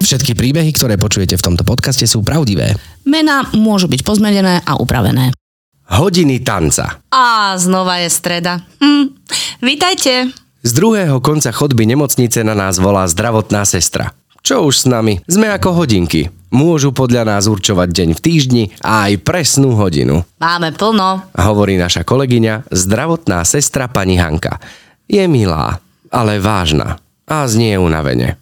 Všetky 0.00 0.38
príbehy, 0.38 0.70
ktoré 0.70 0.94
počujete 0.94 1.34
v 1.34 1.42
tomto 1.42 1.66
podcaste 1.66 2.06
sú 2.06 2.22
pravdivé. 2.22 2.78
Mená 3.02 3.50
môžu 3.50 3.90
byť 3.90 4.06
pozmenené 4.06 4.62
a 4.62 4.78
upravené. 4.78 5.34
Hodiny 5.90 6.38
tanca. 6.46 7.02
A 7.10 7.58
znova 7.58 7.98
je 7.98 8.14
streda. 8.14 8.62
Hm. 8.78 9.10
Vítajte. 9.58 10.30
Z 10.62 10.70
druhého 10.70 11.18
konca 11.18 11.50
chodby 11.50 11.82
nemocnice 11.90 12.46
na 12.46 12.54
nás 12.54 12.78
volá 12.78 13.10
zdravotná 13.10 13.66
sestra. 13.66 14.14
Čo 14.46 14.70
už 14.70 14.74
s 14.82 14.86
nami? 14.86 15.18
Sme 15.26 15.50
ako 15.50 15.82
hodinky. 15.82 16.39
Môžu 16.50 16.90
podľa 16.90 17.30
nás 17.30 17.46
určovať 17.46 17.88
deň 17.94 18.08
v 18.18 18.20
týždni 18.20 18.64
a 18.82 19.06
aj 19.06 19.22
presnú 19.22 19.78
hodinu. 19.78 20.26
Máme 20.42 20.74
plno. 20.74 21.30
Hovorí 21.38 21.78
naša 21.78 22.02
kolegyňa, 22.02 22.74
zdravotná 22.74 23.46
sestra 23.46 23.86
pani 23.86 24.18
Hanka. 24.18 24.58
Je 25.06 25.22
milá, 25.30 25.78
ale 26.10 26.42
vážna 26.42 26.98
a 27.30 27.46
znie 27.46 27.78
unavene. 27.78 28.34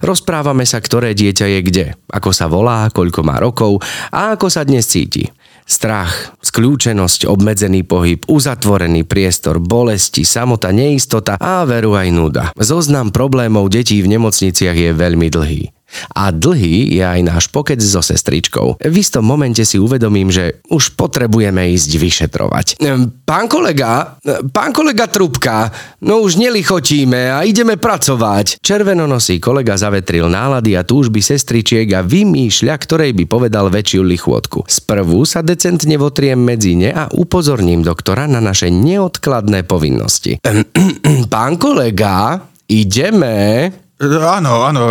Rozprávame 0.00 0.64
sa, 0.64 0.80
ktoré 0.80 1.12
dieťa 1.12 1.46
je 1.48 1.60
kde, 1.64 1.86
ako 2.08 2.30
sa 2.32 2.48
volá, 2.48 2.88
koľko 2.92 3.20
má 3.24 3.36
rokov 3.40 3.80
a 4.12 4.36
ako 4.36 4.48
sa 4.48 4.64
dnes 4.64 4.88
cíti. 4.88 5.28
Strach, 5.66 6.38
skľúčenosť, 6.40 7.26
obmedzený 7.26 7.82
pohyb, 7.82 8.22
uzatvorený 8.30 9.02
priestor, 9.02 9.58
bolesti, 9.58 10.22
samota, 10.22 10.70
neistota 10.70 11.36
a 11.36 11.66
veru 11.66 11.98
aj 11.98 12.08
nuda. 12.14 12.44
Zoznam 12.54 13.10
problémov 13.10 13.68
detí 13.68 13.98
v 14.00 14.14
nemocniciach 14.14 14.78
je 14.78 14.90
veľmi 14.94 15.28
dlhý. 15.28 15.75
A 16.14 16.32
dlhý 16.32 16.96
je 16.96 17.04
aj 17.04 17.20
náš 17.26 17.44
pokec 17.52 17.78
so 17.78 18.00
sestričkou. 18.00 18.80
V 18.80 18.96
istom 18.96 19.24
momente 19.26 19.62
si 19.62 19.76
uvedomím, 19.76 20.32
že 20.32 20.60
už 20.70 20.96
potrebujeme 20.96 21.70
ísť 21.72 21.90
vyšetrovať. 21.96 22.66
Ehm, 22.82 23.16
Pán 23.26 23.50
kolega, 23.50 24.22
pán 24.54 24.70
kolega 24.70 25.10
Trubka, 25.10 25.66
no 26.06 26.22
už 26.22 26.38
nelichotíme 26.38 27.34
a 27.34 27.42
ideme 27.42 27.74
pracovať. 27.74 28.62
Červenonosý 28.62 29.42
kolega 29.42 29.74
zavetril 29.74 30.30
nálady 30.30 30.78
a 30.78 30.86
túžby 30.86 31.18
sestričiek 31.18 31.90
a 31.90 32.06
vymýšľa, 32.06 32.74
ktorej 32.78 33.18
by 33.18 33.26
povedal 33.26 33.66
väčšiu 33.66 34.06
lichôdku. 34.06 34.70
Sprvu 34.70 35.26
sa 35.26 35.42
decentne 35.42 35.98
votriem 35.98 36.38
medzi 36.38 36.78
ne 36.78 36.94
a 36.94 37.10
upozorním 37.10 37.82
doktora 37.82 38.30
na 38.30 38.38
naše 38.38 38.70
neodkladné 38.70 39.66
povinnosti. 39.66 40.38
Ehm, 40.46 40.62
pán 41.34 41.58
kolega, 41.58 42.46
ideme... 42.70 43.85
Áno, 44.00 44.60
áno, 44.60 44.82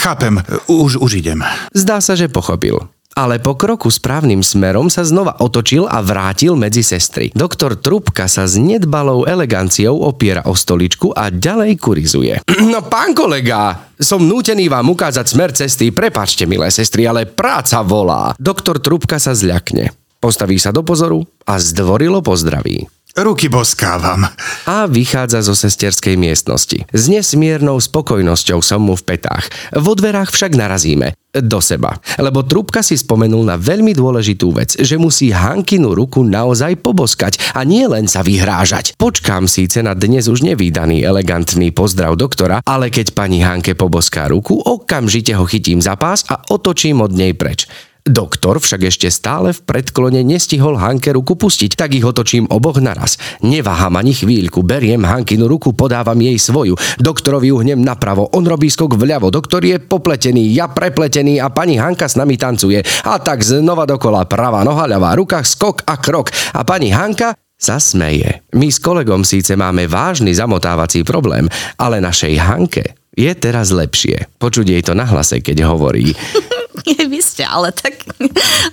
chápem. 0.00 0.40
Už, 0.64 0.96
už 0.96 1.20
idem. 1.20 1.44
Zdá 1.76 2.00
sa, 2.00 2.16
že 2.16 2.32
pochopil. 2.32 2.80
Ale 3.16 3.40
po 3.40 3.56
kroku 3.56 3.88
správnym 3.88 4.44
smerom 4.44 4.92
sa 4.92 5.00
znova 5.00 5.40
otočil 5.40 5.88
a 5.88 6.04
vrátil 6.04 6.52
medzi 6.52 6.84
sestry. 6.84 7.32
Doktor 7.32 7.80
Trubka 7.80 8.28
sa 8.28 8.44
s 8.44 8.60
nedbalou 8.60 9.24
eleganciou 9.24 10.04
opiera 10.04 10.44
o 10.44 10.52
stoličku 10.52 11.16
a 11.16 11.32
ďalej 11.32 11.80
kurizuje. 11.80 12.34
No 12.76 12.84
pán 12.84 13.16
kolega, 13.16 13.92
som 13.96 14.20
nútený 14.20 14.68
vám 14.68 14.92
ukázať 14.92 15.24
smer 15.24 15.50
cesty, 15.56 15.92
prepačte 15.92 16.44
milé 16.44 16.68
sestry, 16.68 17.08
ale 17.08 17.24
práca 17.24 17.80
volá. 17.80 18.36
Doktor 18.36 18.84
Trubka 18.84 19.16
sa 19.16 19.32
zľakne. 19.32 19.96
Postaví 20.20 20.60
sa 20.60 20.72
do 20.72 20.84
pozoru 20.84 21.24
a 21.48 21.56
zdvorilo 21.56 22.20
pozdraví 22.20 22.95
ruky 23.16 23.48
boskávam. 23.48 24.28
A 24.68 24.84
vychádza 24.84 25.40
zo 25.40 25.56
sesterskej 25.56 26.20
miestnosti. 26.20 26.84
S 26.92 27.02
nesmiernou 27.08 27.80
spokojnosťou 27.80 28.60
som 28.60 28.84
mu 28.84 28.94
v 28.96 29.16
petách. 29.16 29.48
Vo 29.72 29.96
dverách 29.96 30.28
však 30.32 30.52
narazíme. 30.52 31.16
Do 31.36 31.60
seba. 31.60 32.00
Lebo 32.16 32.40
Trubka 32.48 32.80
si 32.80 32.96
spomenul 32.96 33.44
na 33.44 33.60
veľmi 33.60 33.92
dôležitú 33.92 34.56
vec, 34.56 34.72
že 34.72 34.96
musí 34.96 35.28
Hankinu 35.28 35.92
ruku 35.92 36.24
naozaj 36.24 36.80
poboskať 36.80 37.36
a 37.52 37.60
nie 37.60 37.84
len 37.84 38.08
sa 38.08 38.24
vyhrážať. 38.24 38.96
Počkám 38.96 39.44
síce 39.44 39.84
na 39.84 39.92
dnes 39.92 40.32
už 40.32 40.40
nevýdaný 40.40 41.04
elegantný 41.04 41.76
pozdrav 41.76 42.16
doktora, 42.16 42.64
ale 42.64 42.88
keď 42.88 43.12
pani 43.12 43.44
Hanke 43.44 43.76
poboská 43.76 44.32
ruku, 44.32 44.56
okamžite 44.56 45.36
ho 45.36 45.44
chytím 45.44 45.84
za 45.84 46.00
pás 46.00 46.24
a 46.24 46.40
otočím 46.48 47.04
od 47.04 47.12
nej 47.12 47.36
preč. 47.36 47.68
Doktor 48.06 48.62
však 48.62 48.86
ešte 48.86 49.10
stále 49.10 49.50
v 49.50 49.66
predklone 49.66 50.22
nestihol 50.22 50.78
Hanke 50.78 51.10
ruku 51.10 51.34
pustiť, 51.34 51.74
tak 51.74 51.90
ich 51.98 52.06
otočím 52.06 52.46
oboch 52.46 52.78
naraz. 52.78 53.18
Neváham 53.42 53.98
ani 53.98 54.14
chvíľku, 54.14 54.62
beriem 54.62 55.02
Hankinu 55.02 55.50
ruku, 55.50 55.74
podávam 55.74 56.14
jej 56.14 56.38
svoju. 56.38 56.78
Doktorovi 57.02 57.50
uhnem 57.50 57.82
napravo, 57.82 58.30
on 58.30 58.46
robí 58.46 58.70
skok 58.70 58.94
vľavo, 58.94 59.34
doktor 59.34 59.66
je 59.66 59.82
popletený, 59.82 60.54
ja 60.54 60.70
prepletený 60.70 61.42
a 61.42 61.50
pani 61.50 61.82
Hanka 61.82 62.06
s 62.06 62.14
nami 62.14 62.38
tancuje. 62.38 62.78
A 63.10 63.18
tak 63.18 63.42
znova 63.42 63.82
dokola, 63.90 64.22
pravá 64.30 64.62
noha, 64.62 64.86
ľavá 64.86 65.18
ruka, 65.18 65.42
skok 65.42 65.82
a 65.90 65.98
krok. 65.98 66.30
A 66.54 66.62
pani 66.62 66.94
Hanka 66.94 67.34
sa 67.58 67.82
smeje. 67.82 68.46
My 68.54 68.70
s 68.70 68.78
kolegom 68.78 69.26
síce 69.26 69.58
máme 69.58 69.90
vážny 69.90 70.30
zamotávací 70.30 71.02
problém, 71.02 71.50
ale 71.74 71.98
našej 71.98 72.38
Hanke 72.38 72.95
je 73.16 73.32
teraz 73.32 73.72
lepšie. 73.72 74.28
Počuť 74.36 74.76
jej 74.76 74.82
to 74.84 74.92
na 74.92 75.08
hlase, 75.08 75.40
keď 75.40 75.64
hovorí. 75.64 76.12
Vy 77.10 77.20
ste, 77.24 77.42
ale 77.48 77.72
tak... 77.72 78.04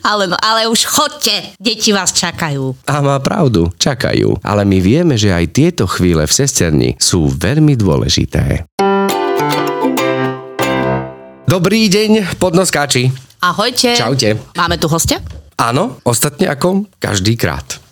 Ale, 0.03 0.27
no, 0.27 0.35
ale 0.35 0.67
už 0.67 0.83
chodte, 0.85 1.31
deti 1.57 1.95
vás 1.95 2.11
čakajú. 2.11 2.75
A 2.85 2.99
má 2.99 3.17
pravdu, 3.23 3.71
čakajú. 3.79 4.37
Ale 4.43 4.67
my 4.67 4.77
vieme, 4.83 5.15
že 5.15 5.31
aj 5.31 5.55
tieto 5.55 5.87
chvíle 5.87 6.27
v 6.27 6.35
sesterni 6.35 6.89
sú 6.99 7.31
veľmi 7.31 7.79
dôležité. 7.79 8.67
Dobrý 11.47 11.87
deň, 11.87 12.35
podnoskáči. 12.37 13.09
Ahojte. 13.39 13.95
Čaute. 13.95 14.35
Máme 14.59 14.75
tu 14.75 14.91
hostia? 14.91 15.23
Áno, 15.55 16.03
ostatne 16.03 16.51
ako 16.51 16.91
každý 16.99 17.39
krát. 17.39 17.82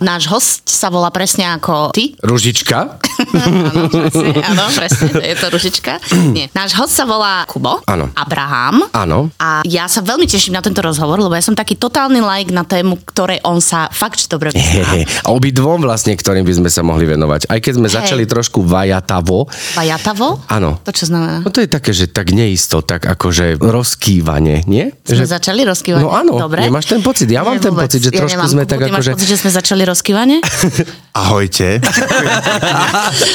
Náš 0.00 0.26
host 0.28 0.66
sa 0.66 0.90
volá 0.90 1.08
presne 1.08 1.46
ako 1.46 1.94
ty. 1.94 2.14
Ružička? 2.20 2.98
áno, 3.34 3.86
presne, 3.88 4.28
áno, 4.42 4.64
presne, 4.74 5.06
je 5.22 5.36
to 5.38 5.46
Ružička. 5.48 5.92
Nie. 6.34 6.50
Náš 6.52 6.74
host 6.74 6.94
sa 6.94 7.04
volá 7.06 7.46
Kubo. 7.46 7.80
Áno. 7.86 8.10
Abraham. 8.14 8.84
Áno. 8.90 9.30
A 9.38 9.62
ja 9.64 9.86
sa 9.86 10.02
veľmi 10.02 10.26
teším 10.26 10.54
na 10.54 10.62
tento 10.62 10.82
rozhovor, 10.82 11.18
lebo 11.18 11.34
ja 11.34 11.42
som 11.42 11.54
taký 11.54 11.78
totálny 11.78 12.18
like 12.18 12.50
na 12.50 12.66
tému, 12.66 12.98
ktorej 13.06 13.38
on 13.46 13.62
sa 13.62 13.86
fakt 13.90 14.18
že 14.18 14.30
dobre 14.30 14.50
vyzná. 14.54 15.04
A 15.26 15.30
obidvom 15.30 15.82
vlastne, 15.82 16.14
ktorým 16.14 16.42
by 16.42 16.54
sme 16.64 16.70
sa 16.70 16.82
mohli 16.82 17.04
venovať. 17.04 17.50
Aj 17.50 17.58
keď 17.58 17.72
sme 17.78 17.88
Hej. 17.90 17.94
začali 18.02 18.24
trošku 18.24 18.62
vajatavo. 18.62 19.46
Vajatavo? 19.74 20.42
Áno. 20.48 20.78
To 20.82 20.90
čo 20.94 21.06
znamená? 21.06 21.42
No 21.42 21.50
to 21.50 21.60
je 21.62 21.68
také, 21.70 21.90
že 21.90 22.06
tak 22.06 22.30
neisto, 22.30 22.82
tak 22.82 23.04
akože 23.06 23.58
rozkývanie, 23.58 24.64
nie? 24.66 24.90
Sme 25.04 25.24
Že... 25.24 25.34
začali 25.34 25.62
rozkývať? 25.66 26.00
No 26.02 26.10
áno, 26.10 26.38
Dobre. 26.38 26.64
nemáš 26.66 26.86
ten 26.88 27.02
pocit? 27.02 27.28
Ja 27.28 27.42
mám 27.44 27.58
ten 27.58 27.70
vôbec. 27.74 27.90
pocit, 27.90 28.00
že 28.06 28.10
ja 28.14 28.22
trošku 28.24 28.38
nemám. 28.38 28.52
sme 28.54 28.62
Kubo, 28.64 28.72
tak 28.72 28.78
akože... 28.90 29.10
pocit, 29.14 29.28
že 29.28 29.38
sme 29.44 29.60
začali 29.60 29.84
rozkývanie? 29.84 30.40
Ahojte. 31.20 31.76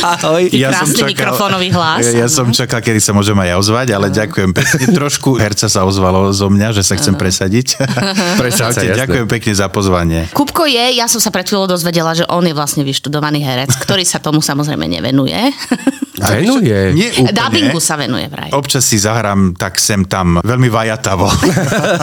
Ahoj. 0.01 0.49
krásny 0.49 1.05
mikrofónový 1.05 1.69
hlas, 1.69 2.09
Ja, 2.09 2.25
ja 2.25 2.27
som 2.27 2.49
čakal, 2.49 2.81
kedy 2.81 2.97
sa 2.97 3.13
môžem 3.13 3.37
aj 3.37 3.61
ozvať, 3.61 3.93
ale 3.93 4.09
ďakujem 4.09 4.49
pekne. 4.49 4.89
Trošku 4.89 5.37
herca 5.37 5.69
sa 5.69 5.85
ozvalo 5.85 6.33
zo 6.33 6.49
mňa, 6.49 6.73
že 6.73 6.81
sa 6.81 6.97
chcem 6.97 7.13
presadiť. 7.13 7.77
Presad 8.41 8.73
sa, 8.73 8.81
Čaute, 8.81 8.89
jasné. 8.89 9.05
ďakujem 9.05 9.27
pekne 9.29 9.53
za 9.53 9.69
pozvanie. 9.69 10.25
Kupko 10.33 10.65
je, 10.65 10.97
ja 10.97 11.05
som 11.05 11.21
sa 11.21 11.29
pred 11.29 11.45
chvíľou 11.45 11.69
dozvedela, 11.69 12.17
že 12.17 12.25
on 12.25 12.41
je 12.41 12.57
vlastne 12.57 12.81
vyštudovaný 12.81 13.45
herec, 13.45 13.69
ktorý 13.77 14.01
sa 14.01 14.17
tomu 14.17 14.41
samozrejme 14.41 14.89
nevenuje. 14.89 15.37
Venuje. 16.19 16.79
Nie 16.93 17.09
úplne. 17.15 17.33
Dubbingu 17.33 17.79
sa 17.79 17.95
venuje 17.95 18.27
vraj. 18.27 18.51
Občas 18.51 18.83
si 18.83 18.99
zahrám 18.99 19.55
tak 19.55 19.79
sem 19.79 20.03
tam 20.05 20.39
veľmi 20.43 20.69
vajatavo. 20.71 21.27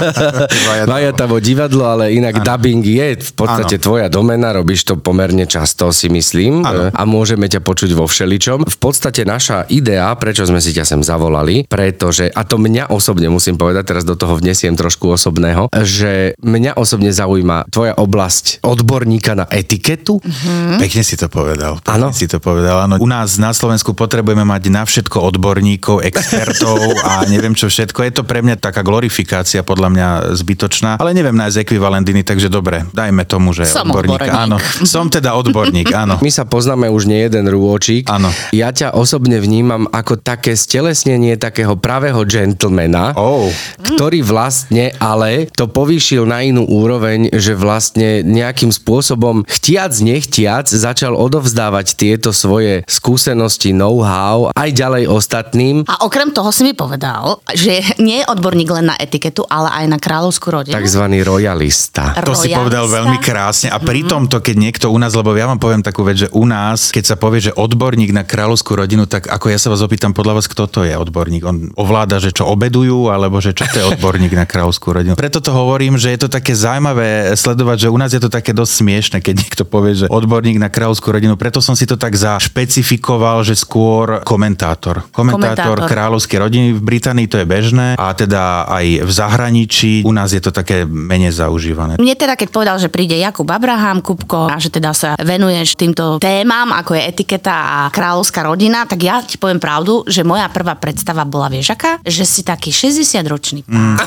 Vajatavo 0.97 1.41
divadlo, 1.41 1.89
ale 1.89 2.13
inak 2.15 2.41
ano. 2.41 2.45
dubbing 2.45 2.85
je 2.85 3.09
v 3.21 3.33
podstate 3.33 3.77
Áno. 3.81 3.85
tvoja 3.85 4.07
domena, 4.13 4.53
robíš 4.55 4.87
to 4.87 4.95
pomerne 4.99 5.45
často, 5.49 5.91
si 5.91 6.09
myslím, 6.13 6.63
Áno. 6.63 6.91
e, 6.91 6.95
a 6.95 7.03
môžeme 7.05 7.49
ťa 7.51 7.61
počuť 7.63 7.91
vo 7.97 8.05
všeličom. 8.07 8.67
V 8.67 8.79
podstate 8.79 9.25
naša 9.25 9.67
idea, 9.73 10.13
prečo 10.17 10.45
sme 10.47 10.61
si 10.63 10.77
ťa 10.77 10.85
sem 10.85 11.01
zavolali, 11.03 11.67
pretože, 11.67 12.31
a 12.31 12.43
to 12.45 12.61
mňa 12.61 12.93
osobne 12.93 13.29
musím 13.33 13.57
povedať, 13.57 13.97
teraz 13.97 14.05
do 14.05 14.15
toho 14.15 14.39
vnesiem 14.39 14.77
trošku 14.77 15.11
osobného, 15.11 15.73
že 15.83 16.37
mňa 16.41 16.79
osobne 16.79 17.11
zaujíma 17.11 17.69
tvoja 17.73 17.97
oblasť 17.97 18.63
odborníka 18.63 19.33
na 19.35 19.45
etiketu. 19.49 20.21
Hm? 20.21 20.79
Pekne 20.81 21.03
si 21.03 21.17
to 21.19 21.27
povedal. 21.33 21.81
Pekne 21.83 22.11
Áno. 22.11 22.15
si 22.15 22.27
to 22.29 22.39
povedal. 22.39 22.85
Áno. 22.85 23.01
U 23.01 23.09
nás 23.09 23.41
na 23.41 23.51
Slovensku 23.57 23.97
potrebujeme 24.07 24.47
mať 24.47 24.63
na 24.71 24.87
všetko 24.87 25.19
odborníkov, 25.35 26.07
expertov 26.07 26.79
a 27.03 27.27
neviem 27.27 27.53
čo 27.53 27.67
všetko. 27.67 28.07
Je 28.07 28.13
to 28.15 28.23
pre 28.23 28.39
mňa 28.41 28.57
taká 28.57 28.87
glorifikácia 28.87 29.67
podľa 29.67 29.89
mňa 29.91 30.09
zbytočná, 30.39 30.97
ale 30.97 31.11
neviem 31.11 31.35
nájsť 31.35 31.67
ekvivalent 31.67 32.07
iný, 32.07 32.23
takže 32.23 32.47
dobre, 32.47 32.87
dajme 32.95 33.27
tomu, 33.27 33.51
že 33.51 33.67
Som 33.67 33.91
odborník. 33.91 34.23
odborník. 34.23 34.31
Áno, 34.47 34.57
som 34.87 35.11
teda 35.11 35.35
odborník, 35.35 35.91
áno. 35.91 36.23
My 36.23 36.31
sa 36.31 36.47
poznáme 36.47 36.87
už 36.87 37.11
nie 37.11 37.27
jeden 37.27 37.51
rôčik. 37.51 38.07
Áno. 38.07 38.31
Ja 38.55 38.71
ťa 38.71 38.95
osobne 38.95 39.43
vnímam 39.43 39.91
ako 39.91 40.23
také 40.23 40.55
stelesnenie 40.55 41.35
takého 41.35 41.75
pravého 41.75 42.23
gentlemana, 42.23 43.11
Oh. 43.19 43.51
ktorý 43.83 44.23
vlastne 44.23 44.95
ale 45.03 45.51
to 45.51 45.67
povýšil 45.67 46.29
na 46.29 46.47
inú 46.47 46.63
úroveň, 46.63 47.35
že 47.35 47.59
vlastne 47.59 48.23
nejakým 48.23 48.71
spôsobom 48.71 49.43
chtiac 49.51 49.91
nechtiac 49.99 50.71
začal 50.71 51.17
odovzdávať 51.17 51.97
tieto 51.99 52.31
svoje 52.31 52.87
skúsenosti, 52.87 53.73
know 53.73 53.96
know-how 53.97 54.53
aj 54.53 54.71
ďalej 54.77 55.09
ostatným. 55.09 55.89
A 55.89 56.05
okrem 56.05 56.29
toho 56.31 56.53
si 56.53 56.69
mi 56.69 56.77
povedal, 56.77 57.41
že 57.57 57.81
nie 57.97 58.21
je 58.21 58.27
odborník 58.29 58.69
len 58.69 58.93
na 58.93 58.97
etiketu, 59.01 59.49
ale 59.49 59.73
aj 59.73 59.85
na 59.89 59.99
kráľovskú 59.99 60.53
rodinu. 60.53 60.77
Takzvaný 60.77 61.25
royalista. 61.25 62.13
To 62.21 62.37
si 62.37 62.53
Royalista. 62.53 62.61
povedal 62.61 62.85
veľmi 62.93 63.19
krásne. 63.25 63.69
A 63.73 63.81
pri 63.81 64.05
tomto, 64.05 64.45
keď 64.45 64.57
niekto 64.57 64.87
u 64.93 64.99
nás, 65.01 65.17
lebo 65.17 65.33
ja 65.33 65.49
vám 65.49 65.57
poviem 65.57 65.81
takú 65.81 66.05
vec, 66.05 66.27
že 66.27 66.29
u 66.37 66.45
nás, 66.45 66.93
keď 66.93 67.05
sa 67.15 67.17
povie, 67.17 67.49
že 67.49 67.53
odborník 67.57 68.13
na 68.13 68.27
kráľovskú 68.27 68.77
rodinu, 68.77 69.09
tak 69.09 69.31
ako 69.31 69.47
ja 69.49 69.59
sa 69.59 69.73
vás 69.73 69.81
opýtam, 69.81 70.13
podľa 70.13 70.43
vás, 70.43 70.47
kto 70.51 70.69
to 70.69 70.81
je 70.85 70.93
odborník? 70.93 71.43
On 71.47 71.57
ovláda, 71.79 72.21
že 72.21 72.35
čo 72.35 72.45
obedujú, 72.51 73.09
alebo 73.09 73.41
že 73.41 73.57
čo 73.57 73.65
to 73.71 73.77
je 73.81 73.85
odborník 73.97 74.37
na 74.37 74.45
kráľovskú 74.45 74.93
rodinu. 74.93 75.15
Preto 75.17 75.41
to 75.41 75.55
hovorím, 75.55 75.97
že 75.97 76.13
je 76.13 76.27
to 76.27 76.29
také 76.29 76.53
zaujímavé 76.53 77.33
sledovať, 77.39 77.89
že 77.89 77.93
u 77.93 77.99
nás 77.99 78.11
je 78.13 78.21
to 78.21 78.29
také 78.29 78.53
dosť 78.53 78.73
smiešne, 78.85 79.19
keď 79.23 79.35
niekto 79.47 79.63
povie, 79.65 79.95
že 79.95 80.07
odborník 80.11 80.59
na 80.61 80.69
kráľovskú 80.69 81.09
rodinu. 81.15 81.39
Preto 81.39 81.63
som 81.63 81.79
si 81.79 81.87
to 81.87 81.95
tak 81.95 82.19
zašpecifikoval, 82.19 83.47
že 83.47 83.55
skôr 83.55 83.86
komentátor. 84.23 85.07
Komentátor, 85.11 85.79
Komentátor. 85.79 85.91
kráľovskej 85.91 86.39
rodiny 86.39 86.67
v 86.77 86.81
Británii 86.81 87.27
to 87.27 87.37
je 87.41 87.47
bežné 87.47 87.87
a 87.97 88.13
teda 88.13 88.67
aj 88.69 88.87
v 89.05 89.11
zahraničí 89.11 89.93
u 90.03 90.13
nás 90.13 90.31
je 90.31 90.41
to 90.41 90.51
také 90.51 90.85
menej 90.85 91.33
zaužívané. 91.33 91.97
Mne 91.97 92.15
teda, 92.15 92.35
keď 92.35 92.49
povedal, 92.51 92.77
že 92.77 92.89
príde 92.89 93.17
Jakub 93.17 93.47
Abraham, 93.49 94.01
Kupko, 94.01 94.49
a 94.51 94.57
že 94.59 94.71
teda 94.71 94.93
sa 94.93 95.15
venuješ 95.19 95.75
týmto 95.75 96.19
témam, 96.19 96.71
ako 96.73 96.95
je 96.95 97.03
etiketa 97.07 97.55
a 97.55 97.79
kráľovská 97.91 98.45
rodina, 98.45 98.85
tak 98.85 99.03
ja 99.03 99.23
ti 99.23 99.37
poviem 99.37 99.59
pravdu, 99.59 100.03
že 100.07 100.23
moja 100.23 100.47
prvá 100.49 100.77
predstava 100.77 101.27
bola, 101.27 101.49
vieš 101.49 101.75
aká? 101.75 101.99
Že 102.03 102.25
si 102.25 102.41
taký 102.43 102.71
60-ročný 102.71 103.67
pán. 103.67 103.99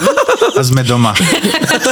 A 0.49 0.61
sme 0.63 0.83
doma. 0.83 1.15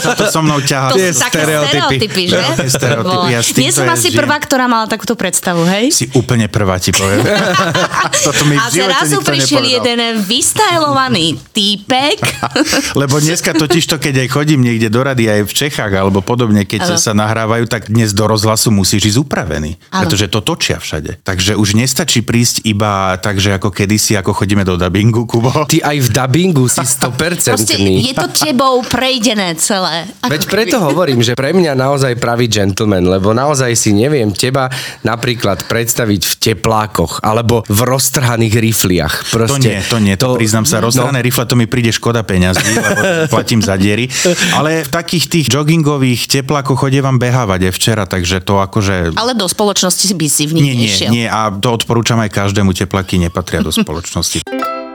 Sa 0.01 0.12
to 0.16 0.28
so 0.28 0.44
mnou 0.44 0.60
ťahá. 0.60 0.92
To 0.92 1.00
sú 1.00 1.19
také 1.19 1.44
stereotypy. 1.44 1.78
stereotypy, 1.78 2.24
že? 2.28 2.39
Stereotypy, 2.68 3.28
ja 3.31 3.39
Nie 3.44 3.72
som 3.72 3.88
asi 3.88 4.10
žijem. 4.12 4.19
prvá, 4.24 4.36
ktorá 4.39 4.66
mala 4.68 4.86
takúto 4.88 5.16
predstavu, 5.16 5.63
hej? 5.68 5.92
Si 5.92 6.06
úplne 6.12 6.51
prvá, 6.51 6.75
ti 6.80 6.92
poviem. 6.92 7.24
Toto 8.19 8.44
mi 8.45 8.56
A 8.56 8.68
zrazu 8.68 9.21
prišiel 9.21 9.62
nepovedal. 9.62 9.75
jeden 9.83 10.00
vystajlovaný 10.21 11.25
týpek. 11.51 12.19
Lebo 13.01 13.18
dneska 13.18 13.51
totiž 13.51 13.83
to, 13.85 13.97
keď 13.97 14.24
aj 14.24 14.29
chodím 14.29 14.62
niekde 14.62 14.88
do 14.88 15.01
rady 15.01 15.27
aj 15.27 15.41
v 15.44 15.53
Čechách 15.53 15.91
alebo 15.91 16.19
podobne, 16.19 16.63
keď 16.63 16.88
Áno. 16.88 16.97
sa 16.97 17.12
nahrávajú, 17.12 17.65
tak 17.65 17.88
dnes 17.88 18.12
do 18.12 18.25
rozhlasu 18.25 18.69
musíš 18.69 19.13
ísť 19.13 19.19
upravený. 19.19 19.77
Áno. 19.89 20.01
Pretože 20.01 20.27
to 20.27 20.39
točia 20.39 20.77
všade. 20.77 21.21
Takže 21.21 21.53
už 21.53 21.75
nestačí 21.75 22.21
prísť 22.21 22.63
iba 22.63 22.88
tak, 23.18 23.38
že 23.38 23.51
ako 23.51 23.69
kedysi, 23.69 24.15
ako 24.15 24.33
chodíme 24.33 24.63
do 24.63 24.75
dubbingu, 24.75 25.24
Kubo. 25.24 25.65
Ty 25.65 25.83
aj 25.83 25.97
v 26.00 26.09
dubbingu 26.09 26.65
si 26.65 26.79
Proste 26.88 27.75
100%. 27.75 27.77
je 28.01 28.13
to 28.13 28.27
tebou 28.29 28.79
prejdené 28.81 29.53
celé. 29.59 30.07
Ako 30.21 30.31
Veď 30.33 30.41
keby- 30.41 30.53
preto 30.53 30.77
hovorím, 30.79 31.19
že 31.19 31.33
pre 31.33 31.51
mňa 31.51 31.75
naozaj 31.75 32.15
pravý 32.15 32.47
gentleman, 32.47 33.03
lebo 33.03 33.31
naozaj 33.31 33.74
si 33.74 33.91
neviem 33.91 34.31
teba 34.31 34.71
napríklad 35.03 35.68
predstaviť 35.68 36.21
v 36.24 36.33
teplákoch 36.39 37.19
alebo 37.19 37.67
v 37.68 37.80
roztrhaných 37.84 38.56
rifliach. 38.56 39.14
To 39.31 39.44
Proste, 39.44 39.68
nie, 39.68 39.80
to 39.84 39.98
nie, 40.00 40.16
to, 40.16 40.36
to 40.36 40.40
priznám 40.40 40.64
sa, 40.64 40.80
rozhrané 40.80 41.19
no. 41.19 41.25
rifle, 41.25 41.44
to 41.44 41.60
mi 41.60 41.68
príde 41.68 41.92
škoda 41.92 42.24
peňazí, 42.24 42.64
lebo 42.64 43.02
platím 43.36 43.60
za 43.60 43.75
diery. 43.75 44.08
Ale 44.56 44.88
v 44.88 44.90
takých 44.90 45.28
tých 45.28 45.46
joggingových 45.52 46.31
teplákoch 46.31 46.88
chodievam 46.88 47.19
behávať 47.19 47.68
aj 47.68 47.74
včera, 47.75 48.04
takže 48.08 48.40
to 48.40 48.64
akože... 48.64 49.19
Ale 49.19 49.36
do 49.36 49.46
spoločnosti 49.46 50.16
by 50.16 50.28
si 50.31 50.44
v 50.48 50.52
nich 50.58 50.64
Nie, 50.64 50.75
nie, 50.75 50.88
nešiel. 50.88 51.10
nie 51.12 51.25
a 51.28 51.52
to 51.52 51.75
odporúčam 51.75 52.18
aj 52.24 52.31
každému, 52.31 52.72
teplaky 52.72 53.19
nepatria 53.19 53.60
do 53.60 53.75
spoločnosti. 53.75 54.48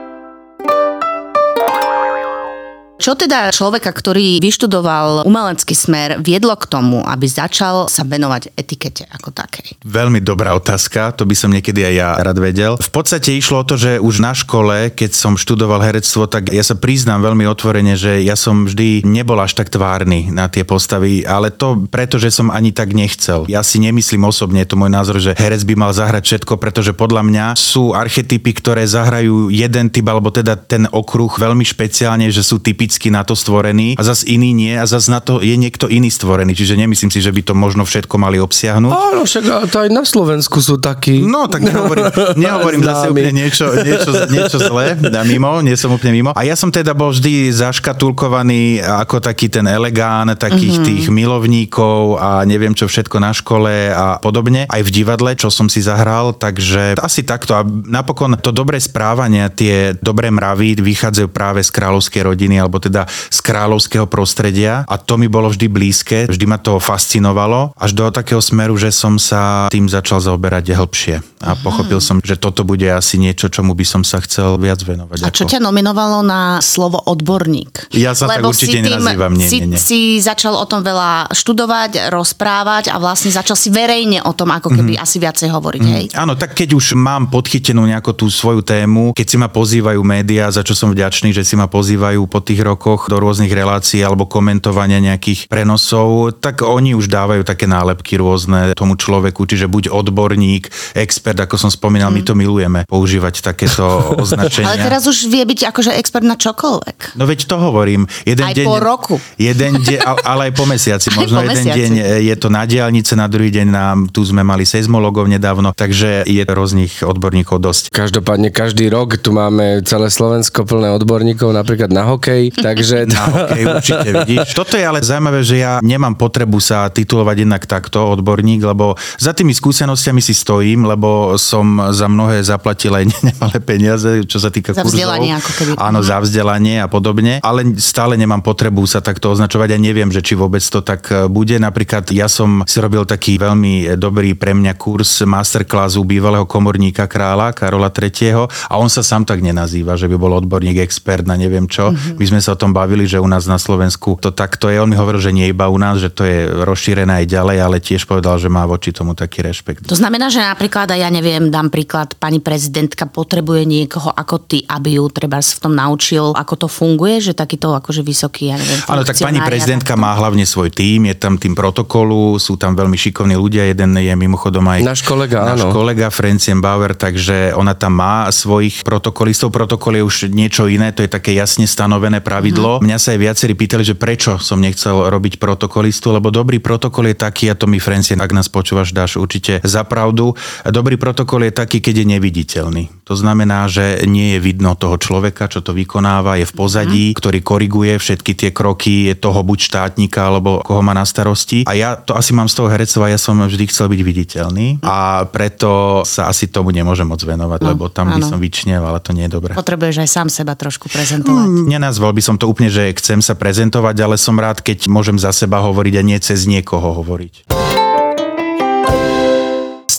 Čo 3.03 3.19
teda 3.19 3.51
človeka, 3.51 3.91
ktorý 3.91 4.39
vyštudoval 4.39 5.27
umelecký 5.27 5.75
smer, 5.75 6.23
viedlo 6.23 6.55
k 6.55 6.71
tomu, 6.71 7.03
aby 7.03 7.27
začal 7.27 7.91
sa 7.91 8.07
venovať 8.07 8.55
etikete 8.55 9.03
ako 9.11 9.35
takej? 9.35 9.75
Veľmi 9.83 10.23
dobrá 10.23 10.55
otázka, 10.55 11.11
to 11.11 11.27
by 11.27 11.35
som 11.35 11.51
niekedy 11.51 11.83
aj 11.83 11.93
ja 11.99 12.09
rád 12.15 12.39
vedel. 12.39 12.79
V 12.79 12.91
podstate 12.95 13.35
išlo 13.35 13.59
o 13.59 13.67
to, 13.67 13.75
že 13.75 13.99
už 13.99 14.23
na 14.23 14.31
škole, 14.31 14.87
keď 14.95 15.19
som 15.19 15.35
študoval 15.35 15.83
herectvo, 15.83 16.31
tak 16.31 16.47
ja 16.55 16.63
sa 16.63 16.79
priznám 16.79 17.19
veľmi 17.27 17.43
otvorene, 17.43 17.99
že 17.99 18.23
ja 18.23 18.39
som 18.39 18.71
vždy 18.71 19.03
nebol 19.03 19.35
až 19.43 19.59
tak 19.59 19.67
tvárny 19.67 20.31
na 20.31 20.47
tie 20.47 20.63
postavy, 20.63 21.27
ale 21.27 21.51
to 21.51 21.83
preto, 21.91 22.15
že 22.15 22.31
som 22.31 22.55
ani 22.55 22.71
tak 22.71 22.95
nechcel. 22.95 23.43
Ja 23.51 23.67
si 23.67 23.83
nemyslím 23.83 24.23
osobne, 24.23 24.63
je 24.63 24.71
to 24.71 24.79
môj 24.79 24.91
názor, 24.95 25.19
že 25.19 25.35
herec 25.35 25.67
by 25.67 25.75
mal 25.75 25.91
zahrať 25.91 26.23
všetko, 26.23 26.55
pretože 26.55 26.95
podľa 26.95 27.27
mňa 27.27 27.45
sú 27.59 27.91
archetypy, 27.91 28.55
ktoré 28.55 28.87
zahrajú 28.87 29.51
jeden 29.51 29.91
typ, 29.91 30.07
alebo 30.07 30.31
teda 30.31 30.55
ten 30.55 30.87
okruh 30.87 31.35
veľmi 31.35 31.67
špeciálne, 31.67 32.31
že 32.31 32.39
sú 32.39 32.63
typickí 32.93 33.09
na 33.09 33.25
to 33.25 33.33
stvorení 33.33 33.97
a 33.97 34.05
zas 34.05 34.21
iný 34.21 34.53
nie 34.53 34.77
a 34.77 34.85
zas 34.85 35.09
na 35.09 35.17
to 35.17 35.41
je 35.41 35.57
niekto 35.57 35.89
iný 35.89 36.13
stvorený. 36.13 36.53
Čiže 36.53 36.77
nemyslím 36.77 37.09
si, 37.09 37.25
že 37.25 37.33
by 37.33 37.41
to 37.41 37.57
možno 37.57 37.89
všetko 37.89 38.21
mali 38.21 38.37
obsiahnuť. 38.37 38.93
Áno, 38.93 39.25
však 39.25 39.73
to 39.73 39.77
aj 39.81 39.89
na 39.89 40.05
Slovensku 40.05 40.61
sú 40.61 40.77
takí. 40.77 41.25
No, 41.25 41.49
tak 41.49 41.65
nehovorím, 41.65 42.13
nehovorím 42.45 42.85
zase 42.85 43.09
úplne 43.09 43.33
niečo, 43.33 43.73
niečo, 43.81 44.13
niečo 44.29 44.61
zlé, 44.61 44.93
mimo, 45.25 45.65
nie 45.65 45.73
som 45.73 45.89
úplne 45.89 46.13
mimo. 46.13 46.29
A 46.37 46.45
ja 46.45 46.53
som 46.53 46.69
teda 46.69 46.93
bol 46.93 47.09
vždy 47.09 47.49
zaškatulkovaný 47.49 48.85
ako 48.85 49.17
taký 49.17 49.49
ten 49.49 49.65
elegán, 49.65 50.29
takých 50.37 50.77
mm-hmm. 50.77 50.89
tých 50.93 51.05
milovníkov 51.09 52.21
a 52.21 52.45
neviem 52.45 52.77
čo 52.77 52.85
všetko 52.85 53.17
na 53.17 53.33
škole 53.33 53.89
a 53.89 54.21
podobne. 54.21 54.69
Aj 54.69 54.81
v 54.85 54.93
divadle, 54.93 55.33
čo 55.33 55.49
som 55.49 55.65
si 55.65 55.81
zahral, 55.81 56.37
takže 56.37 57.01
asi 57.01 57.25
takto. 57.25 57.57
A 57.57 57.65
napokon 57.65 58.37
to 58.37 58.53
dobré 58.53 58.77
správanie, 58.77 59.49
tie 59.49 59.97
dobré 59.97 60.29
mravy 60.29 60.77
vychádzajú 60.77 61.27
práve 61.33 61.65
z 61.65 61.73
kráľovskej 61.73 62.21
rodiny, 62.21 62.61
alebo 62.61 62.82
teda 62.83 63.01
z 63.07 63.39
kráľovského 63.39 64.05
prostredia 64.05 64.83
a 64.83 64.95
to 64.97 65.15
mi 65.15 65.27
bolo 65.27 65.47
vždy 65.47 65.67
blízke, 65.67 66.17
vždy 66.25 66.45
ma 66.45 66.57
to 66.57 66.75
fascinovalo, 66.77 67.71
až 67.75 67.91
do 67.93 68.09
takého 68.09 68.39
smeru, 68.39 68.75
že 68.75 68.89
som 68.89 69.15
sa 69.15 69.67
tým 69.67 69.87
začal 69.87 70.19
zaoberať 70.19 70.73
hĺbšie 70.73 71.15
a 71.39 71.55
pochopil 71.55 71.99
som, 71.99 72.19
že 72.19 72.35
toto 72.35 72.63
bude 72.63 72.85
asi 72.85 73.15
niečo, 73.15 73.47
čomu 73.47 73.71
by 73.71 73.83
som 73.83 74.01
sa 74.01 74.19
chcel 74.19 74.55
viac 74.57 74.79
venovať. 74.79 75.23
A 75.23 75.29
čo 75.29 75.43
ako- 75.43 75.51
ťa 75.51 75.59
nominovalo 75.61 76.19
na 76.21 76.41
slovo 76.59 76.97
odborník? 76.97 77.91
Ja 77.91 78.11
sa 78.11 78.25
tak 78.25 78.39
Lebo 78.39 78.49
určite 78.49 78.71
si 78.71 78.75
tým- 78.79 78.85
nenazývam, 78.89 79.31
nie, 79.31 79.47
si, 79.47 79.57
nie, 79.59 79.75
nie. 79.75 79.77
si 79.77 79.99
začal 80.17 80.55
o 80.55 80.63
tom 80.63 80.81
veľa 80.81 81.29
študovať, 81.29 82.09
rozprávať 82.09 82.89
a 82.89 82.97
vlastne 82.97 83.29
začal 83.29 83.53
si 83.53 83.69
verejne 83.69 84.23
o 84.23 84.31
tom 84.31 84.49
ako 84.49 84.71
keby 84.71 84.95
Mhm. 84.95 85.01
asi 85.01 85.17
viacej 85.19 85.49
hovoriť, 85.49 85.83
hej? 85.85 86.03
Áno, 86.15 86.33
tak 86.33 86.55
keď 86.55 86.73
už 86.73 86.95
mám 86.95 87.27
podchytenú 87.27 87.83
nejakú 87.83 88.15
tú 88.15 88.25
svoju 88.25 88.63
tému, 88.63 89.11
keď 89.11 89.25
si 89.27 89.35
ma 89.35 89.47
pozývajú 89.47 89.99
médiá, 90.01 90.47
za 90.47 90.63
čo 90.63 90.73
som 90.73 90.89
vďačný, 90.89 91.29
že 91.29 91.43
si 91.43 91.53
ma 91.53 91.67
pozývajú 91.67 92.23
po 92.25 92.39
tých 92.39 92.62
rokoch 92.63 93.11
do 93.11 93.19
rôznych 93.19 93.51
relácií 93.51 93.99
alebo 93.99 94.25
komentovania 94.25 95.03
nejakých 95.03 95.51
prenosov, 95.51 96.39
tak 96.39 96.63
oni 96.63 96.95
už 96.95 97.11
dávajú 97.11 97.43
také 97.43 97.67
nálepky 97.67 98.15
rôzne 98.15 98.71
tomu 98.73 98.95
človeku, 98.95 99.43
čiže 99.43 99.67
buď 99.67 99.91
odborník, 99.91 100.71
expert, 100.95 101.37
ako 101.37 101.59
som 101.59 101.69
spomínal, 101.69 102.09
my 102.09 102.23
to 102.23 102.33
milujeme 102.33 102.87
používať 102.87 103.43
takéto 103.43 103.83
označenia. 104.23 104.71
Ale 104.71 104.79
teraz 104.79 105.03
už 105.03 105.27
vie 105.27 105.43
byť 105.43 105.69
akože 105.75 105.91
expert 105.99 106.23
na 106.23 106.39
čokoľvek. 106.39 107.19
No 107.19 107.27
veď 107.27 107.45
to 107.45 107.59
hovorím. 107.59 108.07
Jeden 108.23 108.47
Aj 108.47 108.55
deň, 108.55 108.65
po 108.65 108.79
roku. 108.79 109.15
Jeden 109.35 109.83
deň, 109.83 109.99
ale, 110.31 110.49
aj 110.49 110.53
po 110.55 110.63
mesiaci. 110.63 111.11
Možno 111.19 111.43
po 111.43 111.51
jeden 111.51 111.67
mesiaci. 111.67 111.77
deň 111.77 111.91
je 112.23 112.35
to 112.39 112.47
na 112.47 112.63
diálnice, 112.63 113.11
na 113.19 113.27
druhý 113.27 113.51
deň 113.51 113.67
nám, 113.67 113.97
tu 114.07 114.23
sme 114.23 114.47
mali 114.47 114.63
seizmologov 114.63 115.27
nedávno, 115.27 115.75
takže 115.75 116.23
je 116.23 116.43
rôznych 116.47 117.03
odborníkov 117.03 117.59
dosť. 117.59 117.83
Každopádne 117.91 118.53
každý 118.53 118.87
rok 118.87 119.19
tu 119.19 119.33
máme 119.33 119.81
celé 119.83 120.07
Slovensko 120.13 120.63
plné 120.63 120.93
odborníkov 120.93 121.51
napríklad 121.51 121.89
na 121.89 122.05
hokej, 122.07 122.52
takže 122.65 123.05
Na 123.13 123.23
hokej 123.29 123.63
určite 123.67 124.09
vidíš. 124.09 124.53
Toto 124.53 124.77
je 124.77 124.85
ale 124.85 125.01
zaujímavé, 125.01 125.41
že 125.41 125.61
ja 125.61 125.79
nemám 125.81 126.15
potrebu 126.15 126.57
sa 126.57 126.89
titulovať 126.89 127.45
jednak 127.45 127.63
takto 127.65 128.13
odborník, 128.13 128.63
lebo 128.63 128.95
za 129.17 129.33
tými 129.33 129.53
skúsenostiami 129.53 130.21
si 130.21 130.33
stojím, 130.33 130.85
lebo 130.85 131.35
som 131.37 131.93
za 131.93 132.07
mnohé 132.07 132.41
zaplatil 132.43 132.93
aj 132.93 133.05
nemalé 133.25 133.57
peniaze, 133.59 134.23
čo 134.25 134.37
sa 134.37 134.53
týka 134.53 134.73
Za 134.73 134.81
kurzov. 134.85 134.97
vzdelanie 134.97 135.31
ako 135.37 135.51
keby. 135.57 135.71
Áno, 135.77 135.99
za 136.01 136.17
vzdelanie 136.21 136.81
a 136.81 136.87
podobne, 136.87 137.39
ale 137.41 137.75
stále 137.77 138.15
nemám 138.17 138.41
potrebu 138.41 138.85
sa 138.85 138.99
takto 138.99 139.31
označovať 139.33 139.73
a 139.73 139.77
neviem, 139.79 140.09
že 140.09 140.21
či 140.21 140.33
vôbec 140.33 140.61
to 140.61 140.81
tak 140.81 141.09
e, 141.09 141.25
bude. 141.27 141.55
Napríklad 141.57 142.09
ja 142.11 142.27
som 142.27 142.61
si 142.67 142.77
robil 142.79 143.03
taký 143.07 143.39
veľmi 143.39 143.95
dobrý 143.97 144.35
pre 144.35 144.53
mňa 144.53 144.75
kurz 144.75 145.23
masterclass 145.23 145.95
u 145.95 146.03
bývalého 146.03 146.45
komorníka 146.45 147.07
kráľa 147.07 147.55
Karola 147.55 147.89
III. 147.89 148.45
a 148.69 148.73
on 148.77 148.89
sa 148.89 149.01
sám 149.01 149.23
tak 149.23 149.39
nenazýva, 149.39 149.95
že 149.95 150.07
by 150.09 150.15
bol 150.15 150.33
odborník, 150.35 150.79
expert 150.79 151.23
na 151.23 151.35
neviem 151.35 151.65
čo. 151.67 151.91
Mhm. 151.91 152.19
My 152.19 152.25
sme 152.27 152.39
sa 152.43 152.53
o 152.53 152.59
tom 152.59 152.75
bavili, 152.75 153.07
že 153.07 153.23
u 153.23 153.27
nás 153.31 153.47
na 153.47 153.55
Slovensku 153.55 154.19
to 154.19 154.35
takto 154.35 154.67
je. 154.67 154.83
On 154.83 154.91
mi 154.91 154.99
hovoril, 154.99 155.23
že 155.23 155.31
nie 155.31 155.47
iba 155.47 155.71
u 155.71 155.79
nás, 155.79 156.03
že 156.03 156.11
to 156.11 156.27
je 156.27 156.51
rozšírené 156.51 157.23
aj 157.23 157.25
ďalej, 157.31 157.57
ale 157.63 157.77
tiež 157.79 158.03
povedal, 158.03 158.35
že 158.35 158.51
má 158.51 158.67
voči 158.67 158.91
tomu 158.91 159.15
taký 159.15 159.39
rešpekt. 159.39 159.87
To 159.87 159.95
znamená, 159.95 160.27
že 160.27 160.43
napríklad, 160.43 160.91
a 160.91 160.99
ja 160.99 161.07
neviem, 161.07 161.47
dám 161.47 161.71
príklad, 161.71 162.19
pani 162.19 162.43
prezidentka 162.43 163.07
potrebuje 163.07 163.63
niekoho 163.63 164.11
ako 164.11 164.35
ty, 164.43 164.67
aby 164.67 164.99
ju 164.99 165.07
treba 165.07 165.39
v 165.39 165.59
tom 165.63 165.71
naučil, 165.71 166.35
ako 166.35 166.65
to 166.65 166.67
funguje, 166.67 167.23
že 167.23 167.31
takýto 167.31 167.71
akože 167.71 168.03
vysoký, 168.03 168.51
ja 168.51 168.57
neviem, 168.59 168.79
Áno, 168.89 169.07
tak 169.07 169.15
pani 169.21 169.39
prezidentka 169.39 169.95
má 169.95 170.11
hlavne 170.17 170.43
svoj 170.43 170.73
tím, 170.73 171.07
je 171.07 171.15
tam 171.15 171.39
tým 171.39 171.55
protokolu, 171.55 172.35
sú 172.41 172.59
tam 172.59 172.75
veľmi 172.75 172.97
šikovní 172.97 173.37
ľudia, 173.37 173.69
jeden 173.69 173.95
je 173.95 174.13
mimochodom 174.17 174.65
aj 174.67 174.79
Náš 174.83 175.01
kolega, 175.05 175.45
náš 175.45 175.63
áno. 175.69 175.71
kolega 175.71 176.09
Francien 176.09 176.59
Bauer, 176.59 176.97
takže 176.97 177.53
ona 177.53 177.77
tam 177.77 177.95
má 177.95 178.27
svojich 178.33 178.81
protokolistov. 178.81 179.53
Protokol 179.53 180.01
je 180.01 180.03
už 180.03 180.15
niečo 180.33 180.65
iné, 180.67 180.89
to 180.91 181.05
je 181.05 181.11
také 181.11 181.31
jasne 181.37 181.69
stanovené 181.69 182.19
pravidlo. 182.33 182.81
Mňa 182.81 182.97
sa 182.97 183.13
aj 183.13 183.19
viacerí 183.21 183.53
pýtali, 183.53 183.83
že 183.85 183.93
prečo 183.93 184.41
som 184.41 184.57
nechcel 184.57 185.13
robiť 185.13 185.37
protokolistu, 185.37 186.09
lebo 186.09 186.33
dobrý 186.33 186.57
protokol 186.57 187.13
je 187.13 187.17
taký, 187.17 187.53
a 187.53 187.55
to 187.55 187.69
mi 187.69 187.77
Francie, 187.77 188.17
ak 188.17 188.33
nás 188.33 188.49
počúvaš, 188.49 188.95
dáš 188.95 189.21
určite 189.21 189.61
za 189.61 189.85
pravdu. 189.85 190.33
Dobrý 190.65 190.97
protokol 190.97 191.45
je 191.45 191.53
taký, 191.53 191.83
keď 191.83 192.01
je 192.01 192.05
neviditeľný. 192.17 192.83
To 193.03 193.13
znamená, 193.19 193.67
že 193.67 194.07
nie 194.07 194.37
je 194.37 194.39
vidno 194.39 194.73
toho 194.79 194.95
človeka, 194.95 195.51
čo 195.51 195.59
to 195.59 195.75
vykonáva, 195.75 196.39
je 196.39 196.47
v 196.47 196.53
pozadí, 196.55 197.05
mm. 197.11 197.15
ktorý 197.19 197.39
koriguje 197.43 197.93
všetky 197.99 198.31
tie 198.33 198.49
kroky 198.55 199.11
toho 199.19 199.43
buď 199.43 199.59
štátnika, 199.59 200.23
alebo 200.23 200.63
koho 200.63 200.79
má 200.79 200.95
na 200.95 201.03
starosti. 201.03 201.67
A 201.67 201.75
ja 201.75 201.99
to 201.99 202.15
asi 202.15 202.31
mám 202.31 202.47
z 202.47 202.63
toho 202.63 202.71
herectva, 202.71 203.11
ja 203.11 203.19
som 203.19 203.35
vždy 203.43 203.67
chcel 203.67 203.91
byť 203.91 204.01
viditeľný 204.01 204.67
a 204.81 205.27
preto 205.27 206.01
sa 206.07 206.31
asi 206.31 206.47
tomu 206.47 206.71
nemôžem 206.71 207.03
moc 207.03 207.19
venovať, 207.19 207.59
no, 207.59 207.67
lebo 207.75 207.83
tam 207.91 208.07
áno. 208.09 208.17
by 208.17 208.21
som 208.23 208.39
vyčnel, 208.39 208.79
ale 208.79 209.03
to 209.03 209.11
nie 209.11 209.27
je 209.27 209.35
dobré. 209.35 209.51
Potrebuješ 209.51 209.99
aj 209.99 210.09
sám 210.09 210.27
seba 210.31 210.55
trošku 210.55 210.87
prezentovať. 210.87 211.43
Mm, 211.43 211.67
nenazval 211.75 212.15
by 212.15 212.22
som 212.23 212.39
to 212.39 212.47
úplne, 212.47 212.71
že 212.71 212.95
chcem 212.95 213.19
sa 213.19 213.35
prezentovať, 213.35 213.95
ale 213.99 214.15
som 214.15 214.39
rád, 214.39 214.63
keď 214.63 214.87
môžem 214.87 215.19
za 215.19 215.35
seba 215.35 215.59
hovoriť 215.59 215.93
a 215.99 216.03
nie 216.07 216.17
cez 216.23 216.47
niekoho 216.47 217.03
hovoriť. 217.03 217.51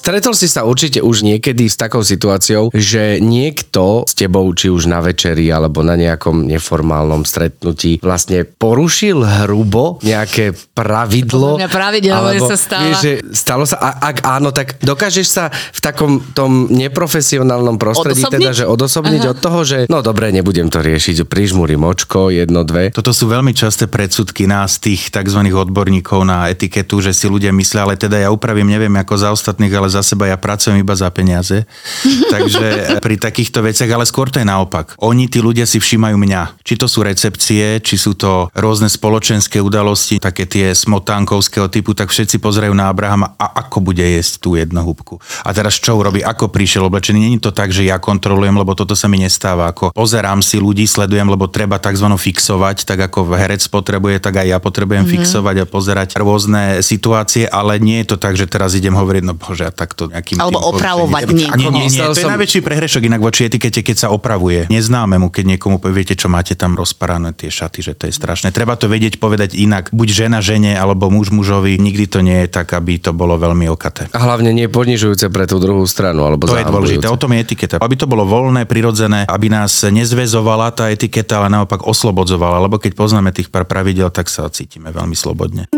Stretol 0.04 0.37
si 0.37 0.52
sa 0.52 0.68
určite 0.68 1.00
už 1.00 1.25
niekedy 1.25 1.64
s 1.64 1.80
takou 1.80 2.04
situáciou, 2.04 2.68
že 2.76 3.25
niekto 3.25 4.04
s 4.04 4.12
tebou, 4.12 4.44
či 4.52 4.68
už 4.68 4.84
na 4.84 5.00
večeri 5.00 5.49
alebo 5.49 5.80
na 5.80 5.96
nejakom 5.96 6.44
neformálnom 6.44 7.25
stretnutí, 7.25 8.04
vlastne 8.04 8.44
porušil 8.44 9.25
hrubo 9.25 9.96
nejaké 10.04 10.52
pravidlo. 10.76 11.56
Podľa 11.56 11.73
pravidlo 11.73 12.12
alebo, 12.20 12.44
sa 12.52 12.61
stalo. 12.61 12.84
Vieš, 12.84 13.00
že 13.00 13.12
stalo 13.32 13.64
sa, 13.64 13.80
a, 13.80 14.12
ak 14.12 14.28
áno, 14.28 14.52
tak 14.52 14.76
dokážeš 14.84 15.25
sa 15.25 15.49
v 15.49 15.80
takom 15.80 16.20
tom 16.37 16.68
neprofesionálnom 16.68 17.80
prostredí, 17.80 18.28
odosobniť? 18.28 18.44
teda, 18.44 18.50
že 18.52 18.64
odosobniť 18.68 19.23
Aha. 19.25 19.32
od 19.32 19.38
toho, 19.40 19.61
že 19.64 19.78
no 19.88 20.04
dobre, 20.04 20.28
nebudem 20.37 20.68
to 20.68 20.84
riešiť, 20.84 21.25
prižmúrim 21.25 21.80
očko, 21.80 22.28
jedno, 22.28 22.61
dve. 22.61 22.92
Toto 22.92 23.16
sú 23.16 23.25
veľmi 23.25 23.56
časté 23.56 23.88
predsudky 23.88 24.44
nás, 24.44 24.76
tých 24.76 25.08
tzv. 25.08 25.40
odborníkov 25.49 26.28
na 26.28 26.52
etiketu, 26.52 27.00
že 27.00 27.16
si 27.16 27.25
ľudia 27.25 27.56
myslia, 27.56 27.88
ale 27.88 27.96
teda 27.96 28.20
ja 28.20 28.28
upravím, 28.28 28.68
neviem 28.68 28.92
ako 29.00 29.14
za 29.16 29.32
ostatných, 29.32 29.73
ale 29.73 29.93
za 29.94 30.02
seba 30.02 30.26
ja 30.26 30.34
pracujem 30.34 30.82
iba 30.82 30.98
za 30.98 31.06
peniaze. 31.14 31.70
Takže 32.34 32.98
pri 32.98 33.16
takýchto 33.16 33.62
veciach, 33.62 33.90
ale 33.94 34.04
skôr 34.08 34.28
to 34.28 34.42
je 34.42 34.46
naopak. 34.46 34.98
Oni, 34.98 35.30
tí 35.30 35.38
ľudia 35.38 35.64
si 35.64 35.78
všímajú 35.78 36.18
mňa. 36.18 36.66
Či 36.66 36.74
to 36.74 36.90
sú 36.90 37.06
recepcie, 37.06 37.78
či 37.78 37.94
sú 37.94 38.18
to 38.18 38.50
rôzne 38.58 38.90
spoločenské 38.90 39.62
udalosti, 39.62 40.18
také 40.18 40.50
tie 40.50 40.74
smotánkovského 40.74 41.70
typu, 41.70 41.94
tak 41.94 42.10
všetci 42.10 42.42
pozerajú 42.42 42.74
na 42.74 42.90
Abrahama 42.90 43.38
a 43.38 43.62
ako 43.62 43.92
bude 43.92 44.02
jesť 44.02 44.42
tú 44.42 44.58
jednohúbku. 44.58 45.22
A 45.46 45.54
teraz 45.54 45.78
čo 45.78 45.94
urobí, 45.94 46.24
ako 46.24 46.50
prišiel 46.50 46.88
oblečený. 46.88 47.28
Není 47.28 47.38
to 47.38 47.54
tak, 47.54 47.70
že 47.70 47.86
ja 47.86 48.00
kontrolujem, 48.00 48.56
lebo 48.56 48.74
toto 48.74 48.96
sa 48.96 49.06
mi 49.06 49.20
nestáva. 49.20 49.70
Ako 49.70 49.94
pozerám 49.94 50.40
si 50.40 50.58
ľudí, 50.58 50.88
sledujem, 50.88 51.28
lebo 51.28 51.46
treba 51.46 51.78
tzv. 51.78 52.08
fixovať, 52.08 52.88
tak 52.88 53.10
ako 53.12 53.36
herec 53.36 53.62
potrebuje, 53.68 54.18
tak 54.18 54.40
aj 54.40 54.46
ja 54.48 54.58
potrebujem 54.58 55.04
mm-hmm. 55.04 55.22
fixovať 55.22 55.56
a 55.62 55.68
pozerať 55.68 56.08
rôzne 56.16 56.80
situácie, 56.80 57.44
ale 57.44 57.76
nie 57.78 58.00
je 58.02 58.14
to 58.14 58.16
tak, 58.16 58.34
že 58.34 58.48
teraz 58.48 58.72
idem 58.72 58.96
hovoriť, 58.96 59.22
no 59.22 59.34
bože, 59.36 59.68
a 59.68 59.72
takto 59.84 60.08
nejakým... 60.08 60.40
Alebo 60.40 60.64
tým, 60.64 60.68
opravovať 60.72 61.22
niekoho. 61.28 61.60
Nie, 61.60 61.68
nie, 61.68 61.86
nie, 61.92 62.00
to 62.00 62.16
je 62.16 62.24
som... 62.24 62.32
najväčší 62.32 62.64
prehrešok 62.64 63.02
inak 63.04 63.20
voči 63.20 63.52
etikete, 63.52 63.84
keď 63.84 63.96
sa 64.00 64.08
opravuje. 64.08 64.64
Neznámemu, 64.72 65.28
keď 65.28 65.44
niekomu 65.54 65.76
poviete, 65.76 66.16
čo 66.16 66.32
máte 66.32 66.56
tam 66.56 66.72
rozparané 66.72 67.36
tie 67.36 67.52
šaty, 67.52 67.84
že 67.84 67.92
to 67.92 68.08
je 68.08 68.16
strašné. 68.16 68.48
Treba 68.56 68.80
to 68.80 68.88
vedieť 68.88 69.20
povedať 69.20 69.52
inak. 69.52 69.92
Buď 69.92 70.24
žena 70.24 70.40
žene, 70.40 70.72
alebo 70.72 71.12
muž 71.12 71.28
mužovi. 71.28 71.76
Nikdy 71.76 72.04
to 72.08 72.24
nie 72.24 72.48
je 72.48 72.48
tak, 72.48 72.72
aby 72.72 72.96
to 72.96 73.12
bolo 73.12 73.36
veľmi 73.36 73.68
okaté. 73.68 74.08
A 74.16 74.18
hlavne 74.24 74.56
nie 74.56 74.66
ponižujúce 74.72 75.28
pre 75.28 75.44
tú 75.44 75.60
druhú 75.60 75.84
stranu. 75.84 76.24
Alebo 76.24 76.48
to 76.48 76.56
je 76.56 76.64
dôležité. 76.64 77.06
O 77.12 77.20
tom 77.20 77.36
je 77.36 77.44
etiketa. 77.44 77.76
Aby 77.84 78.00
to 78.00 78.08
bolo 78.08 78.24
voľné, 78.24 78.64
prirodzené, 78.64 79.28
aby 79.28 79.52
nás 79.52 79.84
nezvezovala 79.84 80.72
tá 80.72 80.88
etiketa, 80.88 81.44
ale 81.44 81.52
naopak 81.52 81.84
oslobodzovala. 81.84 82.64
Lebo 82.64 82.80
keď 82.80 82.96
poznáme 82.96 83.36
tých 83.36 83.52
pár 83.52 83.68
pravidel, 83.68 84.08
tak 84.08 84.32
sa 84.32 84.48
cítime 84.48 84.88
veľmi 84.88 85.12
slobodne. 85.12 85.68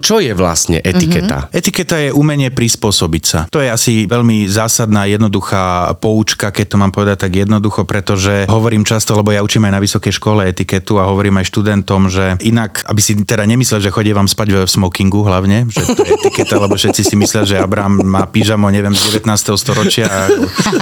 Čo 0.00 0.18
je 0.18 0.32
vlastne 0.32 0.80
etiketa? 0.80 1.46
Mm-hmm. 1.46 1.58
Etiketa 1.60 1.96
je 2.00 2.10
umenie 2.10 2.48
prispôsobiť 2.50 3.24
sa. 3.24 3.40
To 3.52 3.60
je 3.60 3.68
asi 3.68 4.08
veľmi 4.08 4.48
zásadná, 4.48 5.06
jednoduchá 5.06 5.92
poučka, 6.00 6.50
keď 6.50 6.66
to 6.72 6.76
mám 6.80 6.92
povedať 6.92 7.28
tak 7.28 7.32
jednoducho, 7.36 7.84
pretože 7.84 8.48
hovorím 8.48 8.82
často, 8.82 9.14
lebo 9.14 9.30
ja 9.30 9.44
učím 9.44 9.68
aj 9.68 9.74
na 9.76 9.84
vysokej 9.84 10.12
škole 10.16 10.48
etiketu 10.48 10.98
a 10.98 11.08
hovorím 11.08 11.38
aj 11.40 11.46
študentom, 11.52 12.08
že 12.08 12.40
inak, 12.40 12.82
aby 12.88 13.00
si 13.00 13.12
teda 13.20 13.44
nemyslel, 13.44 13.84
že 13.84 13.92
chodí 13.92 14.10
vám 14.16 14.26
spať 14.26 14.64
v 14.64 14.70
smokingu 14.70 15.22
hlavne, 15.22 15.68
že 15.68 15.84
to 15.94 16.02
je 16.02 16.16
etiketa, 16.16 16.56
lebo 16.56 16.74
všetci 16.74 17.02
si 17.04 17.14
myslia, 17.20 17.44
že 17.44 17.60
Abraham 17.60 18.00
má 18.00 18.24
pyžamo, 18.24 18.66
neviem, 18.72 18.96
z 18.96 19.20
19. 19.20 19.30
storočia 19.60 20.08
a 20.08 20.20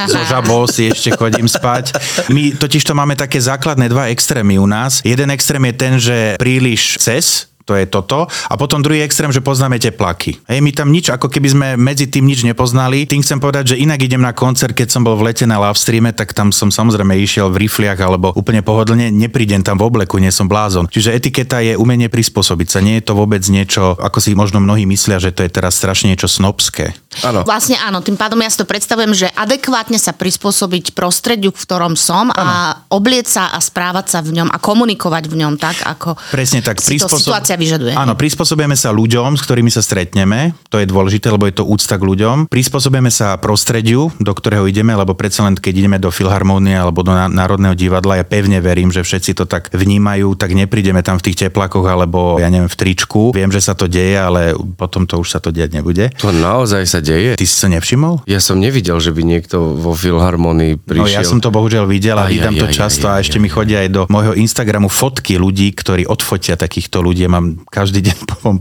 zo 0.07 0.21
žabou 0.31 0.65
si 0.71 0.89
ešte 0.89 1.13
chodím 1.19 1.51
spať. 1.51 1.99
My 2.31 2.55
totiž 2.55 2.87
to 2.87 2.95
máme 2.95 3.19
také 3.19 3.43
základné 3.43 3.91
dva 3.91 4.09
extrémy 4.15 4.57
u 4.63 4.67
nás. 4.71 5.03
Jeden 5.03 5.35
extrém 5.35 5.65
je 5.69 5.75
ten, 5.75 5.93
že 5.99 6.17
príliš 6.39 6.97
cez 7.03 7.51
to 7.69 7.77
je 7.77 7.85
toto. 7.85 8.25
A 8.49 8.57
potom 8.57 8.81
druhý 8.81 9.05
extrém, 9.05 9.29
že 9.29 9.45
poznáme 9.45 9.77
tie 9.77 9.93
plaky. 9.93 10.41
Hej, 10.49 10.65
my 10.65 10.73
tam 10.73 10.89
nič, 10.89 11.13
ako 11.13 11.29
keby 11.29 11.49
sme 11.53 11.67
medzi 11.77 12.09
tým 12.09 12.25
nič 12.25 12.41
nepoznali. 12.49 13.05
Tým 13.05 13.21
chcem 13.21 13.37
povedať, 13.37 13.77
že 13.77 13.81
inak 13.85 14.01
idem 14.01 14.25
na 14.25 14.33
koncert, 14.33 14.73
keď 14.73 14.89
som 14.89 15.05
bol 15.05 15.21
v 15.21 15.29
lete 15.29 15.45
na 15.45 15.61
live 15.61 15.77
streame, 15.77 16.17
tak 16.17 16.33
tam 16.33 16.49
som 16.49 16.73
samozrejme 16.73 17.13
išiel 17.21 17.53
v 17.53 17.69
rifliach 17.69 18.01
alebo 18.01 18.33
úplne 18.33 18.65
pohodlne, 18.65 19.13
neprídem 19.13 19.61
tam 19.61 19.77
v 19.77 19.85
obleku, 19.85 20.17
nie 20.17 20.33
som 20.33 20.49
blázon. 20.49 20.89
Čiže 20.89 21.13
etiketa 21.13 21.61
je 21.61 21.77
umenie 21.77 22.09
prispôsobiť 22.09 22.69
sa. 22.73 22.79
Nie 22.81 23.05
je 23.05 23.13
to 23.13 23.13
vôbec 23.13 23.45
niečo, 23.53 23.93
ako 24.01 24.17
si 24.25 24.33
možno 24.33 24.65
mnohí 24.65 24.89
myslia, 24.89 25.21
že 25.21 25.37
to 25.37 25.45
je 25.45 25.53
teraz 25.53 25.77
strašne 25.77 26.09
niečo 26.09 26.31
snobské. 26.31 26.97
Áno. 27.21 27.45
Vlastne 27.45 27.77
áno, 27.77 28.01
tým 28.01 28.17
pádom 28.17 28.41
ja 28.41 28.49
si 28.49 28.57
to 28.57 28.65
predstavujem, 28.65 29.13
že 29.13 29.29
adekvátne 29.35 30.01
sa 30.01 30.15
prispôsobiť 30.17 30.97
prostrediu, 30.97 31.51
v 31.51 31.59
ktorom 31.59 31.99
som 31.99 32.31
ano. 32.31 32.39
a 32.39 32.49
oblieť 32.95 33.27
sa 33.27 33.45
a 33.53 33.59
správať 33.59 34.07
sa 34.09 34.19
v 34.25 34.41
ňom 34.41 34.49
a 34.49 34.57
komunikovať 34.63 35.25
v 35.27 35.35
ňom 35.45 35.59
tak, 35.59 35.83
ako 35.83 36.15
Presne 36.31 36.63
tak, 36.63 36.79
si 36.79 36.97
to 36.97 37.11
situácia 37.11 37.58
vyžaduje. 37.59 37.93
Áno, 37.99 38.15
prispôsobujeme 38.15 38.79
sa 38.79 38.95
ľuďom, 38.95 39.35
s 39.35 39.43
ktorými 39.43 39.69
sa 39.69 39.83
stretneme, 39.83 40.55
to 40.71 40.79
je 40.79 40.87
dôležité, 40.87 41.29
lebo 41.35 41.51
je 41.51 41.59
to 41.59 41.67
úcta 41.67 41.99
k 41.99 42.07
ľuďom. 42.07 42.37
Prispôsobíme 42.47 43.11
sa 43.11 43.35
prostrediu, 43.37 44.15
do 44.23 44.33
ktorého 44.33 44.65
ideme, 44.71 44.95
lebo 44.95 45.19
predsa 45.19 45.43
len 45.45 45.59
keď 45.59 45.75
ideme 45.75 45.99
do 45.99 46.15
Filharmónie 46.15 46.79
alebo 46.79 47.03
do 47.03 47.11
Národného 47.11 47.75
divadla, 47.75 48.21
ja 48.21 48.25
pevne 48.25 48.63
verím, 48.63 48.95
že 48.95 49.03
všetci 49.03 49.35
to 49.35 49.45
tak 49.49 49.75
vnímajú, 49.75 50.39
tak 50.39 50.55
neprídeme 50.55 51.03
tam 51.03 51.19
v 51.19 51.33
tých 51.33 51.49
teplakoch 51.49 51.89
alebo 51.89 52.37
ja 52.39 52.47
neviem 52.53 52.71
v 52.71 52.79
tričku. 52.79 53.33
Viem, 53.35 53.51
že 53.51 53.65
sa 53.65 53.75
to 53.75 53.89
deje, 53.89 54.15
ale 54.15 54.53
potom 54.77 55.09
to 55.09 55.17
už 55.19 55.33
sa 55.33 55.41
to 55.41 55.49
diať 55.49 55.75
nebude. 55.75 56.13
To 56.21 56.31
naozaj 56.31 56.85
sa 56.85 57.01
deje. 57.01 57.35
Ty 57.35 57.47
si 57.49 57.57
sa 57.57 57.73
nevšimol? 57.73 58.29
Ja 58.29 58.39
som 58.45 58.61
nevidel, 58.61 59.01
že 59.01 59.11
by 59.11 59.23
niekto 59.25 59.75
vo 59.81 59.97
Filharmonii 59.97 60.77
prišiel. 60.77 61.09
No 61.09 61.09
ja 61.09 61.25
som 61.25 61.41
to 61.41 61.49
bohužiaľ 61.49 61.89
videl 61.89 62.21
a 62.21 62.29
vídam 62.29 62.53
to 62.53 62.69
často 62.69 63.09
a 63.09 63.17
ešte 63.19 63.41
mi 63.41 63.49
chodia 63.49 63.81
aj 63.87 63.89
do 63.89 64.03
môjho 64.13 64.37
Instagramu 64.37 64.93
fotky 64.93 65.41
ľudí, 65.41 65.73
ktorí 65.73 66.05
odfotia 66.05 66.61
takýchto 66.61 67.01
ľudí. 67.01 67.25
Mám 67.25 67.48
každý 67.69 67.99
každý 67.99 68.15
deň 68.15 68.19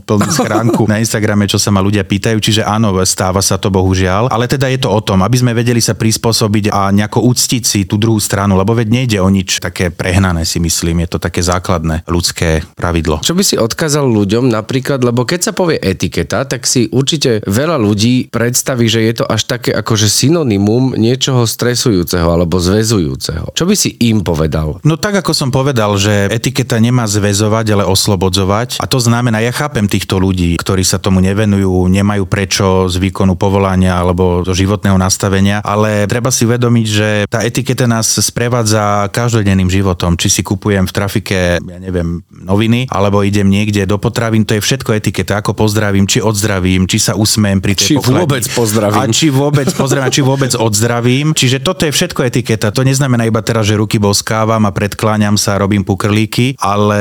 plnú 0.07 0.29
schránku 0.33 0.83
na 0.89 0.97
Instagrame, 0.97 1.45
čo 1.45 1.61
sa 1.61 1.69
ma 1.69 1.83
ľudia 1.83 2.01
pýtajú, 2.01 2.41
čiže 2.41 2.65
áno, 2.65 2.97
stáva 3.05 3.37
sa 3.43 3.61
to 3.61 3.69
bohužiaľ, 3.69 4.33
ale 4.33 4.49
teda 4.49 4.65
je 4.73 4.81
to 4.81 4.89
o 4.89 4.97
tom, 5.03 5.21
aby 5.21 5.37
sme 5.37 5.53
vedeli 5.53 5.77
sa 5.77 5.93
prispôsobiť 5.93 6.73
a 6.73 6.89
nejako 6.89 7.21
uctiť 7.29 7.63
si 7.67 7.79
tú 7.85 8.01
druhú 8.01 8.17
stranu, 8.17 8.57
lebo 8.57 8.73
veď 8.73 8.87
nejde 8.89 9.17
o 9.21 9.29
nič 9.29 9.61
také 9.61 9.93
prehnané 9.93 10.41
si 10.41 10.57
myslím, 10.57 11.05
je 11.05 11.09
to 11.13 11.19
také 11.21 11.45
základné 11.45 12.07
ľudské 12.09 12.65
pravidlo. 12.73 13.21
Čo 13.21 13.37
by 13.37 13.43
si 13.45 13.55
odkázal 13.61 14.09
ľuďom 14.09 14.49
napríklad, 14.49 15.05
lebo 15.05 15.21
keď 15.27 15.51
sa 15.51 15.53
povie 15.53 15.77
etiketa, 15.77 16.47
tak 16.49 16.65
si 16.65 16.89
určite 16.89 17.45
veľa 17.45 17.77
ľudí 17.77 18.33
predstaví, 18.33 18.89
že 18.89 19.05
je 19.05 19.13
to 19.21 19.25
až 19.29 19.45
také 19.45 19.69
akože 19.75 20.09
synonymum 20.09 20.97
niečoho 20.97 21.45
stresujúceho 21.45 22.25
alebo 22.25 22.57
zväzujúceho. 22.57 23.53
Čo 23.53 23.69
by 23.69 23.75
si 23.77 23.93
im 24.01 24.25
povedal? 24.25 24.81
No 24.81 24.97
tak 24.97 25.21
ako 25.21 25.35
som 25.35 25.53
povedal, 25.53 25.93
že 26.01 26.31
etiketa 26.33 26.81
nemá 26.81 27.05
zväzovať, 27.05 27.65
ale 27.77 27.83
oslobodzovať 27.85 28.66
a 28.75 28.85
to 28.85 28.99
znamená 28.99 29.39
ja 29.39 29.55
chápem 29.55 29.87
týchto 29.87 30.19
ľudí, 30.19 30.59
ktorí 30.59 30.83
sa 30.83 30.99
tomu 30.99 31.23
nevenujú, 31.23 31.87
nemajú 31.87 32.27
prečo 32.27 32.91
z 32.91 32.99
výkonu 32.99 33.39
povolania 33.39 33.95
alebo 33.95 34.43
do 34.43 34.51
životného 34.51 34.99
nastavenia, 34.99 35.63
ale 35.63 36.03
treba 36.11 36.27
si 36.27 36.43
uvedomiť, 36.43 36.85
že 36.87 37.09
tá 37.31 37.41
etiketa 37.47 37.87
nás 37.87 38.11
sprevádza 38.11 39.07
každodenným 39.13 39.71
životom. 39.71 40.19
Či 40.19 40.27
si 40.29 40.41
kupujem 40.43 40.83
v 40.83 40.93
trafike, 40.93 41.39
ja 41.63 41.79
neviem, 41.79 42.21
noviny, 42.27 42.91
alebo 42.91 43.23
idem 43.23 43.47
niekde 43.47 43.87
do 43.87 43.95
potravín, 44.01 44.43
to 44.43 44.59
je 44.59 44.61
všetko 44.61 44.97
etiketa, 44.97 45.39
ako 45.39 45.55
pozdravím, 45.55 46.09
či 46.09 46.19
odzdravím, 46.19 46.89
či 46.89 46.97
sa 46.99 47.13
usmiem 47.15 47.61
pri 47.63 47.77
tej 47.77 47.95
Či 47.95 47.95
pokladni. 48.01 48.19
vôbec 48.25 48.43
pozdravím. 48.51 48.99
A 48.99 49.03
či 49.07 49.27
vôbec 49.31 49.69
pozdravím, 49.71 50.11
či 50.11 50.21
vôbec 50.25 50.51
odzdravím. 50.57 51.27
Čiže 51.37 51.57
toto 51.61 51.85
je 51.87 51.91
všetko 51.93 52.25
etiketa. 52.27 52.73
To 52.73 52.81
neznamená 52.81 53.23
iba 53.29 53.39
teraz, 53.45 53.69
že 53.69 53.79
ruky 53.79 54.01
boskávam 54.01 54.65
a 54.65 54.71
predkláňam 54.73 55.37
sa, 55.37 55.61
robím 55.61 55.85
pukrlíky, 55.85 56.57
ale 56.57 56.99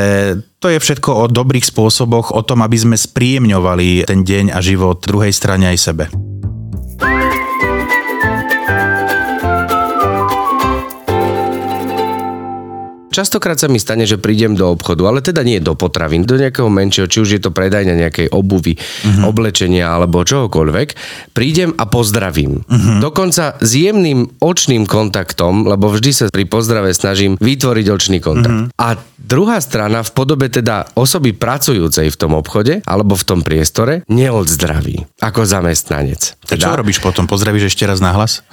to 0.67 0.75
je 0.75 0.83
všetko 0.83 1.11
o 1.15 1.25
dobrých 1.31 1.63
spôsoboch, 1.63 2.35
o 2.35 2.43
tom, 2.43 2.59
aby 2.67 2.75
sme 2.75 2.99
spríjemňovali 2.99 4.03
ten 4.11 4.27
deň 4.27 4.51
a 4.51 4.59
život 4.59 4.99
druhej 4.99 5.31
strane 5.31 5.71
aj 5.71 5.79
sebe. 5.79 6.11
Častokrát 13.17 13.57
sa 13.57 13.73
mi 13.73 13.81
stane, 13.81 14.05
že 14.05 14.21
prídem 14.21 14.53
do 14.53 14.69
obchodu, 14.69 15.09
ale 15.09 15.25
teda 15.25 15.41
nie 15.41 15.57
do 15.57 15.73
potravín, 15.73 16.29
do 16.29 16.37
nejakého 16.37 16.69
menšieho, 16.69 17.09
či 17.09 17.25
už 17.25 17.29
je 17.33 17.41
to 17.41 17.49
predajňa 17.49 17.97
nejakej 17.97 18.29
obuvy, 18.29 18.77
uh-huh. 18.77 19.33
oblečenia 19.33 19.89
alebo 19.89 20.21
čohokoľvek, 20.21 20.89
prídem 21.33 21.73
a 21.81 21.89
pozdravím. 21.89 22.61
Uh-huh. 22.69 23.01
Dokonca 23.01 23.57
s 23.57 23.71
jemným 23.73 24.37
očným 24.45 24.85
kontaktom, 24.85 25.65
lebo 25.65 25.89
vždy 25.89 26.11
sa 26.13 26.25
pri 26.29 26.45
pozdrave 26.45 26.93
snažím 26.93 27.41
vytvoriť 27.41 27.87
očný 27.89 28.19
kontakt. 28.21 28.69
Uh-huh. 28.69 28.77
A 28.77 29.01
druhá 29.17 29.57
strana 29.65 30.05
v 30.05 30.11
podobe 30.13 30.53
teda 30.53 30.93
osoby 30.93 31.33
pracujúcej 31.33 32.13
v 32.13 32.17
tom 32.21 32.37
obchode 32.37 32.85
alebo 32.85 33.17
v 33.17 33.25
tom 33.25 33.41
priestore 33.41 34.05
neodzdraví 34.13 35.17
ako 35.25 35.49
zamestnanec. 35.49 36.37
Teda... 36.45 36.69
Čo 36.69 36.79
robíš 36.79 37.01
potom? 37.01 37.25
Pozdravíš 37.25 37.73
ešte 37.73 37.89
raz 37.89 38.05
nahlas? 38.05 38.45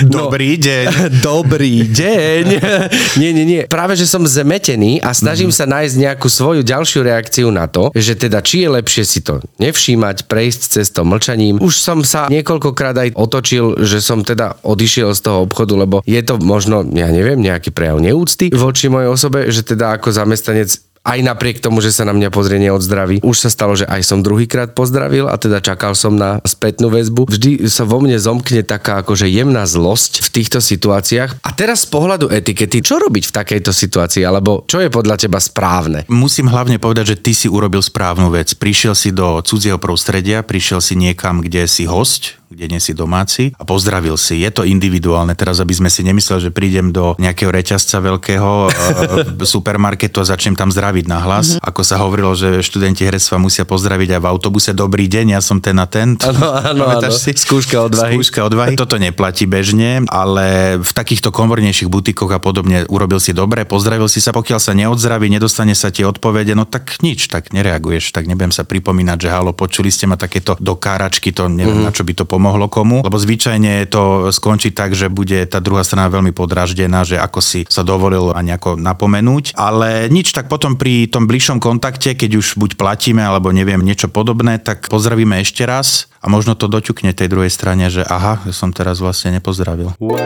No, 0.00 0.30
Dobrý 0.30 0.54
deň. 0.56 0.86
Dobrý 1.28 1.90
deň. 1.90 2.44
nie, 3.20 3.30
nie, 3.34 3.44
nie. 3.44 3.62
Práve, 3.66 3.98
že 3.98 4.06
som 4.12 4.28
zmetený 4.28 5.00
a 5.00 5.16
snažím 5.16 5.48
mm-hmm. 5.48 5.64
sa 5.64 5.72
nájsť 5.80 5.94
nejakú 5.96 6.28
svoju 6.28 6.60
ďalšiu 6.60 7.00
reakciu 7.00 7.48
na 7.48 7.64
to, 7.64 7.88
že 7.96 8.20
teda 8.20 8.44
či 8.44 8.68
je 8.68 8.68
lepšie 8.68 9.04
si 9.08 9.24
to 9.24 9.40
nevšímať, 9.56 10.28
prejsť 10.28 10.60
cez 10.76 10.92
to 10.92 11.00
mlčaním. 11.08 11.56
Už 11.56 11.80
som 11.80 12.04
sa 12.04 12.28
niekoľkokrát 12.28 12.92
aj 12.92 13.08
otočil, 13.16 13.80
že 13.80 14.04
som 14.04 14.20
teda 14.20 14.60
odišiel 14.60 15.16
z 15.16 15.20
toho 15.24 15.48
obchodu, 15.48 15.72
lebo 15.80 16.04
je 16.04 16.20
to 16.20 16.36
možno, 16.44 16.84
ja 16.92 17.08
neviem, 17.08 17.40
nejaký 17.40 17.72
prejav 17.72 18.04
neúcty 18.04 18.52
voči 18.52 18.92
mojej 18.92 19.08
osobe, 19.08 19.48
že 19.48 19.64
teda 19.64 19.96
ako 19.96 20.12
zamestnanec 20.12 20.91
aj 21.02 21.18
napriek 21.22 21.58
tomu, 21.58 21.82
že 21.82 21.90
sa 21.90 22.06
na 22.06 22.14
mňa 22.14 22.30
pozrie 22.30 22.62
neodzdraví. 22.62 23.26
Už 23.26 23.36
sa 23.36 23.50
stalo, 23.50 23.74
že 23.74 23.86
aj 23.90 24.06
som 24.06 24.22
druhýkrát 24.22 24.72
pozdravil 24.72 25.26
a 25.26 25.34
teda 25.34 25.58
čakal 25.58 25.98
som 25.98 26.14
na 26.14 26.38
spätnú 26.46 26.94
väzbu. 26.94 27.26
Vždy 27.26 27.66
sa 27.66 27.82
vo 27.82 27.98
mne 27.98 28.16
zomkne 28.18 28.62
taká 28.62 29.02
akože 29.02 29.26
jemná 29.26 29.66
zlosť 29.66 30.22
v 30.22 30.28
týchto 30.30 30.58
situáciách. 30.62 31.42
A 31.42 31.50
teraz 31.50 31.84
z 31.84 31.90
pohľadu 31.90 32.30
etikety, 32.30 32.80
čo 32.80 33.02
robiť 33.02 33.28
v 33.28 33.34
takejto 33.34 33.74
situácii, 33.74 34.22
alebo 34.22 34.62
čo 34.70 34.78
je 34.78 34.88
podľa 34.88 35.26
teba 35.26 35.42
správne? 35.42 36.06
Musím 36.06 36.46
hlavne 36.46 36.78
povedať, 36.78 37.18
že 37.18 37.20
ty 37.20 37.32
si 37.34 37.50
urobil 37.50 37.82
správnu 37.82 38.30
vec. 38.30 38.54
Prišiel 38.54 38.94
si 38.94 39.10
do 39.10 39.42
cudzieho 39.42 39.82
prostredia, 39.82 40.46
prišiel 40.46 40.78
si 40.78 40.94
niekam, 40.94 41.42
kde 41.42 41.66
si 41.66 41.82
host, 41.82 42.41
kde 42.52 42.66
nie 42.68 42.80
si 42.80 42.92
domáci 42.92 43.56
a 43.56 43.64
pozdravil 43.64 44.14
si. 44.20 44.44
Je 44.44 44.50
to 44.52 44.62
individuálne 44.62 45.32
teraz, 45.32 45.58
aby 45.58 45.72
sme 45.72 45.88
si 45.88 46.04
nemysleli, 46.04 46.48
že 46.48 46.50
prídem 46.54 46.92
do 46.92 47.16
nejakého 47.16 47.48
reťazca 47.48 47.98
veľkého 47.98 48.50
e, 49.40 49.46
supermarketu 49.48 50.20
a 50.20 50.28
začnem 50.28 50.54
tam 50.54 50.68
zdraviť 50.68 51.04
na 51.08 51.18
hlas. 51.24 51.56
Mm-hmm. 51.56 51.68
Ako 51.68 51.82
sa 51.82 51.96
hovorilo, 51.98 52.36
že 52.36 52.60
študenti 52.60 53.08
herectva 53.08 53.40
musia 53.40 53.64
pozdraviť 53.64 54.18
aj 54.18 54.20
v 54.20 54.26
autobuse 54.28 54.70
dobrý 54.76 55.08
deň, 55.08 55.36
ja 55.36 55.40
som 55.40 55.58
ten 55.58 55.76
a 55.80 55.88
ten. 55.88 56.14
Áno, 56.32 56.48
áno, 56.54 56.84
áno. 56.88 57.10
Si? 57.12 57.34
Skúška 57.34 57.88
odvahy. 57.88 58.16
Skúška 58.16 58.40
odvahy. 58.46 58.72
Toto 58.78 58.96
neplatí 58.96 59.44
bežne, 59.44 60.04
ale 60.08 60.78
v 60.80 60.90
takýchto 60.92 61.28
komornejších 61.28 61.90
butikoch 61.90 62.30
a 62.32 62.40
podobne 62.40 62.84
urobil 62.88 63.20
si 63.20 63.36
dobre, 63.36 63.64
pozdravil 63.68 64.08
si 64.08 64.22
sa, 64.22 64.32
pokiaľ 64.32 64.60
sa 64.60 64.72
neodzdraví, 64.72 65.28
nedostane 65.28 65.76
sa 65.76 65.92
ti 65.92 66.04
odpovede, 66.04 66.56
no 66.56 66.64
tak 66.64 67.00
nič, 67.04 67.28
tak 67.28 67.52
nereaguješ, 67.52 68.12
tak 68.12 68.28
nebudem 68.28 68.54
sa 68.54 68.64
pripomínať, 68.64 69.18
že 69.18 69.28
halo, 69.28 69.52
počuli 69.52 69.92
ste 69.92 70.08
ma 70.08 70.16
takéto 70.16 70.56
dokáračky, 70.58 71.32
to 71.36 71.48
neviem, 71.48 71.84
mm-hmm. 71.84 71.88
na 71.88 71.94
čo 71.94 72.02
by 72.02 72.12
to 72.16 72.24
pomohlo 72.24 72.41
pomohlo 72.42 72.66
komu, 72.66 73.06
lebo 73.06 73.14
zvyčajne 73.14 73.86
to 73.86 74.34
skončí 74.34 74.74
tak, 74.74 74.98
že 74.98 75.06
bude 75.06 75.46
tá 75.46 75.62
druhá 75.62 75.86
strana 75.86 76.10
veľmi 76.10 76.34
podraždená, 76.34 77.06
že 77.06 77.14
ako 77.14 77.38
si 77.38 77.62
sa 77.70 77.86
dovolil 77.86 78.34
a 78.34 78.42
nejako 78.42 78.74
napomenúť, 78.74 79.54
ale 79.54 80.10
nič, 80.10 80.34
tak 80.34 80.50
potom 80.50 80.74
pri 80.74 81.06
tom 81.06 81.30
bližšom 81.30 81.62
kontakte, 81.62 82.18
keď 82.18 82.42
už 82.42 82.58
buď 82.58 82.74
platíme 82.74 83.22
alebo 83.22 83.54
neviem 83.54 83.78
niečo 83.78 84.10
podobné, 84.10 84.58
tak 84.58 84.90
pozdravíme 84.90 85.38
ešte 85.38 85.62
raz 85.62 86.10
a 86.18 86.26
možno 86.26 86.58
to 86.58 86.66
doťukne 86.66 87.14
tej 87.14 87.30
druhej 87.30 87.54
strane, 87.54 87.86
že 87.86 88.02
aha, 88.02 88.42
som 88.50 88.74
teraz 88.74 88.98
vlastne 88.98 89.38
nepozdravil. 89.38 89.94
Wow, 90.02 90.18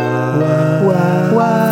wow, 0.88 1.36
wow. 1.36 1.65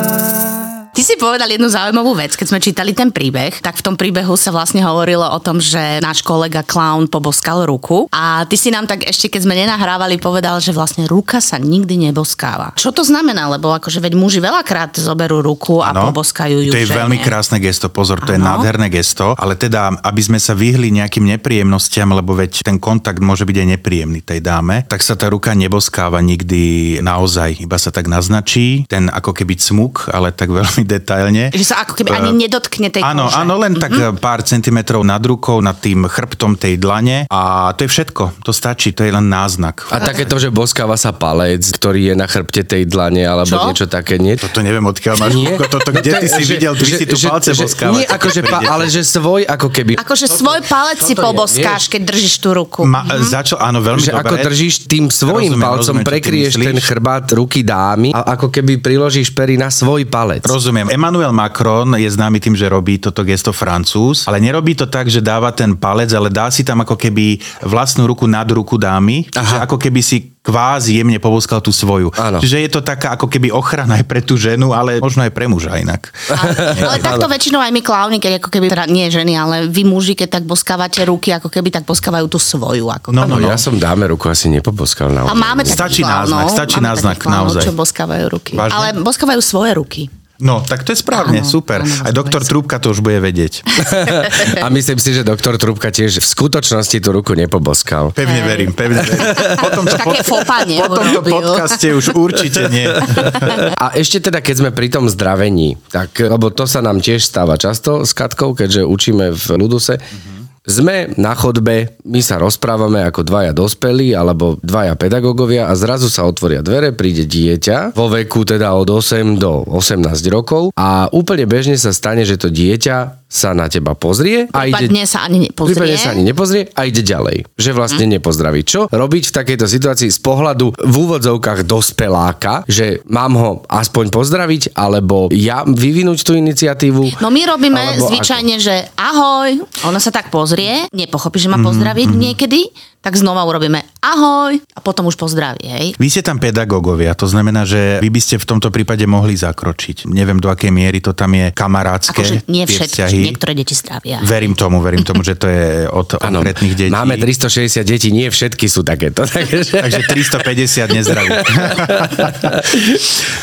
Ty 0.95 1.03
si 1.03 1.19
povedal 1.19 1.51
jednu 1.51 1.67
zaujímavú 1.67 2.15
vec, 2.15 2.39
keď 2.39 2.47
sme 2.55 2.63
čítali 2.63 2.95
ten 2.95 3.11
príbeh, 3.11 3.59
tak 3.59 3.75
v 3.75 3.83
tom 3.83 3.99
príbehu 3.99 4.39
sa 4.39 4.55
vlastne 4.55 4.79
hovorilo 4.79 5.27
o 5.27 5.43
tom, 5.43 5.59
že 5.59 5.99
náš 5.99 6.23
kolega 6.23 6.63
clown 6.63 7.11
poboskal 7.11 7.67
ruku 7.67 8.07
a 8.15 8.47
ty 8.47 8.55
si 8.55 8.71
nám 8.71 8.87
tak 8.87 9.03
ešte, 9.03 9.27
keď 9.27 9.43
sme 9.43 9.59
nenahrávali, 9.59 10.23
povedal, 10.23 10.63
že 10.63 10.71
vlastne 10.71 11.11
ruka 11.11 11.43
sa 11.43 11.59
nikdy 11.59 11.99
neboskáva. 11.99 12.79
Čo 12.79 12.95
to 12.95 13.03
znamená? 13.03 13.51
Lebo 13.51 13.75
akože 13.75 13.99
veď 13.99 14.15
muži 14.15 14.39
veľakrát 14.39 14.95
zoberú 14.95 15.43
ruku 15.43 15.83
a 15.83 15.91
ano, 15.91 16.15
poboskajú 16.15 16.63
ju. 16.63 16.71
To 16.71 16.79
je 16.79 16.87
žene. 16.87 17.03
veľmi 17.03 17.19
krásne 17.27 17.59
gesto, 17.59 17.91
pozor, 17.91 18.23
to 18.23 18.31
ano. 18.31 18.39
je 18.39 18.41
nádherné 18.47 18.87
gesto, 18.87 19.35
ale 19.35 19.59
teda, 19.59 19.99
aby 19.99 20.23
sme 20.23 20.39
sa 20.39 20.55
vyhli 20.55 20.95
nejakým 20.95 21.27
nepríjemnostiam, 21.27 22.15
lebo 22.15 22.39
veď 22.39 22.63
ten 22.63 22.79
kontakt 22.79 23.19
môže 23.19 23.43
byť 23.43 23.57
aj 23.59 23.69
nepríjemný 23.75 24.23
tej 24.23 24.39
dáme, 24.39 24.87
tak 24.87 25.03
sa 25.03 25.19
tá 25.19 25.27
ruka 25.27 25.59
neboskáva 25.59 26.23
nikdy 26.23 27.03
naozaj, 27.03 27.59
iba 27.59 27.83
sa 27.83 27.91
tak 27.91 28.07
naznačí, 28.07 28.87
ten 28.87 29.11
ako 29.11 29.35
keby 29.35 29.59
cmuk, 29.59 30.07
ale 30.15 30.31
tak 30.31 30.55
veľmi 30.55 30.84
detailne. 30.85 31.51
Že 31.51 31.65
sa 31.65 31.77
ako 31.83 31.99
keby 31.99 32.13
ani 32.15 32.31
uh, 32.31 32.39
nedotkne 32.47 32.89
tej 32.93 33.03
Áno, 33.03 33.29
kože. 33.29 33.41
áno, 33.41 33.55
len 33.59 33.73
mm-hmm. 33.75 33.85
tak 33.85 33.93
mhm. 33.93 34.17
pár 34.21 34.41
centimetrov 34.45 35.03
nad 35.03 35.21
rukou, 35.25 35.59
nad 35.65 35.77
tým 35.81 36.07
chrbtom 36.07 36.57
tej 36.61 36.77
dlane 36.79 37.27
a 37.29 37.73
to 37.75 37.89
je 37.89 37.91
všetko. 37.91 38.45
To 38.45 38.53
stačí, 38.53 38.93
to 38.93 39.03
je 39.03 39.13
len 39.13 39.27
náznak. 39.27 39.89
A 39.91 40.01
také 40.01 40.29
to, 40.29 40.37
že 40.37 40.53
boskáva 40.53 40.95
sa 41.01 41.17
palec, 41.17 41.65
ktorý 41.65 42.13
je 42.13 42.15
na 42.15 42.29
chrbte 42.29 42.63
tej 42.63 42.85
dlane 42.85 43.25
alebo 43.25 43.51
Čo? 43.51 43.65
niečo 43.69 43.87
také, 43.89 44.21
nie? 44.21 44.37
Toto 44.37 44.61
neviem, 44.61 44.85
odkiaľ 44.85 45.17
máš 45.19 45.35
nie? 45.35 45.53
Toto, 45.57 45.91
kde 45.91 46.11
no 46.13 46.21
ty 46.21 46.29
si 46.29 46.43
že, 46.45 46.53
videl, 46.55 46.73
ty 46.77 46.87
že, 46.87 46.97
si 47.01 47.05
tu 47.09 47.17
že, 47.17 47.27
palce 47.31 47.51
že, 47.57 47.65
boskávať. 47.65 47.97
Nie, 47.97 48.07
akože 48.11 48.41
pa, 48.45 48.59
ale 48.69 48.85
že 48.93 49.01
svoj 49.01 49.49
ako 49.49 49.69
keby. 49.73 49.93
Akože 49.97 50.27
svoj 50.29 50.61
palec 50.67 51.01
si 51.01 51.15
poboskáš, 51.17 51.89
keď 51.89 52.03
držíš 52.13 52.35
tú 52.43 52.53
ruku. 52.53 52.85
Ma, 52.85 53.07
mm-hmm. 53.07 53.23
Začal, 53.25 53.59
áno, 53.63 53.81
veľmi 53.81 54.05
že 54.05 54.13
dobre. 54.13 54.23
ako 54.27 54.35
držíš 54.51 54.75
tým 54.85 55.09
svojím 55.09 55.57
rozumiem, 55.57 55.65
palcom, 55.65 55.97
rozumiem, 55.97 56.07
prekrieš 56.07 56.53
ten 56.59 56.77
chrbát 56.83 57.25
ruky 57.33 57.61
dámy 57.65 58.11
a 58.13 58.37
ako 58.37 58.51
keby 58.51 58.83
priložíš 58.83 59.31
pery 59.31 59.55
na 59.57 59.71
svoj 59.71 60.05
palec. 60.11 60.43
Rozumiem. 60.45 60.74
Emmanuel 60.83 61.31
Macron 61.31 61.95
je 61.95 62.11
známy 62.11 62.43
tým, 62.43 62.59
že 62.59 62.67
robí 62.67 62.99
toto 62.99 63.23
gesto 63.23 63.55
Francúz, 63.55 64.27
ale 64.27 64.43
nerobí 64.43 64.75
to 64.75 64.91
tak, 64.91 65.07
že 65.07 65.23
dáva 65.23 65.55
ten 65.55 65.79
palec, 65.79 66.11
ale 66.11 66.33
dá 66.33 66.51
si 66.51 66.67
tam 66.67 66.83
ako 66.83 66.99
keby 66.99 67.39
vlastnú 67.63 68.11
ruku 68.11 68.27
nad 68.27 68.47
ruku 68.51 68.75
dámy, 68.75 69.31
že 69.31 69.57
ako 69.63 69.79
keby 69.79 70.01
si 70.03 70.35
kvázi 70.45 71.01
jemne 71.01 71.17
povoskal 71.17 71.65
tú 71.65 71.73
svoju. 71.73 72.13
Áno. 72.21 72.37
Čiže 72.37 72.57
je 72.61 72.71
to 72.71 72.85
taká 72.85 73.17
ako 73.17 73.33
keby 73.33 73.49
ochrana 73.49 73.97
aj 73.97 74.05
pre 74.05 74.21
tú 74.21 74.37
ženu, 74.37 74.77
ale 74.77 75.01
možno 75.01 75.25
aj 75.25 75.33
pre 75.33 75.49
muža 75.49 75.81
inak. 75.81 76.13
Ale, 76.29 76.53
ale 76.85 76.97
takto 77.09 77.25
väčšinou 77.25 77.65
aj 77.65 77.73
my 77.73 77.81
klauni, 77.81 78.21
keď 78.21 78.45
ako 78.45 78.53
keby, 78.53 78.69
teda 78.69 78.85
nie 78.93 79.09
ženy, 79.09 79.33
ale 79.41 79.65
vy 79.73 79.89
muži, 79.89 80.13
keď 80.13 80.41
tak 80.41 80.45
boskávate 80.45 81.01
ruky, 81.09 81.33
ako 81.33 81.49
keby 81.49 81.73
tak 81.73 81.89
boskávajú 81.89 82.29
tú 82.29 82.37
svoju. 82.37 82.93
Ako 82.93 83.09
no, 83.17 83.25
no, 83.25 83.41
no, 83.41 83.49
ja 83.49 83.57
som 83.57 83.81
dáme 83.81 84.05
ruku 84.05 84.29
asi 84.29 84.53
nepoboskal 84.53 85.09
naozaj. 85.09 85.33
A 85.33 85.35
máme 85.35 85.65
stačí 85.65 86.05
náznak, 86.05 86.53
stačí 86.53 86.77
náznak 86.77 87.25
naozaj. 87.25 87.65
Čo 87.65 87.73
boskávajú 87.73 88.25
ruky. 88.29 88.53
Vážne? 88.53 88.77
Ale 88.77 88.89
boskávajú 89.01 89.41
svoje 89.41 89.73
ruky. 89.81 90.03
No, 90.43 90.59
tak 90.67 90.83
to 90.83 90.91
je 90.91 90.99
správne, 90.99 91.41
áno, 91.41 91.47
super. 91.47 91.87
Áno, 91.87 92.11
Aj 92.11 92.11
doktor 92.11 92.43
Trúbka 92.43 92.83
to 92.83 92.91
už 92.91 93.07
bude 93.07 93.23
vedieť. 93.23 93.63
A 94.65 94.67
myslím 94.67 94.99
si, 94.99 95.15
že 95.15 95.23
doktor 95.23 95.55
Trúbka 95.63 95.95
tiež 95.95 96.19
v 96.19 96.27
skutočnosti 96.27 96.99
tú 96.99 97.15
ruku 97.15 97.39
nepoboskal. 97.39 98.11
Pevne 98.11 98.43
hey. 98.43 98.51
verím, 98.51 98.71
pevne 98.75 99.07
verím. 99.07 99.31
Po 99.63 99.71
tomto, 99.71 99.95
pod... 100.03 100.19
po 100.27 100.89
tomto 100.91 101.21
podcaste 101.23 101.87
už 101.95 102.19
určite 102.19 102.67
nie. 102.67 102.91
A 103.83 103.95
ešte 103.95 104.19
teda, 104.19 104.43
keď 104.43 104.55
sme 104.59 104.71
pri 104.75 104.91
tom 104.91 105.07
zdravení, 105.07 105.79
tak, 105.95 106.19
lebo 106.19 106.51
to 106.51 106.67
sa 106.67 106.83
nám 106.83 106.99
tiež 106.99 107.23
stáva 107.23 107.55
často 107.55 108.03
s 108.03 108.11
Katkou, 108.11 108.59
keďže 108.59 108.83
učíme 108.83 109.31
v 109.31 109.45
Luduse, 109.55 110.03
mm-hmm 110.03 110.44
sme 110.65 111.13
na 111.21 111.37
chodbe, 111.37 112.01
my 112.09 112.21
sa 112.25 112.41
rozprávame 112.41 113.05
ako 113.05 113.21
dvaja 113.21 113.53
dospelí 113.53 114.17
alebo 114.17 114.57
dvaja 114.65 114.97
pedagógovia 114.97 115.69
a 115.69 115.77
zrazu 115.77 116.09
sa 116.09 116.25
otvoria 116.25 116.65
dvere, 116.65 116.97
príde 116.97 117.29
dieťa 117.29 117.93
vo 117.93 118.09
veku 118.09 118.49
teda 118.49 118.73
od 118.73 118.89
8 118.89 119.37
do 119.37 119.61
18 119.69 120.09
rokov 120.33 120.73
a 120.73 121.13
úplne 121.13 121.45
bežne 121.45 121.77
sa 121.77 121.93
stane, 121.93 122.25
že 122.25 122.41
to 122.41 122.49
dieťa 122.49 123.24
sa 123.35 123.51
na 123.51 123.67
teba 123.67 123.99
pozrie 123.99 124.47
a 124.55 124.63
prípadne 124.63 125.03
ide, 125.03 125.11
sa 125.11 125.27
ani 125.27 125.51
nepozrie. 125.51 125.75
Prípadne 125.75 125.99
sa 125.99 126.15
ani 126.15 126.23
nepozrie 126.23 126.63
a 126.71 126.87
ide 126.87 127.03
ďalej. 127.03 127.51
Že 127.59 127.71
vlastne 127.75 128.07
hm. 128.07 128.13
nepozdraví. 128.19 128.63
Čo 128.63 128.87
robiť 128.87 129.23
v 129.29 129.33
takejto 129.35 129.67
situácii 129.67 130.09
z 130.15 130.21
pohľadu 130.23 130.79
v 130.79 130.95
úvodzovkách 130.95 131.67
dospeláka, 131.67 132.63
že 132.71 133.03
mám 133.11 133.35
ho 133.35 133.51
aspoň 133.67 134.15
pozdraviť, 134.15 134.79
alebo 134.79 135.27
ja 135.35 135.67
vyvinúť 135.67 136.23
tú 136.23 136.39
iniciatívu? 136.39 137.19
No 137.19 137.35
my 137.35 137.43
robíme 137.43 137.99
zvyčajne, 137.99 138.55
ako? 138.63 138.65
že 138.65 138.75
ahoj, 138.95 139.51
ona 139.91 139.99
sa 139.99 140.15
tak 140.15 140.31
pozrie, 140.31 140.87
nepochopí, 140.95 141.43
že 141.43 141.51
ma 141.51 141.59
pozdraviť 141.59 142.07
mm-hmm. 142.07 142.25
niekedy, 142.31 142.61
tak 143.05 143.21
znova 143.21 143.45
urobíme 143.45 143.85
ahoj 144.01 144.57
a 144.73 144.81
potom 144.81 145.13
už 145.13 145.21
pozdraví, 145.21 145.61
hej. 145.61 145.87
Vy 146.01 146.09
ste 146.09 146.25
tam 146.25 146.41
pedagógovia, 146.41 147.13
to 147.13 147.29
znamená, 147.29 147.69
že 147.69 148.01
vy 148.01 148.09
by 148.09 148.21
ste 148.21 148.41
v 148.41 148.47
tomto 148.49 148.73
prípade 148.73 149.05
mohli 149.05 149.37
zakročiť. 149.37 150.09
Neviem, 150.09 150.41
do 150.41 150.49
akej 150.49 150.73
miery 150.73 151.05
to 151.05 151.13
tam 151.13 151.37
je 151.37 151.53
kamarátske. 151.53 152.17
Akože 152.17 152.49
nie 152.49 152.65
všetci, 152.65 153.29
niektoré 153.29 153.53
deti 153.53 153.77
zdravia. 153.77 154.25
Verím 154.25 154.57
tomu, 154.57 154.81
verím 154.81 155.05
tomu, 155.05 155.21
že 155.21 155.37
to 155.37 155.53
je 155.53 155.85
od 155.85 156.17
Áno, 156.25 156.41
konkrétnych 156.41 156.73
detí. 156.73 156.93
máme 156.93 157.21
360 157.21 157.85
detí, 157.85 158.09
nie 158.09 158.33
všetky 158.33 158.65
sú 158.73 158.81
takéto. 158.81 159.29
Takže... 159.35 159.69
Takže 159.69 160.01
350 160.09 160.97
nezdraví. 160.97 161.31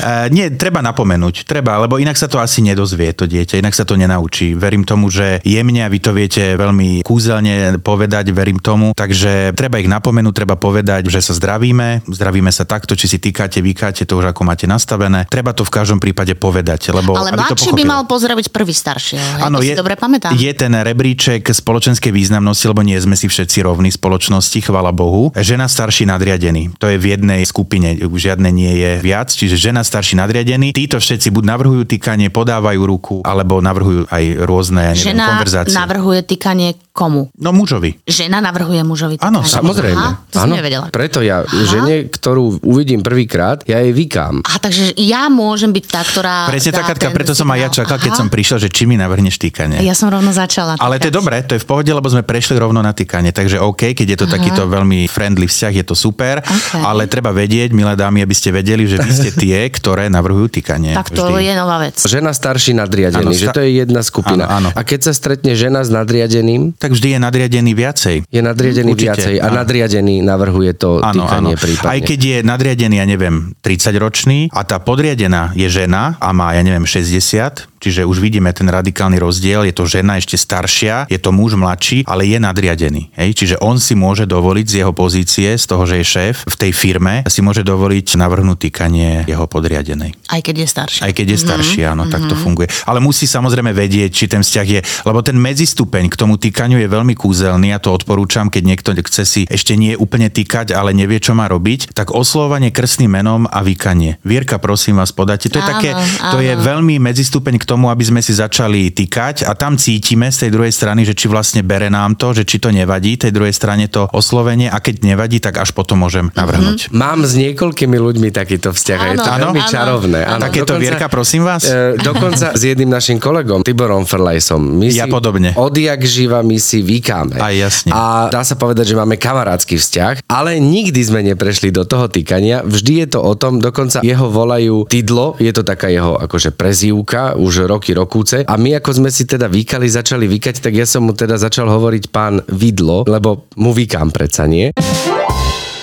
Eh, 0.01 0.27
nie, 0.33 0.49
treba 0.57 0.81
napomenúť. 0.81 1.45
Treba, 1.45 1.77
lebo 1.77 2.01
inak 2.01 2.17
sa 2.17 2.25
to 2.25 2.41
asi 2.41 2.65
nedozvie, 2.65 3.13
to 3.13 3.29
dieťa, 3.29 3.61
inak 3.61 3.75
sa 3.77 3.85
to 3.85 3.93
nenaučí. 3.93 4.57
Verím 4.57 4.81
tomu, 4.81 5.13
že 5.13 5.37
jemne 5.45 5.85
a 5.85 5.91
vy 5.91 5.99
to 6.01 6.11
viete 6.15 6.57
veľmi 6.57 7.05
kúzelne 7.05 7.77
povedať, 7.77 8.33
verím 8.33 8.57
tomu. 8.57 8.97
Takže 8.97 9.50
treba 9.55 9.79
ich 9.79 9.89
napomenúť, 9.89 10.33
treba 10.35 10.55
povedať, 10.59 11.09
že 11.09 11.23
sa 11.23 11.33
zdravíme, 11.33 12.05
zdravíme 12.05 12.51
sa 12.53 12.67
takto, 12.67 12.93
či 12.93 13.07
si 13.07 13.17
týkate, 13.17 13.63
vykáte 13.63 14.05
to 14.05 14.19
už 14.21 14.35
ako 14.35 14.45
máte 14.45 14.69
nastavené. 14.69 15.25
Treba 15.31 15.55
to 15.55 15.65
v 15.65 15.71
každom 15.73 15.97
prípade 15.97 16.35
povedať, 16.37 16.93
lebo 16.93 17.17
Ale 17.17 17.33
mladší 17.33 17.73
by 17.73 17.83
mal 17.87 18.01
pozdraviť 18.05 18.53
prvý 18.53 18.75
staršieho. 18.75 19.27
Hej? 19.39 19.41
Áno, 19.41 19.57
si 19.63 19.73
dobre 19.73 19.97
pamätám. 19.97 20.35
je 20.35 20.51
ten 20.53 20.71
rebríček 20.75 21.47
spoločenskej 21.47 22.13
významnosti, 22.13 22.65
lebo 22.69 22.85
nie 22.85 22.99
sme 23.01 23.17
si 23.17 23.25
všetci 23.25 23.65
rovní 23.65 23.89
spoločnosti, 23.89 24.59
chvala 24.61 24.93
Bohu. 24.93 25.33
Žena 25.33 25.65
starší 25.65 26.05
nadriadený. 26.05 26.77
To 26.77 26.91
je 26.91 26.97
v 27.01 27.17
jednej 27.17 27.41
skupine, 27.47 27.97
žiadne 27.97 28.49
nie 28.53 28.73
je 28.77 28.91
viac, 29.01 29.33
čiže 29.33 29.57
žena 29.57 29.81
starší 29.81 30.19
nadriadený. 30.19 30.75
Títo 30.75 31.01
všetci 31.01 31.33
buď 31.33 31.43
navrhujú 31.47 31.83
týkanie, 31.89 32.29
podávajú 32.29 32.81
ruku, 32.85 33.15
alebo 33.25 33.63
navrhujú 33.63 34.05
aj 34.11 34.23
rôzne 34.45 34.81
ja 34.81 34.93
neviem, 34.93 35.15
Žena 35.15 35.25
konverzácie. 35.35 35.75
navrhuje 35.77 36.19
týkanie 36.25 36.69
komu? 36.91 37.31
No 37.39 37.55
mužovi. 37.55 38.03
Žena 38.03 38.43
navrhuje 38.43 38.83
mužovi 38.83 39.15
Áno. 39.23 39.47
Samozrejme. 39.47 39.95
Aha, 39.95 40.11
to 40.27 40.35
som 40.43 40.51
Áno. 40.51 40.59
nevedela. 40.59 40.91
Preto 40.91 41.23
ja 41.23 41.47
žene, 41.47 42.11
ktorú 42.11 42.59
uvidím 42.67 42.99
prvýkrát, 42.99 43.63
ja 43.63 43.79
jej 43.79 43.95
vykám. 43.95 44.43
Aha, 44.43 44.59
takže 44.59 44.95
ja 44.99 45.31
môžem 45.31 45.71
byť 45.71 45.85
tá, 45.87 46.01
ktorá... 46.03 46.35
Presne 46.51 46.75
tak, 46.75 46.91
Katka, 46.91 47.09
preto 47.15 47.31
som 47.31 47.47
aj 47.47 47.59
ja 47.59 47.69
čakal, 47.71 47.97
keď 47.97 48.11
Aha. 48.15 48.19
som 48.19 48.27
prišiel, 48.27 48.57
že 48.59 48.67
či 48.67 48.83
mi 48.89 48.99
navrhneš 48.99 49.39
týkanie. 49.39 49.79
Ja 49.81 49.95
som 49.95 50.11
rovno 50.11 50.35
začala. 50.35 50.75
Ale 50.77 50.99
to 50.99 51.07
je 51.07 51.13
týkať. 51.13 51.19
dobré, 51.19 51.35
to 51.47 51.55
je 51.55 51.61
v 51.63 51.67
pohode, 51.67 51.91
lebo 51.91 52.07
sme 52.11 52.27
prešli 52.27 52.59
rovno 52.59 52.83
na 52.83 52.91
týkanie, 52.91 53.31
takže 53.31 53.63
OK, 53.63 53.95
keď 53.95 54.07
je 54.13 54.17
to 54.19 54.27
takýto 54.27 54.67
veľmi 54.67 55.07
friendly 55.07 55.47
vzťah, 55.47 55.73
je 55.81 55.85
to 55.87 55.95
super, 55.95 56.43
OK. 56.43 56.81
ale 56.83 57.07
treba 57.07 57.31
vedieť, 57.31 57.71
milé 57.71 57.95
dámy, 57.95 58.25
aby 58.25 58.35
ste 58.35 58.51
vedeli, 58.51 58.83
že 58.83 58.99
vy 58.99 59.11
ste 59.11 59.31
tie, 59.43 59.71
ktoré 59.71 60.11
navrhujú 60.11 60.59
týkanie. 60.59 60.91
Tak 60.97 61.15
to 61.15 61.31
Vždy. 61.31 61.47
je 61.47 61.53
nová 61.55 61.77
vec. 61.79 61.95
Žena 61.95 62.35
starší 62.35 62.75
nadriadený, 62.75 63.23
Áno, 63.23 63.31
že 63.31 63.47
to 63.53 63.63
je 63.63 63.79
jedna 63.79 64.01
skupina. 64.03 64.49
Áno, 64.49 64.69
áno. 64.73 64.75
A 64.75 64.81
keď 64.83 65.11
sa 65.11 65.13
stretne 65.15 65.55
žena 65.55 65.85
s 65.85 65.89
nadriadeným, 65.93 66.73
Tak 66.81 66.91
vždy 66.91 67.13
je 67.13 67.19
nadriadený 67.21 67.71
viacej. 67.71 68.15
je 68.25 68.41
nadriadený 68.41 68.91
Určite, 68.91 69.05
viacej 69.13 69.35
a 69.37 69.47
áno. 69.47 69.55
nadriadený 69.61 70.15
navrhuje 70.25 70.73
to 70.73 70.97
Áno, 70.97 71.29
áno. 71.29 71.53
týkanie 71.53 71.53
prípadne. 71.55 71.91
Aj 71.93 71.99
keď 72.01 72.19
je 72.19 72.37
nadriadený, 72.41 72.95
ja 72.97 73.05
neviem, 73.05 73.35
30-ročný 73.61 74.49
a 74.49 74.65
tá 74.65 74.81
podriadená 74.81 75.53
je 75.53 75.69
žena 75.69 76.17
a 76.17 76.33
má, 76.33 76.53
ja 76.53 76.61
neviem, 76.61 76.83
60, 76.83 77.69
čiže 77.77 78.01
už 78.01 78.17
vidíme 78.17 78.49
ten 78.49 78.65
radikálny 78.65 79.17
rozdiel, 79.17 79.65
je 79.65 79.73
to 79.73 79.85
žena 79.85 80.17
ešte 80.17 80.37
staršia, 80.37 81.05
je 81.05 81.17
to 81.17 81.29
muž 81.29 81.53
mladší, 81.53 82.05
ale 82.05 82.25
je 82.25 82.37
nadriadený. 82.37 83.09
Hej? 83.13 83.29
Čiže 83.35 83.55
on 83.59 83.77
si 83.77 83.93
môže 83.93 84.25
dovoliť 84.25 84.65
z 84.65 84.75
jeho 84.81 84.93
pozície, 84.93 85.49
z 85.53 85.65
toho, 85.65 85.85
že 85.85 86.01
je 86.01 86.05
šéf 86.07 86.35
v 86.45 86.55
tej 86.57 86.71
firme, 86.71 87.21
si 87.25 87.41
môže 87.41 87.61
dovoliť 87.61 88.17
navrhnúť 88.17 88.69
týkanie 88.69 89.25
jeho 89.25 89.45
podriadenej. 89.45 90.13
Aj 90.29 90.39
keď 90.39 90.55
je 90.61 90.67
starší. 90.67 90.99
Aj 91.01 91.11
keď 91.11 91.27
je 91.33 91.37
starší, 91.37 91.81
áno, 91.85 92.05
tak 92.07 92.25
to 92.25 92.35
funguje. 92.35 92.69
Ale 92.85 92.99
musí 92.99 93.25
samozrejme 93.25 93.71
vedieť, 93.71 94.09
či 94.11 94.25
ten 94.27 94.41
vzťah 94.41 94.67
je, 94.67 94.79
lebo 95.03 95.19
ten 95.21 95.35
medzistupeň 95.35 96.07
k 96.07 96.15
tomu 96.15 96.37
týkaniu 96.37 96.70
je 96.77 96.87
veľmi 96.87 97.15
kúzelný, 97.15 97.71
ja 97.71 97.79
to 97.79 97.91
odporúčam, 97.91 98.47
keď 98.47 98.63
niekto 98.63 98.89
chce 98.93 99.23
si 99.25 99.41
ešte 99.47 99.73
nie 99.73 99.95
úplne 99.95 100.29
týkať, 100.29 100.71
ale 100.71 100.93
nevie, 100.93 101.17
čo 101.17 101.33
má 101.33 101.47
robiť, 101.47 101.91
tak 101.91 102.13
oslovanie 102.13 102.69
krstným 102.69 103.11
menom 103.11 103.47
a 103.47 103.59
vykanie. 103.59 104.21
Vierka, 104.21 104.61
prosím 104.61 104.99
vás, 104.99 105.09
podáte. 105.09 105.49
To 105.49 105.57
je 105.57 105.65
Áno, 105.65 105.71
také, 105.73 105.89
to 106.31 106.37
je 106.39 106.53
áno. 106.53 106.61
veľmi 106.61 107.01
medzistupeň 107.01 107.57
k 107.57 107.65
tomu, 107.65 107.89
aby 107.89 108.03
sme 108.05 108.21
si 108.21 108.31
začali 108.31 108.93
týkať 108.93 109.43
a 109.43 109.57
tam 109.57 109.75
cítime 109.75 110.29
z 110.29 110.47
tej 110.47 110.51
druhej 110.53 110.71
strany, 110.71 111.01
že 111.03 111.17
či 111.17 111.25
vlastne 111.25 111.65
bere 111.65 111.89
nám 111.89 112.13
to, 112.15 112.31
že 112.31 112.45
či 112.45 112.61
to 112.61 112.69
nevadí 112.69 113.17
tej 113.17 113.33
druhej 113.33 113.51
strane 113.51 113.89
to 113.89 114.05
oslovenie 114.11 114.69
a 114.69 114.77
keď 114.77 115.01
nevadí, 115.03 115.41
tak 115.41 115.57
až 115.57 115.73
potom 115.73 115.99
môžem 115.99 116.29
navrhnúť. 116.31 116.93
Mám 116.93 117.25
s 117.25 117.33
niekoľkými 117.33 117.97
ľuďmi 117.97 118.29
takýto 118.29 118.69
vzťah 118.71 118.99
a 118.99 119.07
je 119.09 119.17
to 119.17 119.31
Áno, 119.31 119.43
veľmi 119.49 119.61
áno, 119.63 119.71
čarovné. 119.71 120.19
áno. 120.23 120.41
Takéto 120.41 120.77
Vierka, 120.77 121.07
prosím 121.07 121.41
vás? 121.41 121.65
E, 121.65 121.97
dokonca 121.97 122.53
s 122.53 122.61
jedným 122.61 122.87
našim 122.87 123.17
kolegom, 123.17 123.61
Tiborom 123.61 124.05
Ferlajsom. 124.05 124.61
My 124.77 124.87
Ja 124.87 125.05
si 125.05 125.11
podobne. 125.11 125.55
Odjak 125.55 126.03
živa 126.03 126.41
my 126.41 126.57
si 126.61 126.85
vykáme. 126.85 127.41
Aj 127.41 127.51
jasne. 127.51 127.89
A 127.89 128.29
dá 128.29 128.45
sa 128.45 128.53
povedať, 128.53 128.93
že 128.93 128.99
máme 128.99 129.17
kamarátsky 129.17 129.81
vzťah, 129.81 130.29
ale 130.29 130.61
nikdy 130.61 131.01
sme 131.01 131.25
neprešli 131.25 131.73
do 131.73 131.83
toho 131.83 132.05
týkania. 132.07 132.61
Vždy 132.61 132.93
je 133.05 133.07
to 133.17 133.19
o 133.25 133.33
tom, 133.33 133.57
dokonca 133.57 134.05
jeho 134.05 134.29
volajú 134.29 134.85
Tidlo, 134.85 135.35
je 135.41 135.49
to 135.49 135.65
taká 135.65 135.89
jeho 135.89 136.15
akože 136.21 136.53
prezývka, 136.53 137.35
už 137.35 137.65
roky 137.65 137.97
rokúce. 137.97 138.45
A 138.45 138.55
my 138.55 138.77
ako 138.77 139.01
sme 139.01 139.09
si 139.09 139.25
teda 139.25 139.49
vykali, 139.49 139.89
začali 139.89 140.29
vykať, 140.29 140.61
tak 140.61 140.77
ja 140.77 140.85
som 140.85 141.09
mu 141.09 141.17
teda 141.17 141.41
začal 141.41 141.65
hovoriť 141.67 142.13
pán 142.13 142.45
Vidlo, 142.47 143.03
lebo 143.09 143.49
mu 143.57 143.73
vykám 143.73 144.13
predsa, 144.13 144.45
nie? 144.45 144.69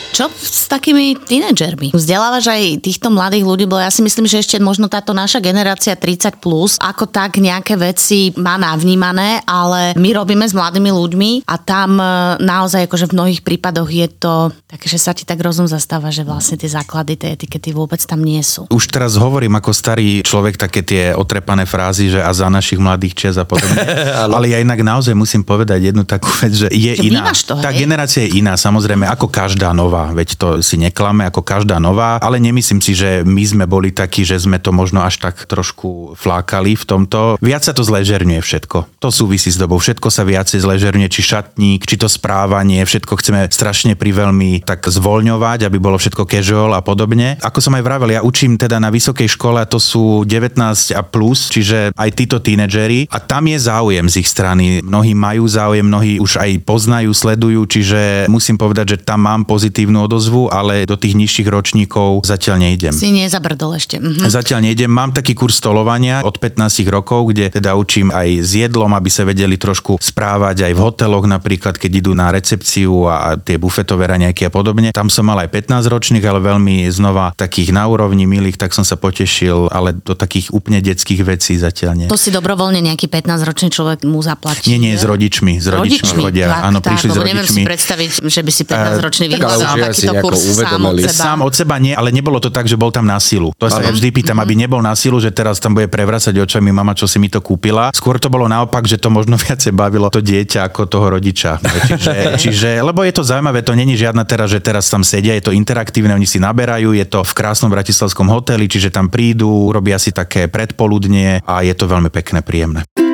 Čo 0.08 0.32
s 0.32 0.66
takými 0.66 1.14
tínedžermi? 1.14 1.92
Vzdelávaš 1.94 2.50
aj 2.50 2.82
týchto 2.82 3.12
mladých 3.12 3.44
ľudí, 3.44 3.64
lebo 3.68 3.78
ja 3.78 3.92
si 3.92 4.00
myslím, 4.02 4.24
že 4.24 4.40
ešte 4.42 4.56
možno 4.58 4.88
táto 4.88 5.12
naša 5.12 5.38
generácia 5.38 5.94
30 5.94 6.42
plus 6.42 6.74
ako 6.80 7.06
tak 7.06 7.38
nejaké 7.38 7.76
veci 7.76 8.32
má 8.34 8.56
navnímané, 8.56 9.44
ale 9.44 9.92
my 9.94 10.10
robíme 10.16 10.46
s 10.46 10.56
mladými 10.56 10.90
ľuďmi 10.90 11.30
a 11.46 11.54
tam 11.60 12.00
e, 12.00 12.04
naozaj 12.40 12.88
akože 12.88 13.12
v 13.12 13.16
mnohých 13.16 13.40
prípadoch 13.44 13.88
je 13.90 14.06
to 14.08 14.50
také, 14.64 14.86
že 14.88 14.98
sa 14.98 15.12
ti 15.12 15.28
tak 15.28 15.42
rozum 15.44 15.68
zastáva, 15.68 16.08
že 16.08 16.24
vlastne 16.24 16.56
tie 16.56 16.70
základy 16.70 17.18
tej 17.20 17.34
etikety 17.36 17.70
vôbec 17.74 18.00
tam 18.02 18.24
nie 18.24 18.40
sú. 18.40 18.66
Už 18.72 18.84
teraz 18.88 19.18
hovorím 19.20 19.58
ako 19.58 19.70
starý 19.74 20.24
človek 20.24 20.56
také 20.56 20.80
tie 20.84 21.02
otrepané 21.12 21.66
frázy, 21.68 22.12
že 22.14 22.20
a 22.22 22.30
za 22.32 22.46
našich 22.48 22.78
mladých 22.78 23.14
čias 23.18 23.36
a 23.36 23.44
podobne. 23.44 23.80
Ale 24.34 24.46
ja 24.50 24.58
inak 24.62 24.80
naozaj 24.80 25.12
musím 25.12 25.42
povedať 25.42 25.90
jednu 25.90 26.06
takú 26.06 26.30
vec, 26.38 26.54
že 26.54 26.68
je 26.70 26.92
Že 26.94 27.02
iná. 27.10 27.32
to, 27.34 27.54
Tá 27.58 27.72
generácia 27.74 28.22
je 28.26 28.38
iná, 28.38 28.54
samozrejme, 28.54 29.04
ako 29.10 29.26
každá 29.26 29.74
nová. 29.74 29.97
Veď 30.14 30.28
to 30.38 30.48
si 30.62 30.78
neklame, 30.78 31.26
ako 31.26 31.42
každá 31.42 31.82
nová. 31.82 32.22
Ale 32.22 32.38
nemyslím 32.38 32.78
si, 32.78 32.94
že 32.94 33.26
my 33.26 33.42
sme 33.42 33.64
boli 33.66 33.90
takí, 33.90 34.22
že 34.22 34.38
sme 34.38 34.62
to 34.62 34.70
možno 34.70 35.02
až 35.02 35.18
tak 35.18 35.48
trošku 35.50 36.14
flákali 36.14 36.78
v 36.78 36.84
tomto. 36.84 37.40
Viac 37.42 37.66
sa 37.66 37.74
to 37.74 37.82
zležerňuje 37.82 38.38
všetko. 38.38 39.02
To 39.02 39.08
súvisí 39.10 39.50
s 39.50 39.58
dobou. 39.58 39.82
Všetko 39.82 40.08
sa 40.12 40.22
viacej 40.22 40.62
zležerňuje, 40.62 41.08
či 41.10 41.22
šatník, 41.24 41.88
či 41.88 41.96
to 41.98 42.06
správanie, 42.06 42.84
všetko 42.84 43.18
chceme 43.18 43.48
strašne 43.48 43.96
priveľmi 43.98 44.62
tak 44.62 44.84
zvoľňovať, 44.86 45.66
aby 45.66 45.78
bolo 45.80 45.96
všetko 45.96 46.28
casual 46.28 46.76
a 46.76 46.84
podobne. 46.84 47.40
Ako 47.40 47.58
som 47.64 47.74
aj 47.74 47.84
vravel, 47.84 48.12
ja 48.12 48.20
učím 48.20 48.60
teda 48.60 48.76
na 48.78 48.92
vysokej 48.92 49.28
škole 49.32 49.58
a 49.58 49.68
to 49.68 49.80
sú 49.80 50.22
19 50.26 50.58
a 50.92 51.02
plus, 51.02 51.48
čiže 51.48 51.96
aj 51.96 52.10
títo 52.12 52.38
tínedžeri 52.42 53.08
a 53.08 53.18
tam 53.22 53.48
je 53.48 53.58
záujem 53.58 54.06
z 54.06 54.14
ich 54.20 54.28
strany. 54.28 54.84
Mnohí 54.84 55.16
majú 55.16 55.48
záujem, 55.48 55.86
mnohí 55.86 56.20
už 56.20 56.38
aj 56.42 56.50
poznajú, 56.62 57.10
sledujú, 57.14 57.64
čiže 57.64 58.00
musím 58.28 58.60
povedať, 58.60 58.98
že 58.98 59.02
tam 59.02 59.24
mám 59.24 59.42
pozitívnu 59.88 60.04
odozvu, 60.04 60.42
ale 60.52 60.84
do 60.84 61.00
tých 61.00 61.16
nižších 61.16 61.48
ročníkov 61.48 62.20
zatiaľ 62.28 62.60
nejdem. 62.60 62.92
Si 62.92 63.08
nezabrdol 63.08 63.80
ešte. 63.80 63.96
Mhm. 63.96 64.28
Zatiaľ 64.28 64.68
nejdem. 64.68 64.90
Mám 64.92 65.16
taký 65.16 65.32
kurz 65.32 65.56
stolovania 65.56 66.20
od 66.20 66.36
15 66.36 66.92
rokov, 66.92 67.32
kde 67.32 67.48
teda 67.48 67.72
učím 67.72 68.12
aj 68.12 68.28
s 68.44 68.50
jedlom, 68.52 68.92
aby 68.92 69.08
sa 69.08 69.24
vedeli 69.24 69.56
trošku 69.56 69.96
správať 69.96 70.68
aj 70.68 70.72
v 70.76 70.80
hoteloch 70.80 71.24
napríklad, 71.24 71.80
keď 71.80 72.04
idú 72.04 72.12
na 72.12 72.28
recepciu 72.28 73.08
a 73.08 73.40
tie 73.40 73.56
bufetové 73.56 74.04
raňajky 74.12 74.44
a 74.44 74.50
podobne. 74.52 74.92
Tam 74.92 75.08
som 75.08 75.24
mal 75.24 75.40
aj 75.40 75.48
15 75.48 75.88
ročných, 75.88 76.24
ale 76.28 76.44
veľmi 76.44 76.84
znova 76.92 77.32
takých 77.32 77.72
na 77.72 77.88
úrovni 77.88 78.28
milých, 78.28 78.60
tak 78.60 78.76
som 78.76 78.84
sa 78.84 79.00
potešil, 79.00 79.72
ale 79.72 79.96
do 79.96 80.12
takých 80.12 80.52
úplne 80.52 80.84
detských 80.84 81.24
vecí 81.24 81.56
zatiaľ 81.56 81.92
nie. 81.96 82.06
To 82.12 82.20
si 82.20 82.28
dobrovoľne 82.28 82.84
nejaký 82.84 83.08
15-ročný 83.08 83.72
človek 83.72 84.04
mu 84.04 84.20
zaplatí. 84.20 84.68
Nie, 84.68 84.78
nie, 84.78 84.92
s 84.98 85.04
rodičmi. 85.08 85.56
S 85.56 85.70
rodičmi, 85.70 86.28
chodia. 86.28 86.52
tak, 86.52 86.62
Áno, 86.68 86.78
tak, 86.84 86.98
prišli 86.98 87.08
s 87.08 87.16
lebo 87.16 87.24
neviem 87.24 87.46
si 87.46 87.62
rodičmi. 87.62 87.64
predstaviť, 87.64 88.10
že 88.26 88.40
by 88.42 88.50
si 88.52 88.62
15-ročný 88.66 89.26
tak 89.30 89.38
ale 89.38 89.54
vyhľadal 89.54 89.77
si 89.94 90.06
takýto 90.06 90.24
kurz 90.24 90.40
sám 90.58 90.82
od 90.84 90.96
seba. 91.00 91.12
Sám 91.12 91.38
od 91.42 91.52
seba 91.54 91.76
nie, 91.80 91.94
ale 91.94 92.10
nebolo 92.10 92.38
to 92.38 92.50
tak, 92.52 92.66
že 92.66 92.76
bol 92.78 92.92
tam 92.92 93.06
na 93.06 93.18
silu. 93.18 93.54
To 93.56 93.66
sa 93.70 93.80
ja 93.82 93.90
vždy 93.90 94.08
pýtam, 94.12 94.38
aby 94.42 94.54
nebol 94.54 94.82
na 94.82 94.92
silu, 94.94 95.18
že 95.18 95.32
teraz 95.32 95.58
tam 95.58 95.74
bude 95.74 95.88
prevracať 95.88 96.34
očami 96.34 96.70
mama, 96.70 96.92
čo 96.94 97.08
si 97.08 97.16
mi 97.16 97.32
to 97.32 97.42
kúpila. 97.42 97.90
Skôr 97.94 98.20
to 98.20 98.28
bolo 98.28 98.46
naopak, 98.46 98.84
že 98.84 99.00
to 99.00 99.08
možno 99.08 99.38
viacej 99.46 99.72
bavilo 99.72 100.12
to 100.12 100.20
dieťa 100.20 100.68
ako 100.68 100.86
toho 100.86 101.06
rodiča. 101.14 101.62
Čiže, 101.62 102.12
čiže 102.42 102.70
lebo 102.84 103.02
je 103.02 103.12
to 103.14 103.22
zaujímavé, 103.24 103.64
to 103.64 103.72
není 103.72 103.94
žiadna 103.96 104.22
teraz, 104.28 104.52
že 104.52 104.60
teraz 104.60 104.86
tam 104.92 105.02
sedia, 105.02 105.34
je 105.38 105.48
to 105.48 105.56
interaktívne, 105.56 106.12
oni 106.12 106.28
si 106.28 106.38
naberajú, 106.38 106.92
je 106.92 107.06
to 107.08 107.24
v 107.24 107.32
krásnom 107.32 107.72
bratislavskom 107.72 108.28
hoteli, 108.28 108.68
čiže 108.68 108.92
tam 108.92 109.08
prídu, 109.08 109.72
robia 109.72 109.96
si 109.96 110.12
také 110.12 110.46
predpoludnie 110.46 111.40
a 111.44 111.64
je 111.64 111.74
to 111.74 111.88
veľmi 111.88 112.12
pekné, 112.12 112.44
príjemné. 112.44 113.07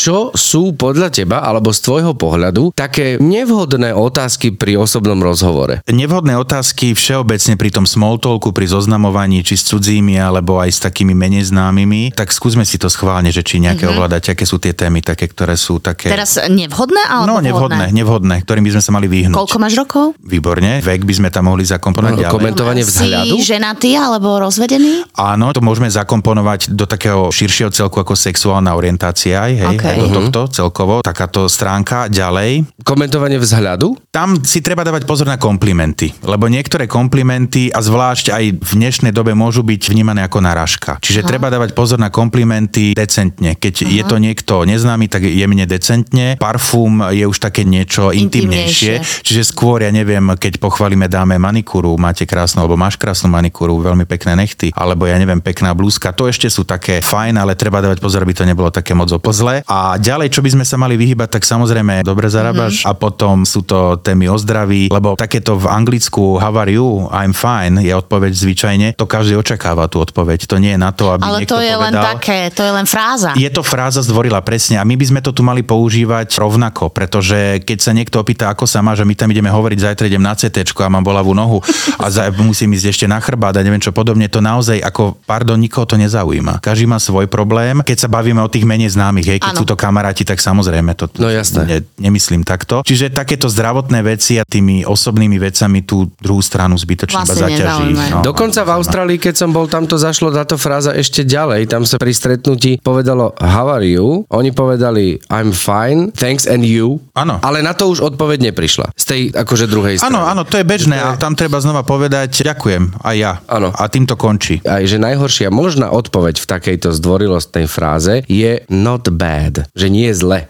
Čo 0.00 0.32
sú 0.32 0.72
podľa 0.72 1.12
teba, 1.12 1.44
alebo 1.44 1.76
z 1.76 1.84
tvojho 1.84 2.16
pohľadu, 2.16 2.72
také 2.72 3.20
nevhodné 3.20 3.92
otázky 3.92 4.56
pri 4.56 4.80
osobnom 4.80 5.20
rozhovore? 5.20 5.84
Nevhodné 5.84 6.40
otázky 6.40 6.96
všeobecne 6.96 7.60
pri 7.60 7.68
tom 7.68 7.84
small 7.84 8.16
talku, 8.16 8.56
pri 8.56 8.64
zoznamovaní, 8.64 9.44
či 9.44 9.60
s 9.60 9.68
cudzími, 9.68 10.16
alebo 10.16 10.56
aj 10.56 10.72
s 10.72 10.80
takými 10.80 11.12
menej 11.12 11.52
známymi, 11.52 12.16
tak 12.16 12.32
skúsme 12.32 12.64
si 12.64 12.80
to 12.80 12.88
schválne, 12.88 13.28
že 13.28 13.44
či 13.44 13.60
nejaké 13.60 13.84
mm-hmm. 13.84 14.00
ovládať, 14.00 14.32
aké 14.32 14.48
sú 14.48 14.56
tie 14.56 14.72
témy, 14.72 15.04
také, 15.04 15.28
ktoré 15.28 15.52
sú 15.60 15.84
také... 15.84 16.08
Teraz 16.08 16.40
nevhodné 16.48 17.04
alebo 17.04 17.28
No, 17.28 17.44
nevhodné, 17.44 17.92
nevhodné, 17.92 18.40
ktorým 18.40 18.64
by 18.64 18.72
sme 18.80 18.82
sa 18.88 18.90
mali 18.96 19.04
vyhnúť. 19.04 19.36
Koľko 19.36 19.56
máš 19.60 19.76
rokov? 19.76 20.16
Výborne, 20.24 20.80
vek 20.80 21.04
by 21.04 21.12
sme 21.12 21.28
tam 21.28 21.52
mohli 21.52 21.68
zakomponovať 21.68 22.16
No, 22.16 22.22
ďalej. 22.24 22.36
komentovanie 22.40 22.84
vzhľadu? 22.88 23.36
Si 23.36 23.44
ženatý 23.44 24.00
alebo 24.00 24.40
rozvedený? 24.40 25.04
Áno, 25.12 25.52
to 25.52 25.60
môžeme 25.60 25.92
zakomponovať 25.92 26.72
do 26.72 26.88
takého 26.88 27.28
širšieho 27.28 27.68
celku 27.68 28.00
ako 28.00 28.16
sexuálna 28.16 28.72
orientácia, 28.72 29.36
aj, 29.44 29.52
hej, 29.52 29.76
OK. 29.76 29.89
Aj 29.90 29.98
do 29.98 30.08
tohto 30.10 30.40
celkovo, 30.50 30.94
takáto 31.02 31.50
stránka. 31.50 32.06
Ďalej, 32.10 32.66
Komentovanie 32.86 33.38
vzhľadu? 33.38 34.10
tam 34.10 34.42
si 34.42 34.58
treba 34.58 34.82
dávať 34.82 35.06
pozor 35.06 35.30
na 35.30 35.38
komplimenty, 35.38 36.10
lebo 36.26 36.50
niektoré 36.50 36.90
komplimenty 36.90 37.70
a 37.70 37.78
zvlášť 37.78 38.26
aj 38.34 38.44
v 38.58 38.72
dnešnej 38.74 39.14
dobe 39.14 39.38
môžu 39.38 39.62
byť 39.62 39.90
vnímané 39.90 40.26
ako 40.26 40.42
narážka. 40.42 40.98
Čiže 40.98 41.22
treba 41.22 41.46
dávať 41.46 41.78
pozor 41.78 42.02
na 42.02 42.10
komplimenty 42.10 42.92
decentne. 42.92 43.54
Keď 43.54 43.86
je 43.86 44.02
to 44.02 44.18
niekto 44.18 44.66
neznámy, 44.66 45.06
tak 45.06 45.22
jemne 45.24 45.62
decentne. 45.64 46.34
Parfum 46.42 47.06
je 47.14 47.22
už 47.22 47.38
také 47.38 47.62
niečo 47.62 48.10
intimnejšie. 48.10 48.92
Intimnejšie. 48.98 49.24
Čiže 49.24 49.42
skôr, 49.46 49.86
ja 49.86 49.94
neviem, 49.94 50.26
keď 50.34 50.58
pochválime 50.58 51.06
dáme 51.06 51.38
manikúru, 51.38 51.94
máte 51.96 52.26
krásnu, 52.26 52.66
alebo 52.66 52.74
máš 52.74 52.98
krásnu 52.98 53.30
manikúru, 53.30 53.78
veľmi 53.78 54.04
pekné 54.04 54.36
nechty, 54.36 54.74
alebo 54.74 55.06
ja 55.06 55.16
neviem, 55.16 55.40
pekná 55.40 55.70
blúzka, 55.72 56.10
to 56.10 56.26
ešte 56.26 56.50
sú 56.50 56.66
také 56.66 56.98
fajn, 57.00 57.38
ale 57.38 57.54
treba 57.54 57.78
dávať 57.78 58.02
pozor, 58.02 58.26
aby 58.26 58.34
to 58.34 58.44
nebolo 58.44 58.68
také 58.74 58.92
moc 58.92 59.08
opozle. 59.14 59.62
A 59.70 59.79
ďalej, 59.96 60.28
čo 60.34 60.40
by 60.44 60.50
sme 60.58 60.64
sa 60.66 60.76
mali 60.76 60.94
vyhybať, 60.98 61.28
tak 61.40 61.42
samozrejme 61.46 62.02
dobre 62.04 62.26
zarábaš 62.28 62.84
a 62.84 62.92
potom 62.92 63.48
sú 63.48 63.64
to 63.64 63.96
témy 64.00 64.28
o 64.28 64.36
zdraví, 64.36 64.90
lebo 64.90 65.16
takéto 65.16 65.56
v 65.56 65.66
anglicku 65.70 66.36
how 66.38 66.52
are 66.56 66.70
you, 66.70 67.06
I'm 67.10 67.32
fine, 67.32 67.80
je 67.80 67.92
odpoveď 67.94 68.32
zvyčajne, 68.34 68.88
to 68.98 69.06
každý 69.06 69.36
očakáva 69.38 69.86
tú 69.88 70.02
odpoveď. 70.02 70.46
To 70.50 70.56
nie 70.58 70.74
je 70.74 70.80
na 70.80 70.90
to, 70.90 71.14
aby 71.14 71.24
Ale 71.24 71.38
niekto 71.42 71.56
to 71.56 71.58
je 71.64 71.74
len 71.74 71.92
povedal, 71.94 72.06
také, 72.16 72.38
to 72.52 72.62
je 72.66 72.72
len 72.72 72.86
fráza. 72.86 73.30
je 73.34 73.50
to 73.50 73.62
fráza 73.64 74.00
zdvorila 74.04 74.40
presne 74.44 74.76
a 74.80 74.84
my 74.84 74.94
by 74.98 75.04
sme 75.06 75.20
to 75.24 75.30
tu 75.30 75.42
mali 75.46 75.62
používať 75.64 76.28
rovnako, 76.36 76.90
pretože 76.90 77.62
keď 77.62 77.78
sa 77.78 77.92
niekto 77.94 78.20
opýta, 78.20 78.50
ako 78.50 78.66
sa 78.66 78.84
má, 78.84 78.92
že 78.98 79.06
my 79.06 79.14
tam 79.16 79.30
ideme 79.30 79.48
hovoriť, 79.48 79.78
zajtra 79.80 80.10
idem 80.10 80.22
na 80.22 80.34
CT 80.34 80.72
a 80.76 80.88
mám 80.88 81.04
bolavú 81.04 81.32
nohu 81.36 81.62
a 82.00 82.06
za, 82.08 82.28
musím 82.32 82.74
ísť 82.74 82.86
ešte 82.90 83.06
na 83.06 83.20
chrbát 83.20 83.54
a 83.56 83.64
neviem 83.64 83.80
čo 83.80 83.92
podobne, 83.94 84.26
to 84.26 84.42
naozaj 84.42 84.80
ako, 84.82 85.16
pardon, 85.24 85.60
nikoho 85.60 85.86
to 85.86 86.00
nezaujíma. 86.00 86.58
Každý 86.64 86.88
má 86.88 86.98
svoj 86.98 87.30
problém. 87.30 87.80
Keď 87.84 88.06
sa 88.06 88.08
bavíme 88.08 88.40
o 88.40 88.48
tých 88.50 88.66
menej 88.66 88.92
známych, 88.96 89.26
hej, 89.26 89.38
keď 89.40 89.52
Áno. 89.54 89.60
sú 89.62 89.64
to 89.70 89.78
kamaráti, 89.78 90.26
tak 90.26 90.42
samozrejme 90.42 90.98
to 90.98 91.06
No 91.22 91.30
jasné. 91.30 91.62
Ne, 91.62 91.78
nemyslím 92.02 92.42
takto. 92.42 92.82
Čiže 92.82 93.14
takéto 93.14 93.46
zdravotné 93.46 94.02
veci 94.02 94.40
a 94.40 94.42
tými 94.42 94.82
osobnými 94.82 95.38
vecami 95.38 95.86
tú 95.86 96.10
druhú 96.18 96.42
stranu 96.42 96.74
zbytočne 96.74 97.22
Vlastne 97.22 97.46
zaťaží. 97.46 97.94
nezaujímajú. 97.94 98.14
Dokonca 98.26 98.60
v 98.66 98.70
Austrálii, 98.74 99.18
keď 99.20 99.34
som 99.46 99.50
bol, 99.54 99.70
tam 99.70 99.86
to 99.86 99.94
zašlo 100.00 100.34
táto 100.34 100.58
fráza 100.58 100.90
ešte 100.96 101.22
ďalej. 101.22 101.70
Tam 101.70 101.86
sa 101.86 102.00
pri 102.00 102.10
stretnutí 102.10 102.82
povedalo 102.82 103.36
how 103.38 103.70
are 103.70 103.84
you? 103.86 104.26
Oni 104.32 104.50
povedali 104.50 105.20
I'm 105.30 105.54
fine, 105.54 106.10
thanks 106.16 106.48
and 106.48 106.66
you. 106.66 106.98
Áno. 107.14 107.38
Ale 107.44 107.60
na 107.62 107.76
to 107.76 107.92
už 107.92 108.00
odpoveď 108.02 108.50
neprišla. 108.50 108.90
Z 108.96 109.04
tej 109.06 109.20
akože 109.30 109.68
druhej 109.70 110.00
strany. 110.00 110.10
Áno, 110.10 110.24
áno, 110.26 110.42
to 110.48 110.58
je 110.58 110.64
bežné 110.64 110.96
a 110.98 111.14
tam 111.20 111.36
treba 111.36 111.60
znova 111.60 111.84
povedať 111.84 112.42
ďakujem 112.42 113.04
aj 113.04 113.14
ja. 113.20 113.32
Áno. 113.46 113.70
A 113.76 113.86
tým 113.92 114.08
to 114.08 114.16
končí. 114.16 114.58
Aj 114.64 114.80
že 114.82 114.96
najhoršia 114.96 115.52
možná 115.52 115.92
odpoveď 115.92 116.40
v 116.40 116.46
takejto 116.48 116.88
zdvorilostnej 116.96 117.68
fráze 117.68 118.24
je 118.26 118.64
not 118.72 119.12
bad, 119.12 119.59
že 119.74 119.86
nie 119.92 120.08
je 120.10 120.16
zle. 120.16 120.40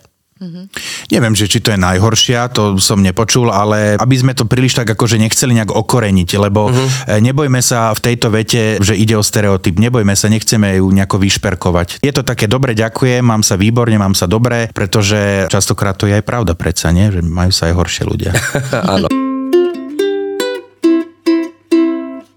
Neviem, 1.12 1.36
že 1.36 1.44
či 1.44 1.60
to 1.60 1.76
je 1.76 1.76
najhoršia, 1.76 2.48
to 2.48 2.80
som 2.80 3.04
nepočul, 3.04 3.52
ale 3.52 4.00
aby 4.00 4.16
sme 4.16 4.32
to 4.32 4.48
príliš 4.48 4.72
tak 4.72 4.88
akože 4.88 5.20
nechceli 5.20 5.52
nejak 5.52 5.68
okoreniť, 5.68 6.30
lebo 6.40 6.72
uh-huh. 6.72 7.20
nebojme 7.20 7.60
sa 7.60 7.92
v 7.92 8.00
tejto 8.00 8.32
vete, 8.32 8.80
že 8.80 8.96
ide 8.96 9.20
o 9.20 9.24
stereotyp, 9.24 9.76
nebojme 9.76 10.16
sa, 10.16 10.32
nechceme 10.32 10.80
ju 10.80 10.88
nejako 10.88 11.20
vyšperkovať. 11.20 12.00
Je 12.00 12.12
to 12.16 12.24
také 12.24 12.48
dobre, 12.48 12.72
ďakujem, 12.72 13.20
mám 13.20 13.44
sa 13.44 13.60
výborne, 13.60 14.00
mám 14.00 14.16
sa 14.16 14.24
dobre, 14.24 14.72
pretože 14.72 15.44
častokrát 15.52 16.00
to 16.00 16.08
je 16.08 16.16
aj 16.16 16.24
pravda 16.24 16.56
predsa, 16.56 16.88
nie? 16.88 17.12
že 17.12 17.20
majú 17.20 17.52
sa 17.52 17.68
aj 17.68 17.76
horšie 17.76 18.04
ľudia. 18.08 18.32
Áno. 18.96 19.19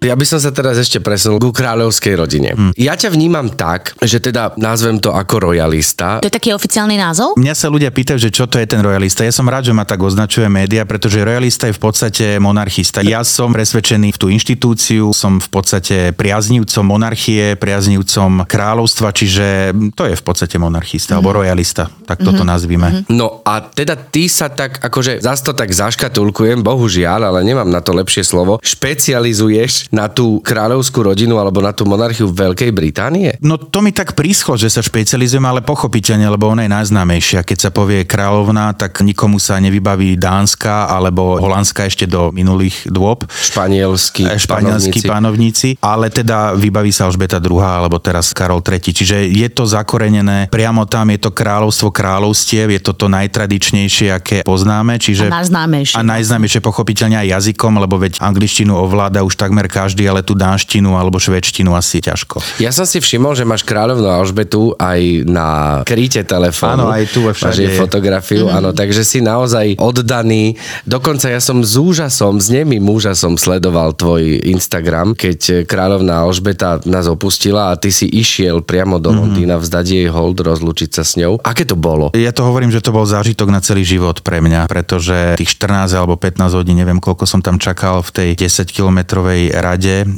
Ja 0.04 0.20
by 0.20 0.26
som 0.28 0.36
sa 0.44 0.52
teraz 0.52 0.76
ešte 0.76 1.00
presunul 1.00 1.40
ku 1.40 1.56
kráľovskej 1.56 2.14
rodine. 2.20 2.52
Hm. 2.52 2.76
Ja 2.76 3.00
ťa 3.00 3.16
vnímam 3.16 3.48
tak, 3.48 3.96
že 4.04 4.20
teda 4.20 4.52
nazvem 4.60 5.00
to 5.00 5.16
ako 5.16 5.48
royalista. 5.48 6.20
To 6.20 6.28
je 6.28 6.36
taký 6.36 6.52
oficiálny 6.52 7.00
názov? 7.00 7.40
Mňa 7.40 7.56
sa 7.56 7.72
ľudia 7.72 7.88
pýtajú, 7.88 8.20
že 8.20 8.28
čo 8.28 8.44
to 8.44 8.60
je 8.60 8.68
ten 8.68 8.84
royalista. 8.84 9.24
Ja 9.24 9.32
som 9.32 9.48
rád, 9.48 9.72
že 9.72 9.74
ma 9.74 9.88
tak 9.88 10.04
označuje 10.04 10.52
média, 10.52 10.84
pretože 10.84 11.24
royalista 11.24 11.72
je 11.72 11.76
v 11.80 11.82
podstate 11.82 12.26
monarchista. 12.44 13.00
Ja 13.00 13.24
som 13.24 13.56
presvedčený 13.56 14.12
v 14.12 14.18
tú 14.20 14.28
inštitúciu, 14.28 15.16
som 15.16 15.40
v 15.40 15.48
podstate 15.48 16.12
priaznivcom 16.12 16.84
monarchie, 16.84 17.56
priaznivcom 17.56 18.44
kráľovstva, 18.44 19.16
čiže 19.16 19.72
to 19.96 20.04
je 20.12 20.20
v 20.20 20.24
podstate 20.24 20.60
monarchista 20.60 21.16
alebo 21.16 21.32
royalista, 21.32 21.88
tak 22.04 22.20
toto 22.20 22.44
nazvime. 22.44 23.08
No 23.08 23.40
a 23.48 23.64
teda 23.64 23.96
ty 23.96 24.28
sa 24.28 24.52
tak, 24.52 24.84
akože 24.84 25.24
zas 25.24 25.40
to 25.40 25.56
tak 25.56 25.72
zaškatulkujem, 25.72 26.60
bohužiaľ, 26.60 27.32
ale 27.32 27.40
nemám 27.48 27.72
na 27.72 27.80
to 27.80 27.96
lepšie 27.96 28.28
slovo, 28.28 28.60
špecializuješ 28.60 29.93
na 29.94 30.10
tú 30.10 30.42
kráľovskú 30.42 31.06
rodinu 31.06 31.38
alebo 31.38 31.62
na 31.62 31.70
tú 31.70 31.86
monarchiu 31.86 32.28
Veľkej 32.34 32.74
Británie? 32.74 33.38
No 33.40 33.62
to 33.62 33.86
mi 33.86 33.94
tak 33.94 34.18
príschlo, 34.18 34.58
že 34.58 34.74
sa 34.74 34.82
špecializujem, 34.82 35.46
ale 35.46 35.62
pochopiteľne, 35.62 36.26
lebo 36.26 36.50
ona 36.50 36.66
je 36.66 36.74
najznámejšia. 36.74 37.46
Keď 37.46 37.58
sa 37.58 37.70
povie 37.70 38.04
kráľovná, 38.04 38.74
tak 38.74 39.06
nikomu 39.06 39.38
sa 39.38 39.62
nevybaví 39.62 40.18
Dánska 40.18 40.90
alebo 40.90 41.38
Holandska 41.38 41.86
ešte 41.86 42.10
do 42.10 42.34
minulých 42.34 42.90
dôb. 42.90 43.30
Španielskí 43.30 44.24
E, 44.24 44.40
španielskí 44.40 45.04
panovníci. 45.04 45.12
panovníci, 45.12 45.70
ale 45.84 46.08
teda 46.10 46.56
vybaví 46.56 46.90
sa 46.90 47.06
Alžbeta 47.12 47.38
II 47.38 47.60
alebo 47.60 48.00
teraz 48.00 48.32
Karol 48.32 48.64
III. 48.64 48.80
Čiže 48.80 49.18
je 49.30 49.48
to 49.52 49.68
zakorenené 49.68 50.48
priamo 50.48 50.88
tam, 50.88 51.12
je 51.12 51.20
to 51.20 51.32
kráľovstvo 51.36 51.92
kráľovstiev, 51.92 52.72
je 52.72 52.82
to 52.82 52.94
to 52.96 53.12
najtradičnejšie, 53.12 54.08
aké 54.10 54.38
poznáme. 54.42 54.98
Čiže 54.98 55.30
A 55.30 55.44
najznámejšie. 55.44 55.96
A 56.00 56.02
najznámejšie 56.02 56.62
pochopiteľne 56.64 57.20
aj 57.22 57.28
jazykom, 57.40 57.78
lebo 57.78 58.00
veď 58.00 58.24
angličtinu 58.24 58.74
ovláda 58.74 59.22
už 59.22 59.36
takmer 59.36 59.68
každý, 59.68 59.83
ale 60.08 60.24
tú 60.24 60.32
dánštinu 60.34 60.96
alebo 60.96 61.20
švedštinu 61.20 61.76
asi 61.76 62.00
ťažko. 62.00 62.40
Ja 62.64 62.72
som 62.72 62.88
si 62.88 63.04
všimol, 63.04 63.36
že 63.36 63.44
máš 63.44 63.68
kráľovnú 63.68 64.08
Alžbetu 64.08 64.72
aj 64.80 65.28
na 65.28 65.48
kríte 65.84 66.24
telefónu. 66.24 66.88
Áno, 66.88 66.94
aj 66.94 67.04
tu 67.12 67.20
Máš 67.24 67.60
jej 67.60 67.72
je. 67.72 67.80
fotografiu, 67.80 68.48
áno, 68.48 68.72
takže 68.72 69.02
si 69.02 69.20
naozaj 69.20 69.80
oddaný. 69.80 70.56
Dokonca 70.88 71.32
ja 71.32 71.40
som 71.40 71.64
s 71.64 71.76
úžasom, 71.76 72.38
s 72.38 72.48
nemým 72.52 72.84
úžasom 72.84 73.36
sledoval 73.36 73.96
tvoj 73.98 74.44
Instagram, 74.48 75.18
keď 75.18 75.66
kráľovná 75.66 76.24
Alžbeta 76.24 76.84
nás 76.86 77.10
opustila 77.10 77.74
a 77.74 77.80
ty 77.80 77.90
si 77.90 78.06
išiel 78.06 78.62
priamo 78.62 79.02
do 79.02 79.10
Londýna 79.10 79.58
vzdať 79.58 79.86
jej 79.88 80.08
hold, 80.12 80.38
rozlučiť 80.40 80.90
sa 80.94 81.04
s 81.04 81.18
ňou. 81.18 81.42
Aké 81.42 81.66
to 81.66 81.74
bolo? 81.74 82.14
Ja 82.14 82.30
to 82.36 82.46
hovorím, 82.46 82.70
že 82.70 82.84
to 82.84 82.94
bol 82.94 83.08
zážitok 83.08 83.50
na 83.50 83.64
celý 83.64 83.82
život 83.82 84.22
pre 84.22 84.44
mňa, 84.44 84.70
pretože 84.70 85.40
tých 85.40 85.58
14 85.58 85.90
alebo 85.98 86.14
15 86.20 86.54
hodín, 86.54 86.78
neviem 86.78 87.02
koľko 87.02 87.26
som 87.26 87.42
tam 87.42 87.58
čakal 87.58 88.06
v 88.06 88.12
tej 88.14 88.30
10-kilometrovej 88.38 89.58
rade, 89.58 89.73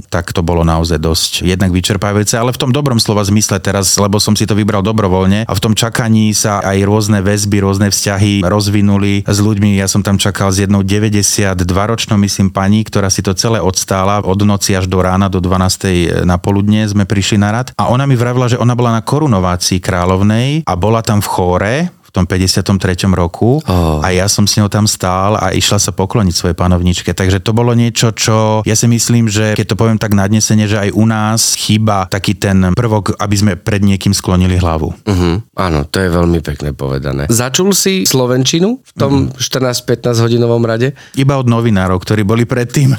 tak 0.10 0.32
to 0.32 0.42
bolo 0.42 0.64
naozaj 0.64 0.98
dosť 1.00 1.32
jednak 1.46 1.72
vyčerpávajúce, 1.72 2.36
ale 2.36 2.52
v 2.52 2.62
tom 2.62 2.72
dobrom 2.72 3.00
slova 3.00 3.24
zmysle 3.24 3.60
teraz, 3.60 3.96
lebo 4.00 4.20
som 4.22 4.34
si 4.34 4.48
to 4.48 4.58
vybral 4.58 4.82
dobrovoľne 4.84 5.48
a 5.48 5.54
v 5.54 5.64
tom 5.64 5.74
čakaní 5.74 6.32
sa 6.36 6.62
aj 6.64 6.78
rôzne 6.86 7.20
väzby, 7.22 7.64
rôzne 7.64 7.88
vzťahy 7.90 8.44
rozvinuli 8.46 9.26
s 9.26 9.38
ľuďmi. 9.40 9.78
Ja 9.80 9.88
som 9.90 10.04
tam 10.04 10.20
čakal 10.20 10.52
s 10.52 10.62
jednou 10.62 10.84
92-ročnou, 10.84 12.20
myslím, 12.22 12.52
pani, 12.52 12.84
ktorá 12.86 13.08
si 13.10 13.26
to 13.26 13.34
celé 13.34 13.60
odstála 13.62 14.22
od 14.24 14.40
noci 14.44 14.76
až 14.76 14.86
do 14.86 15.00
rána, 15.02 15.32
do 15.32 15.40
12. 15.40 16.26
na 16.28 16.38
poludne 16.38 16.86
sme 16.86 17.08
prišli 17.08 17.40
na 17.40 17.50
rad 17.52 17.72
a 17.80 17.90
ona 17.90 18.06
mi 18.06 18.14
vravila, 18.14 18.52
že 18.52 18.60
ona 18.60 18.76
bola 18.76 18.96
na 18.96 19.02
korunovácii 19.02 19.80
kráľovnej 19.82 20.68
a 20.68 20.74
bola 20.78 21.02
tam 21.02 21.20
v 21.24 21.32
chóre, 21.32 21.74
tom 22.16 22.26
53. 22.26 23.12
roku 23.12 23.60
Oh. 23.66 24.04
a 24.04 24.14
ja 24.14 24.28
som 24.30 24.46
s 24.46 24.58
ňou 24.60 24.70
tam 24.70 24.86
stál 24.86 25.38
a 25.40 25.52
išla 25.56 25.80
sa 25.82 25.92
pokloniť 25.96 26.34
svojej 26.36 26.58
panovničke. 26.58 27.12
Takže 27.12 27.42
to 27.42 27.52
bolo 27.56 27.72
niečo, 27.74 28.14
čo 28.14 28.62
ja 28.64 28.76
si 28.78 28.86
myslím, 28.86 29.32
že 29.32 29.58
keď 29.58 29.74
to 29.74 29.80
poviem 29.80 30.00
tak 30.00 30.14
nadnesene, 30.14 30.70
že 30.70 30.78
aj 30.80 30.90
u 30.94 31.06
nás 31.08 31.56
chýba 31.56 32.06
taký 32.08 32.38
ten 32.38 32.74
prvok, 32.76 33.16
aby 33.18 33.36
sme 33.36 33.54
pred 33.58 33.82
niekým 33.82 34.14
sklonili 34.14 34.60
hlavu. 34.60 34.92
Uh-huh. 34.92 35.36
Áno, 35.56 35.80
to 35.88 35.98
je 36.04 36.10
veľmi 36.12 36.40
pekne 36.44 36.72
povedané. 36.76 37.26
Začul 37.32 37.74
si 37.74 38.06
Slovenčinu 38.06 38.80
v 38.80 38.92
tom 38.96 39.12
14-15 39.36 40.26
hodinovom 40.26 40.62
rade? 40.64 40.94
Iba 41.18 41.40
od 41.40 41.48
novinárov, 41.50 41.98
ktorí 42.02 42.22
boli 42.22 42.46
predtým. 42.46 42.94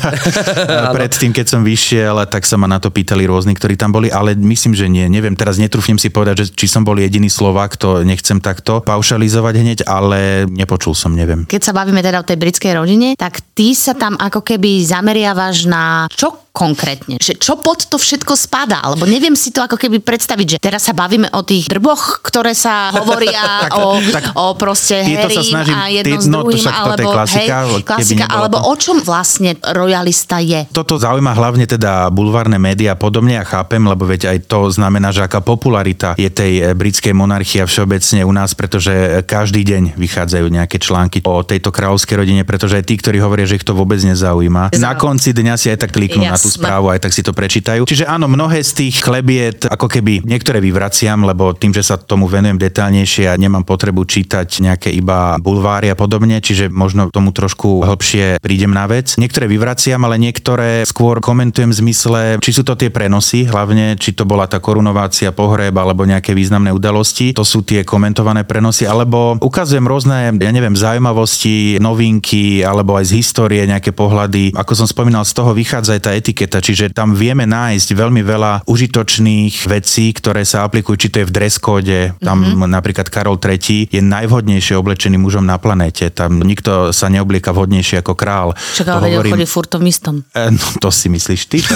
predtým, 0.97 1.31
keď 1.31 1.47
som 1.47 1.61
vyšiel, 1.63 2.17
tak 2.27 2.45
sa 2.49 2.59
ma 2.59 2.67
na 2.67 2.83
to 2.83 2.91
pýtali 2.91 3.29
rôzni, 3.29 3.55
ktorí 3.55 3.79
tam 3.79 3.95
boli, 3.95 4.11
ale 4.11 4.35
myslím, 4.35 4.75
že 4.75 4.91
nie. 4.91 5.07
Neviem, 5.07 5.39
teraz 5.39 5.61
netrúfnem 5.61 6.01
si 6.01 6.11
povedať, 6.11 6.43
že 6.43 6.47
či 6.53 6.67
som 6.67 6.83
bol 6.83 6.99
jediný 6.99 7.31
Slovák, 7.31 7.79
to 7.79 8.03
nechcem 8.03 8.43
takto 8.43 8.83
paušalizovať 9.07 9.55
hneď, 9.62 9.79
ale 9.87 10.51
nepočul 10.51 10.90
som, 10.90 11.14
neviem. 11.14 11.47
Keď 11.47 11.62
sa 11.62 11.71
bavíme 11.71 12.03
teda 12.03 12.19
o 12.19 12.27
tej 12.27 12.42
britskej 12.42 12.75
rodine, 12.75 13.14
tak 13.14 13.38
ty 13.55 13.71
sa 13.71 13.95
tam 13.95 14.19
ako 14.19 14.42
keby 14.42 14.83
zameriavaš 14.83 15.71
na 15.71 16.11
čo 16.11 16.46
konkrétne? 16.57 17.21
Že 17.21 17.37
čo 17.37 17.61
pod 17.61 17.85
to 17.85 18.01
všetko 18.01 18.33
spadá? 18.33 18.81
Lebo 18.88 19.05
neviem 19.05 19.37
si 19.37 19.53
to 19.53 19.61
ako 19.61 19.77
keby 19.77 20.01
predstaviť, 20.01 20.57
že 20.57 20.59
teraz 20.59 20.88
sa 20.88 20.97
bavíme 20.97 21.29
o 21.37 21.45
tých 21.45 21.69
drboch, 21.69 22.25
ktoré 22.25 22.57
sa 22.57 22.88
hovoria 22.97 23.45
tak, 23.69 23.73
o, 23.77 24.01
tak, 24.09 24.25
o 24.33 24.57
proste 24.57 25.05
herím 25.05 25.45
snažím, 25.45 25.77
a 25.77 25.92
jedno 25.92 26.16
ty, 26.16 26.25
s 26.25 26.27
druhým, 26.33 26.64
no, 26.64 26.73
alebo, 26.73 26.97
to 26.97 27.03
je 27.03 27.12
klasika, 27.12 27.57
hej, 27.61 27.83
klasika 27.85 28.25
alebo 28.33 28.57
to. 28.57 28.64
o 28.73 28.75
čom 28.81 28.97
vlastne 29.05 29.51
royalista 29.61 30.40
je? 30.40 30.64
Toto 30.73 30.97
zaujíma 30.97 31.37
hlavne 31.37 31.69
teda 31.69 32.09
bulvárne 32.09 32.57
médiá 32.57 32.97
podobne 32.97 33.37
ja 33.37 33.45
chápem, 33.45 33.85
lebo 33.85 34.09
veď 34.09 34.33
aj 34.33 34.38
to 34.49 34.73
znamená, 34.73 35.12
že 35.12 35.21
aká 35.21 35.45
popularita 35.45 36.16
je 36.16 36.33
tej 36.33 36.53
eh, 36.62 36.73
britskej 36.73 37.12
monarchie 37.12 37.66
všeobecne 37.66 38.25
u 38.25 38.33
nás, 38.33 38.57
pretože 38.57 39.21
každý 39.29 39.66
deň 39.66 39.83
vychádzajú 39.99 40.47
nejaké 40.49 40.81
články 40.81 41.21
o 41.27 41.42
tejto 41.42 41.69
kráľovskej 41.75 42.16
rodine, 42.16 42.42
pretože 42.47 42.79
aj 42.81 42.85
tí, 42.87 42.95
ktorí 42.97 43.19
hovoria, 43.21 43.45
že 43.45 43.59
ich 43.61 43.66
to 43.66 43.75
vôbec 43.75 43.99
nezaujíma, 44.01 44.73
na 44.79 44.92
konci 44.95 45.35
dňa 45.35 45.55
si 45.59 45.69
aj 45.69 45.88
tak 45.88 45.90
kliknú 45.92 46.23
Jasne. 46.23 46.33
na 46.33 46.38
tú 46.38 46.46
správu, 46.47 46.87
aj 46.95 47.03
tak 47.03 47.13
si 47.13 47.23
to 47.27 47.35
prečítajú. 47.35 47.85
Čiže 47.85 48.07
áno, 48.07 48.31
mnohé 48.31 48.63
z 48.63 48.87
tých 48.87 49.03
chlebiet, 49.03 49.67
ako 49.67 49.91
keby 49.91 50.23
niektoré 50.23 50.63
vyvraciam, 50.63 51.27
lebo 51.27 51.53
tým, 51.53 51.75
že 51.75 51.83
sa 51.83 51.99
tomu 51.99 52.31
venujem 52.31 52.57
detálnejšie 52.57 53.31
a 53.31 53.39
nemám 53.39 53.67
potrebu 53.67 54.07
čítať 54.07 54.63
nejaké 54.63 54.89
iba 54.95 55.37
bulváry 55.43 55.91
a 55.93 55.97
podobne, 55.99 56.39
čiže 56.41 56.71
možno 56.71 57.11
tomu 57.11 57.35
trošku 57.35 57.83
hĺbšie 57.85 58.39
prídem 58.41 58.73
na 58.73 58.87
vec. 58.87 59.19
Niektoré 59.19 59.51
vyvraciam, 59.51 60.03
ale 60.07 60.17
niektoré 60.21 60.87
skôr 60.87 61.19
komentujem 61.19 61.71
v 61.75 61.79
zmysle, 61.83 62.21
či 62.41 62.51
sú 62.55 62.63
to 62.63 62.79
tie 62.79 62.89
prenosy, 62.89 63.47
hlavne 63.49 63.99
či 63.99 64.15
to 64.15 64.23
bola 64.23 64.47
tá 64.47 64.63
korunovácia, 64.63 65.35
pohreb 65.35 65.75
alebo 65.77 66.07
nejaké 66.07 66.33
významné 66.33 66.71
udalosti. 66.71 67.35
To 67.35 67.45
sú 67.45 67.63
tie 67.67 67.83
komentované 67.83 68.47
prenosy, 68.47 68.87
alebo 68.87 69.37
ukazujem 69.41 69.85
rôzne, 69.85 70.33
ja 70.37 70.53
neviem, 70.53 70.77
zaujímavosti, 70.77 71.79
novinky, 71.83 72.63
alebo 72.63 72.97
aj 72.97 73.11
z 73.11 73.13
histórie 73.21 73.63
nejaké 73.67 73.91
pohľady. 73.91 74.55
Ako 74.55 74.73
som 74.77 74.87
spomínal, 74.87 75.27
z 75.27 75.35
toho 75.35 75.51
vychádza 75.57 75.99
aj 75.99 76.03
tá 76.03 76.13
etiketa, 76.37 76.61
čiže 76.61 76.92
tam 76.92 77.16
vieme 77.16 77.49
nájsť 77.49 77.96
veľmi 77.96 78.20
veľa 78.20 78.68
užitočných 78.68 79.57
vecí, 79.72 80.12
ktoré 80.12 80.44
sa 80.44 80.68
aplikujú, 80.68 81.01
či 81.01 81.09
to 81.09 81.16
je 81.25 81.29
v 81.29 81.33
dress 81.33 81.57
code, 81.57 82.12
tam 82.20 82.44
mm-hmm. 82.44 82.68
napríklad 82.68 83.09
Karol 83.09 83.40
III 83.40 83.88
je 83.88 84.03
najvhodnejšie 84.05 84.77
oblečený 84.77 85.16
mužom 85.16 85.49
na 85.49 85.57
planéte. 85.57 86.12
Tam 86.12 86.37
nikto 86.44 86.92
sa 86.92 87.09
neoblieka 87.09 87.57
vhodnejšie 87.57 88.05
ako 88.05 88.12
král. 88.12 88.53
Čak, 88.53 88.85
ale 88.85 89.16
hovorím... 89.16 89.33
chodí 89.40 89.49
furt 89.49 89.72
istom. 89.88 90.20
E, 90.37 90.53
no 90.53 90.66
to 90.77 90.92
si 90.92 91.09
myslíš 91.09 91.42
ty. 91.49 91.64
To, 91.64 91.75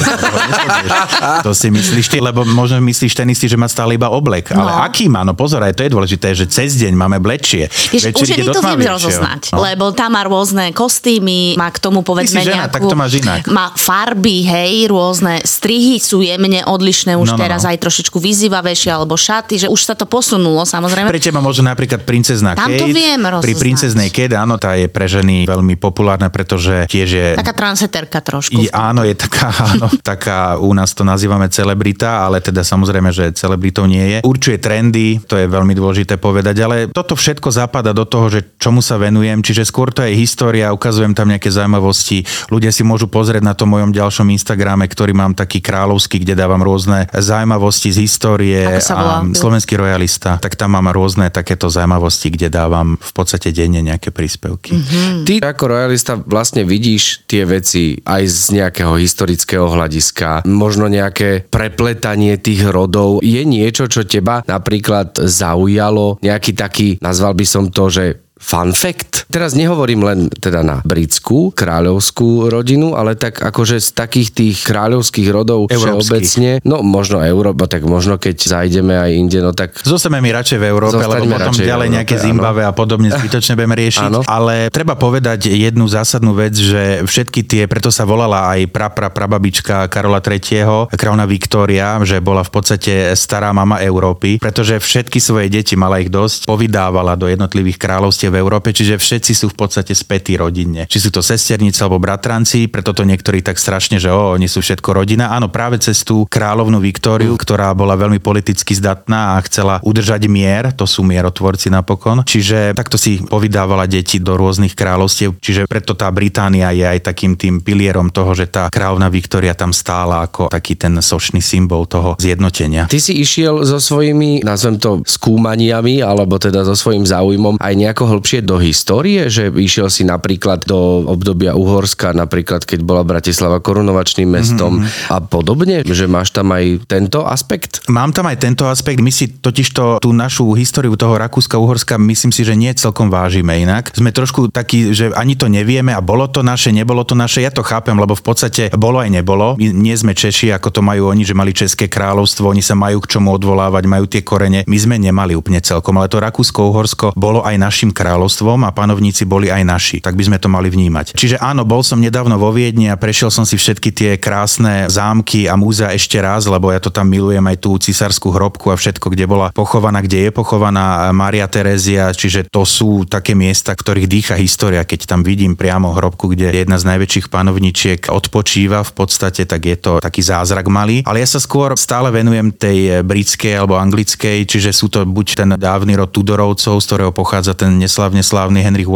to 1.48 1.50
si 1.56 1.72
myslíš 1.72 2.06
ty, 2.12 2.18
lebo 2.20 2.44
možno 2.44 2.76
myslíš 2.84 3.16
ten 3.16 3.32
istý, 3.32 3.48
že 3.48 3.56
má 3.56 3.64
stále 3.64 3.96
iba 3.96 4.12
oblek. 4.12 4.52
No. 4.52 4.68
Ale 4.68 4.84
aký 4.92 5.08
má? 5.08 5.24
No 5.24 5.32
pozor, 5.32 5.64
aj 5.64 5.72
to 5.72 5.88
je 5.88 5.90
dôležité, 5.90 6.36
že 6.36 6.44
cez 6.44 6.76
deň 6.76 6.92
máme 6.92 7.16
blečie. 7.16 7.72
Vieš, 7.88 8.12
už 8.12 8.28
je 8.28 8.44
to 8.44 8.60
viem 8.60 8.84
rozoznať, 8.84 9.56
no. 9.56 9.64
lebo 9.64 9.96
tam 9.96 10.12
má 10.12 10.26
rôzne 10.26 10.74
kostýmy, 10.76 11.56
má 11.56 11.72
k 11.72 11.78
tomu 11.80 12.04
povedzme 12.04 12.44
žena, 12.44 12.66
nejakú... 12.66 12.74
tak 12.76 12.82
to 12.84 12.96
máš 12.98 13.12
inak. 13.22 13.40
Má 13.48 13.72
farby, 13.78 14.49
hej, 14.50 14.90
rôzne 14.90 15.46
strihy 15.46 16.02
sú 16.02 16.26
jemne 16.26 16.66
odlišné, 16.66 17.14
už 17.14 17.34
no, 17.34 17.36
no, 17.38 17.40
teraz 17.40 17.62
no. 17.62 17.70
aj 17.70 17.78
trošičku 17.78 18.18
vyzývavejšie, 18.18 18.90
alebo 18.90 19.14
šaty, 19.14 19.66
že 19.66 19.68
už 19.70 19.80
sa 19.86 19.94
to 19.94 20.10
posunulo, 20.10 20.66
samozrejme. 20.66 21.06
Pre 21.06 21.22
teba 21.22 21.38
možno 21.38 21.70
napríklad 21.70 22.02
princezná 22.02 22.58
Tam 22.58 22.66
Kate. 22.66 22.82
to 22.82 22.86
viem 22.90 23.22
rozoznať. 23.22 23.46
Pri 23.46 23.54
princeznej 23.54 24.08
Kate, 24.10 24.34
áno, 24.34 24.58
tá 24.58 24.74
je 24.74 24.90
pre 24.90 25.06
ženy 25.06 25.46
veľmi 25.46 25.78
populárna, 25.78 26.26
pretože 26.34 26.90
tiež 26.90 27.08
je... 27.08 27.26
Taká 27.38 27.54
transeterka 27.54 28.18
trošku. 28.18 28.58
Je, 28.58 28.70
áno, 28.74 29.06
je 29.06 29.14
taká, 29.14 29.54
áno, 29.76 29.86
taká, 30.02 30.58
u 30.58 30.74
nás 30.74 30.90
to 30.96 31.06
nazývame 31.06 31.46
celebrita, 31.46 32.26
ale 32.26 32.42
teda 32.42 32.66
samozrejme, 32.66 33.14
že 33.14 33.30
celebritou 33.36 33.86
nie 33.86 34.02
je. 34.02 34.18
Určuje 34.26 34.58
trendy, 34.58 35.22
to 35.22 35.38
je 35.38 35.46
veľmi 35.46 35.72
dôležité 35.78 36.18
povedať, 36.18 36.56
ale 36.66 36.76
toto 36.90 37.14
všetko 37.14 37.54
zapada 37.54 37.94
do 37.94 38.02
toho, 38.02 38.26
že 38.32 38.58
čomu 38.58 38.82
sa 38.82 38.98
venujem, 38.98 39.44
čiže 39.44 39.62
skôr 39.62 39.94
to 39.94 40.02
je 40.02 40.16
história, 40.18 40.74
ukazujem 40.74 41.14
tam 41.14 41.30
nejaké 41.30 41.52
zaujímavosti. 41.52 42.26
Ľudia 42.50 42.74
si 42.74 42.82
môžu 42.82 43.06
pozrieť 43.06 43.44
na 43.44 43.54
tom 43.54 43.70
mojom 43.70 43.94
ďalšom 43.94 44.26
Instagrame, 44.30 44.86
ktorý 44.86 45.12
mám 45.12 45.34
taký 45.36 45.60
kráľovský, 45.60 46.22
kde 46.22 46.38
dávam 46.38 46.62
rôzne 46.62 47.10
zaujímavosti 47.10 47.90
z 47.90 47.98
histórie 48.06 48.62
a 48.78 49.22
slovenský 49.30 49.76
royalista, 49.76 50.38
tak 50.38 50.54
tam 50.54 50.78
mám 50.78 50.90
rôzne 50.94 51.28
takéto 51.28 51.68
zaujímavosti, 51.68 52.32
kde 52.32 52.48
dávam 52.48 52.96
v 52.96 53.12
podstate 53.12 53.50
denne 53.50 53.82
nejaké 53.82 54.14
príspevky. 54.14 54.78
Mm-hmm. 54.78 55.26
Ty 55.26 55.34
ako 55.42 55.64
royalista 55.66 56.14
vlastne 56.16 56.62
vidíš 56.62 57.26
tie 57.26 57.42
veci 57.44 57.98
aj 58.06 58.22
z 58.26 58.44
nejakého 58.62 58.94
historického 58.96 59.66
hľadiska, 59.66 60.46
možno 60.46 60.86
nejaké 60.86 61.46
prepletanie 61.50 62.38
tých 62.38 62.66
rodov. 62.70 63.20
Je 63.20 63.42
niečo, 63.42 63.90
čo 63.90 64.06
teba 64.06 64.46
napríklad 64.46 65.18
zaujalo, 65.18 66.22
nejaký 66.22 66.52
taký, 66.54 66.88
nazval 67.02 67.34
by 67.34 67.46
som 67.46 67.68
to, 67.70 67.90
že 67.90 68.04
fun 68.40 68.72
fact. 68.72 69.28
Teraz 69.30 69.54
nehovorím 69.54 70.02
len 70.02 70.18
teda 70.26 70.66
na 70.66 70.76
britskú 70.82 71.54
kráľovskú 71.54 72.50
rodinu, 72.50 72.98
ale 72.98 73.14
tak 73.14 73.38
akože 73.38 73.78
z 73.78 73.88
takých 73.94 74.28
tých 74.34 74.56
kráľovských 74.66 75.28
rodov 75.30 75.70
všeobecne, 75.70 76.58
no 76.66 76.82
možno 76.82 77.22
Európa, 77.22 77.70
tak 77.70 77.86
možno 77.86 78.18
keď 78.18 78.36
zajdeme 78.36 78.98
aj 78.98 79.10
inde, 79.14 79.38
no 79.38 79.54
tak... 79.54 79.78
Zostaneme 79.86 80.26
mi 80.26 80.30
radšej 80.34 80.58
v 80.58 80.66
Európe, 80.66 80.98
lebo 80.98 81.30
potom 81.30 81.54
ďalej 81.54 81.88
nejaké 81.94 82.18
Zimbabwe 82.18 82.66
a 82.66 82.74
podobne 82.74 83.14
zbytočne 83.14 83.54
budeme 83.54 83.78
riešiť. 83.78 84.10
Áno. 84.10 84.20
Ale 84.26 84.66
treba 84.74 84.98
povedať 84.98 85.46
jednu 85.46 85.86
zásadnú 85.86 86.34
vec, 86.34 86.58
že 86.58 87.06
všetky 87.06 87.46
tie, 87.46 87.62
preto 87.70 87.94
sa 87.94 88.02
volala 88.02 88.50
aj 88.50 88.66
pra, 88.74 88.90
pra, 88.90 89.14
prababička 89.14 89.86
Karola 89.86 90.18
III, 90.18 90.90
kráľna 90.90 91.30
Viktória, 91.30 92.02
že 92.02 92.18
bola 92.18 92.42
v 92.42 92.50
podstate 92.50 93.14
stará 93.14 93.54
mama 93.54 93.78
Európy, 93.78 94.42
pretože 94.42 94.82
všetky 94.82 95.22
svoje 95.22 95.46
deti, 95.46 95.78
mala 95.78 96.02
ich 96.02 96.10
dosť, 96.10 96.50
povydávala 96.50 97.14
do 97.14 97.30
jednotlivých 97.30 97.78
kráľovstiev 97.78 98.34
v 98.34 98.40
Európe, 98.42 98.74
čiže 98.74 98.98
všetci 99.20 99.37
sú 99.37 99.46
v 99.52 99.68
podstate 99.68 99.92
spätí 99.92 100.33
rodinne. 100.40 100.88
Či 100.88 101.04
sú 101.04 101.11
to 101.12 101.20
sesternice 101.20 101.85
alebo 101.85 102.00
bratranci, 102.00 102.72
preto 102.72 102.96
to 102.96 103.04
niektorí 103.04 103.44
tak 103.44 103.61
strašne, 103.61 104.00
že 104.00 104.09
o, 104.09 104.33
oni 104.33 104.48
sú 104.48 104.64
všetko 104.64 104.96
rodina. 104.96 105.37
Áno, 105.37 105.52
práve 105.52 105.76
cez 105.76 106.00
tú 106.00 106.24
kráľovnú 106.24 106.80
Viktóriu, 106.80 107.37
ktorá 107.37 107.76
bola 107.76 108.00
veľmi 108.00 108.16
politicky 108.16 108.72
zdatná 108.72 109.37
a 109.37 109.44
chcela 109.44 109.76
udržať 109.85 110.24
mier, 110.24 110.72
to 110.72 110.88
sú 110.88 111.04
mierotvorci 111.04 111.68
napokon. 111.68 112.24
Čiže 112.24 112.72
takto 112.72 112.96
si 112.96 113.20
povydávala 113.20 113.85
deti 113.85 114.16
do 114.16 114.40
rôznych 114.40 114.72
kráľovstiev, 114.72 115.37
čiže 115.37 115.68
preto 115.68 115.92
tá 115.92 116.09
Británia 116.09 116.72
je 116.72 116.88
aj 116.88 117.12
takým 117.12 117.37
tým 117.37 117.61
pilierom 117.61 118.09
toho, 118.09 118.33
že 118.33 118.48
tá 118.48 118.72
kráľovná 118.72 119.12
Viktória 119.12 119.52
tam 119.52 119.76
stála 119.76 120.24
ako 120.24 120.48
taký 120.48 120.80
ten 120.80 120.96
sošný 120.96 121.44
symbol 121.44 121.85
toho 121.85 122.16
zjednotenia. 122.16 122.88
Ty 122.88 122.96
si 122.96 123.20
išiel 123.20 123.68
so 123.68 123.76
svojimi, 123.76 124.40
nazvem 124.48 124.80
to, 124.80 125.04
skúmaniami, 125.04 126.00
alebo 126.00 126.40
teda 126.40 126.64
so 126.64 126.72
svojím 126.72 127.04
záujmom 127.04 127.61
aj 127.61 127.74
nejako 127.76 128.16
hĺbšie 128.16 128.40
do 128.46 128.56
histórie, 128.56 129.09
že 129.30 129.50
išiel 129.50 129.90
si 129.90 130.06
napríklad 130.06 130.64
do 130.64 131.06
obdobia 131.10 131.56
Uhorska, 131.56 132.14
napríklad 132.14 132.62
keď 132.64 132.80
bola 132.84 133.02
Bratislava 133.02 133.58
korunovačným 133.58 134.28
mestom 134.28 134.80
mm-hmm. 134.80 135.12
a 135.12 135.16
podobne, 135.24 135.82
že 135.86 136.06
máš 136.06 136.30
tam 136.30 136.54
aj 136.54 136.86
tento 136.86 137.26
aspekt? 137.26 137.82
Mám 137.90 138.14
tam 138.14 138.30
aj 138.30 138.38
tento 138.42 138.64
aspekt, 138.70 139.02
my 139.02 139.10
si 139.10 139.30
totižto 139.30 139.98
tú 139.98 140.10
našu 140.14 140.52
históriu 140.54 140.94
toho 140.94 141.18
Rakúska-Uhorska 141.18 141.98
myslím 141.98 142.30
si, 142.34 142.42
že 142.46 142.54
nie 142.54 142.70
celkom 142.76 143.08
vážime 143.08 143.58
inak. 143.62 143.94
Sme 143.96 144.14
trošku 144.14 144.52
takí, 144.52 144.92
že 144.92 145.10
ani 145.16 145.34
to 145.34 145.50
nevieme 145.50 145.90
a 145.94 146.04
bolo 146.04 146.28
to 146.28 146.44
naše, 146.44 146.70
nebolo 146.70 147.02
to 147.02 147.16
naše, 147.16 147.40
ja 147.40 147.50
to 147.50 147.64
chápem, 147.64 147.96
lebo 147.96 148.12
v 148.12 148.24
podstate 148.24 148.62
bolo 148.74 149.00
aj 149.00 149.10
nebolo. 149.10 149.56
My 149.56 149.72
nie 149.72 149.96
sme 149.96 150.12
Češi, 150.12 150.52
ako 150.54 150.68
to 150.68 150.80
majú 150.84 151.08
oni, 151.08 151.24
že 151.24 151.34
mali 151.36 151.56
České 151.56 151.88
kráľovstvo, 151.88 152.50
oni 152.50 152.60
sa 152.60 152.76
majú 152.76 153.00
k 153.00 153.16
čomu 153.16 153.32
odvolávať, 153.34 153.82
majú 153.88 154.04
tie 154.04 154.20
korene. 154.20 154.62
My 154.68 154.78
sme 154.78 154.96
nemali 155.00 155.32
úplne 155.32 155.64
celkom, 155.64 155.96
ale 155.96 156.12
to 156.12 156.20
Rakúsko-Uhorsko 156.20 157.16
bolo 157.16 157.40
aj 157.46 157.56
našim 157.56 157.90
kráľovstvom 157.94 158.66
a 158.66 158.74
panovníci 159.00 159.24
boli 159.24 159.48
aj 159.48 159.64
naši. 159.64 159.96
Tak 160.04 160.12
by 160.12 160.28
sme 160.28 160.36
to 160.36 160.52
mali 160.52 160.68
vnímať. 160.68 161.16
Čiže 161.16 161.40
áno, 161.40 161.64
bol 161.64 161.80
som 161.80 161.96
nedávno 161.96 162.36
vo 162.36 162.52
Viedni 162.52 162.92
a 162.92 163.00
prešiel 163.00 163.32
som 163.32 163.48
si 163.48 163.56
všetky 163.56 163.96
tie 163.96 164.10
krásne 164.20 164.92
zámky 164.92 165.48
a 165.48 165.56
múzea 165.56 165.96
ešte 165.96 166.20
raz, 166.20 166.44
lebo 166.44 166.68
ja 166.68 166.76
to 166.76 166.92
tam 166.92 167.08
milujem 167.08 167.40
aj 167.40 167.56
tú 167.64 167.80
cisárskú 167.80 168.28
hrobku 168.28 168.68
a 168.68 168.76
všetko, 168.76 169.08
kde 169.08 169.24
bola 169.24 169.48
pochovaná, 169.56 170.04
kde 170.04 170.28
je 170.28 170.30
pochovaná 170.36 171.08
Maria 171.16 171.48
Terezia, 171.48 172.12
čiže 172.12 172.52
to 172.52 172.68
sú 172.68 173.08
také 173.08 173.32
miesta, 173.32 173.72
ktorých 173.72 174.04
dýcha 174.04 174.36
história. 174.36 174.84
Keď 174.84 175.08
tam 175.08 175.24
vidím 175.24 175.56
priamo 175.56 175.96
hrobku, 175.96 176.36
kde 176.36 176.52
jedna 176.52 176.76
z 176.76 176.84
najväčších 176.92 177.32
panovničiek 177.32 178.12
odpočíva 178.12 178.84
v 178.84 178.92
podstate, 178.92 179.48
tak 179.48 179.64
je 179.64 179.76
to 179.80 179.92
taký 180.04 180.20
zázrak 180.20 180.68
malý. 180.68 181.00
Ale 181.08 181.24
ja 181.24 181.28
sa 181.30 181.40
skôr 181.40 181.72
stále 181.80 182.12
venujem 182.12 182.52
tej 182.52 183.00
britskej 183.00 183.56
alebo 183.56 183.80
anglickej, 183.80 184.44
čiže 184.44 184.76
sú 184.76 184.92
to 184.92 185.08
buď 185.08 185.26
ten 185.40 185.50
dávny 185.56 185.96
rod 185.96 186.12
Tudorovcov, 186.12 186.76
z 186.82 186.86
ktorého 186.90 187.12
pochádza 187.14 187.56
ten 187.56 187.78
neslavne 187.78 188.20
slávny 188.20 188.50
VIII 188.50 188.89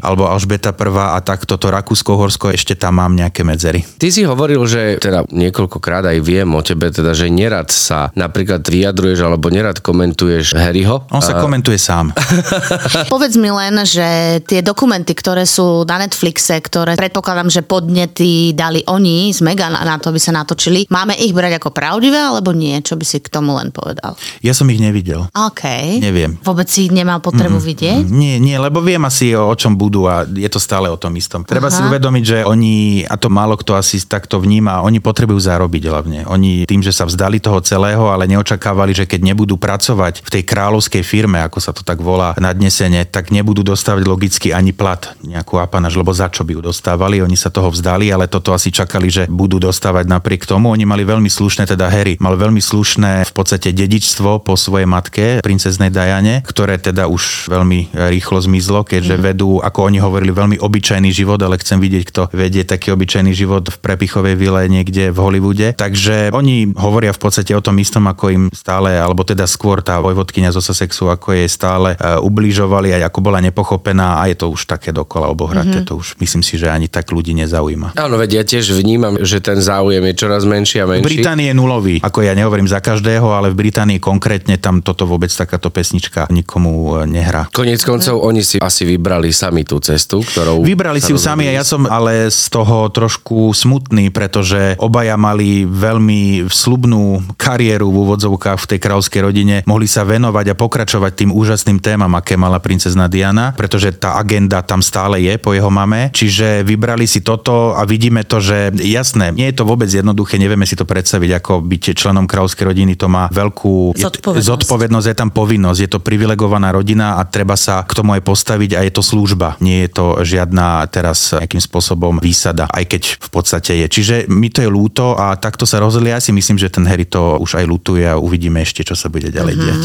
alebo 0.00 0.30
Alžbeta 0.30 0.70
I 0.70 1.16
a 1.16 1.18
tak 1.18 1.44
toto 1.44 1.72
Rakúsko-Horsko 1.72 2.54
ešte 2.54 2.78
tam 2.78 3.02
mám 3.02 3.18
nejaké 3.18 3.42
medzery. 3.42 3.82
Ty 3.98 4.08
si 4.14 4.22
hovoril, 4.22 4.62
že 4.70 5.02
teda 5.02 5.26
niekoľkokrát 5.26 6.06
aj 6.06 6.18
viem 6.22 6.48
o 6.54 6.62
tebe, 6.62 6.92
teda, 6.94 7.16
že 7.16 7.26
nerad 7.32 7.68
sa 7.72 8.12
napríklad 8.14 8.62
vyjadruješ 8.62 9.18
alebo 9.24 9.50
nerad 9.50 9.78
komentuješ 9.82 10.54
Harryho. 10.54 11.08
On 11.10 11.22
sa 11.22 11.38
a... 11.38 11.42
komentuje 11.42 11.80
sám. 11.80 12.12
Povedz 13.12 13.36
mi 13.36 13.50
len, 13.50 13.80
že 13.86 14.40
tie 14.44 14.60
dokumenty, 14.60 15.16
ktoré 15.16 15.48
sú 15.48 15.82
na 15.88 16.00
Netflixe, 16.02 16.60
ktoré 16.60 16.94
predpokladám, 16.94 17.48
že 17.48 17.64
podnety 17.64 18.52
dali 18.52 18.84
oni 18.86 19.32
z 19.32 19.40
Megan 19.44 19.74
na 19.74 19.96
to, 19.96 20.12
aby 20.12 20.20
sa 20.20 20.34
natočili, 20.34 20.86
máme 20.90 21.16
ich 21.16 21.32
brať 21.32 21.58
ako 21.58 21.72
pravdivé 21.72 22.20
alebo 22.20 22.52
nie? 22.52 22.76
Čo 22.84 23.00
by 23.00 23.04
si 23.06 23.18
k 23.22 23.32
tomu 23.32 23.56
len 23.56 23.72
povedal? 23.72 24.14
Ja 24.44 24.52
som 24.52 24.68
ich 24.68 24.82
nevidel. 24.82 25.26
OK. 25.32 25.64
Neviem. 26.02 26.36
Vôbec 26.44 26.68
si 26.68 26.92
nemal 26.92 27.24
potrebu 27.24 27.58
mm, 27.58 27.66
vidieť? 27.66 28.02
Nie, 28.10 28.36
nie, 28.36 28.56
lebo 28.60 28.84
viem 28.84 29.00
asi, 29.06 29.32
o 29.32 29.39
čom 29.56 29.76
budú 29.76 30.06
a 30.06 30.24
je 30.26 30.48
to 30.50 30.60
stále 30.60 30.88
o 30.88 30.98
tom 30.98 31.14
istom. 31.16 31.44
Treba 31.44 31.68
Aha. 31.68 31.76
si 31.76 31.80
uvedomiť, 31.84 32.24
že 32.24 32.38
oni, 32.44 33.04
a 33.06 33.14
to 33.16 33.28
málo 33.32 33.56
kto 33.56 33.76
asi 33.76 34.00
takto 34.04 34.40
vníma, 34.40 34.84
oni 34.84 34.98
potrebujú 34.98 35.40
zarobiť 35.40 35.82
hlavne. 35.88 36.18
Oni 36.28 36.64
tým, 36.64 36.80
že 36.80 36.94
sa 36.94 37.04
vzdali 37.04 37.40
toho 37.40 37.60
celého, 37.60 38.08
ale 38.08 38.28
neočakávali, 38.30 38.96
že 38.96 39.04
keď 39.04 39.32
nebudú 39.32 39.60
pracovať 39.60 40.24
v 40.24 40.30
tej 40.30 40.42
kráľovskej 40.46 41.02
firme, 41.04 41.40
ako 41.44 41.58
sa 41.60 41.72
to 41.76 41.84
tak 41.84 42.00
volá 42.00 42.32
nadnesene, 42.40 43.04
tak 43.04 43.28
nebudú 43.30 43.62
dostávať 43.62 44.04
logicky 44.08 44.48
ani 44.50 44.72
plat, 44.72 45.12
nejakú 45.22 45.60
apanaž, 45.60 45.96
lebo 45.96 46.10
za 46.10 46.32
čo 46.32 46.42
by 46.42 46.56
ju 46.56 46.62
dostávali. 46.72 47.20
Oni 47.20 47.36
sa 47.36 47.52
toho 47.52 47.68
vzdali, 47.68 48.08
ale 48.08 48.26
toto 48.26 48.56
asi 48.56 48.72
čakali, 48.72 49.08
že 49.12 49.22
budú 49.28 49.60
dostávať 49.60 50.08
napriek 50.08 50.48
tomu. 50.48 50.72
Oni 50.72 50.88
mali 50.88 51.04
veľmi 51.04 51.28
slušné, 51.28 51.68
teda 51.68 51.86
Harry 51.92 52.16
mal 52.20 52.34
veľmi 52.34 52.60
slušné 52.60 53.28
v 53.28 53.32
podstate 53.32 53.70
dedičstvo 53.70 54.42
po 54.42 54.54
svojej 54.56 54.88
matke, 54.88 55.40
princeznej 55.44 55.92
Diane, 55.92 56.42
ktoré 56.42 56.80
teda 56.80 57.06
už 57.06 57.52
veľmi 57.52 57.92
rýchlo 57.92 58.40
zmizlo, 58.40 58.82
keďže 58.82 59.16
mm. 59.16 59.22
Vedú, 59.30 59.62
ako 59.62 59.86
oni 59.86 59.98
hovorili, 60.02 60.34
veľmi 60.34 60.56
obyčajný 60.58 61.10
život, 61.14 61.38
ale 61.40 61.56
chcem 61.62 61.78
vidieť, 61.78 62.02
kto 62.10 62.22
vedie 62.34 62.66
taký 62.66 62.90
obyčajný 62.90 63.32
život 63.32 63.70
v 63.70 63.78
prepichovej 63.78 64.34
vile 64.34 64.60
niekde 64.66 65.14
v 65.14 65.18
Hollywoode. 65.18 65.78
Takže 65.78 66.34
oni 66.34 66.74
hovoria 66.74 67.14
v 67.14 67.20
podstate 67.22 67.54
o 67.54 67.62
tom 67.62 67.78
istom, 67.78 68.10
ako 68.10 68.24
im 68.30 68.44
stále, 68.50 68.98
alebo 68.98 69.22
teda 69.22 69.46
skôr 69.46 69.80
tá 69.80 70.02
vojvodkynia 70.02 70.50
zo 70.50 70.60
Sussexu, 70.60 71.06
ako 71.08 71.32
jej 71.36 71.46
stále 71.46 71.94
uh, 71.96 72.18
ubližovali 72.20 72.92
a 72.96 73.06
ako 73.06 73.18
bola 73.22 73.38
nepochopená 73.40 74.20
a 74.20 74.26
je 74.26 74.36
to 74.36 74.50
už 74.50 74.66
také 74.66 74.90
dokola 74.90 75.30
obohraté. 75.30 75.82
Mm-hmm. 75.82 75.90
To 75.90 76.00
už 76.00 76.18
myslím 76.18 76.42
si, 76.42 76.56
že 76.56 76.72
ani 76.72 76.90
tak 76.90 77.12
ľudí 77.12 77.36
nezaujíma. 77.36 77.94
Áno, 77.94 78.16
veď 78.16 78.30
ja 78.40 78.44
tiež 78.46 78.72
vnímam, 78.74 79.20
že 79.20 79.38
ten 79.38 79.60
záujem 79.60 80.02
je 80.10 80.14
čoraz 80.16 80.42
menší 80.48 80.82
a 80.82 80.86
menší. 80.88 81.04
V 81.04 81.10
Británii 81.20 81.52
je 81.52 81.54
nulový. 81.54 81.96
Ako 82.00 82.24
ja 82.24 82.32
nehovorím 82.32 82.66
za 82.66 82.80
každého, 82.80 83.28
ale 83.30 83.52
v 83.52 83.68
Británii 83.68 84.00
konkrétne 84.00 84.56
tam 84.56 84.80
toto 84.80 85.04
vôbec 85.04 85.28
takáto 85.28 85.68
pesnička 85.68 86.24
nikomu 86.32 87.04
e, 87.04 87.10
nehrá. 87.10 87.52
Konec 87.52 87.84
koncov 87.84 88.24
oni 88.24 88.40
si 88.40 88.56
asi 88.56 88.88
vybrali 88.88 89.19
sami 89.28 89.68
tú 89.68 89.76
cestu, 89.84 90.24
ktorou... 90.24 90.64
Vybrali 90.64 91.04
si 91.04 91.12
ju 91.12 91.20
sami 91.20 91.52
a 91.52 91.60
ja 91.60 91.64
som 91.68 91.84
ale 91.84 92.32
z 92.32 92.48
toho 92.48 92.88
trošku 92.88 93.52
smutný, 93.52 94.08
pretože 94.08 94.80
obaja 94.80 95.20
mali 95.20 95.68
veľmi 95.68 96.48
slubnú 96.48 97.20
kariéru 97.36 97.92
v 97.92 98.00
úvodzovkách 98.08 98.56
v 98.64 98.68
tej 98.72 98.78
kráľovskej 98.80 99.20
rodine. 99.20 99.56
Mohli 99.68 99.86
sa 99.86 100.08
venovať 100.08 100.46
a 100.52 100.58
pokračovať 100.58 101.12
tým 101.12 101.30
úžasným 101.36 101.84
témam, 101.84 102.10
aké 102.16 102.40
mala 102.40 102.56
princezna 102.56 103.12
Diana, 103.12 103.52
pretože 103.52 103.92
tá 103.92 104.16
agenda 104.16 104.64
tam 104.64 104.80
stále 104.80 105.20
je 105.20 105.36
po 105.36 105.52
jeho 105.52 105.68
mame. 105.68 106.08
Čiže 106.16 106.64
vybrali 106.64 107.04
si 107.04 107.20
toto 107.20 107.76
a 107.76 107.84
vidíme 107.84 108.24
to, 108.24 108.40
že 108.40 108.72
jasné, 108.80 109.34
nie 109.36 109.52
je 109.52 109.60
to 109.60 109.68
vôbec 109.68 109.92
jednoduché, 109.92 110.40
nevieme 110.40 110.64
si 110.64 110.78
to 110.78 110.88
predstaviť, 110.88 111.42
ako 111.42 111.52
byť 111.60 111.82
členom 111.98 112.24
kráľovskej 112.24 112.64
rodiny, 112.64 112.96
to 112.96 113.10
má 113.10 113.26
veľkú 113.28 113.98
zodpovednosť. 113.98 114.46
zodpovednosť, 114.46 115.06
je 115.10 115.16
tam 115.18 115.30
povinnosť, 115.34 115.80
je 115.82 115.90
to 115.90 115.98
privilegovaná 115.98 116.70
rodina 116.70 117.18
a 117.18 117.26
treba 117.26 117.58
sa 117.58 117.82
k 117.82 117.92
tomu 117.98 118.14
aj 118.14 118.22
postaviť 118.22 118.70
a 118.78 118.80
je 118.86 118.92
to 118.94 118.99
služba. 119.00 119.60
Nie 119.60 119.88
je 119.88 119.90
to 119.96 120.06
žiadna 120.22 120.86
teraz 120.88 121.36
nejakým 121.36 121.60
spôsobom 121.60 122.20
výsada, 122.20 122.68
aj 122.70 122.84
keď 122.86 123.02
v 123.18 123.28
podstate 123.32 123.72
je. 123.84 123.86
Čiže 123.88 124.14
mi 124.30 124.48
to 124.48 124.64
je 124.64 124.70
lúto 124.70 125.16
a 125.16 125.36
takto 125.36 125.64
sa 125.64 125.82
rozhodli. 125.82 126.12
Ja 126.12 126.22
si 126.22 126.30
myslím, 126.32 126.56
že 126.60 126.72
ten 126.72 126.86
Harry 126.86 127.04
to 127.08 127.40
už 127.40 127.60
aj 127.60 127.64
lutuje 127.66 128.04
a 128.06 128.20
uvidíme 128.20 128.60
ešte, 128.62 128.84
čo 128.86 128.94
sa 128.94 129.12
bude 129.12 129.32
ďalej 129.32 129.54
uh-huh. 129.56 129.64
diať 129.66 129.84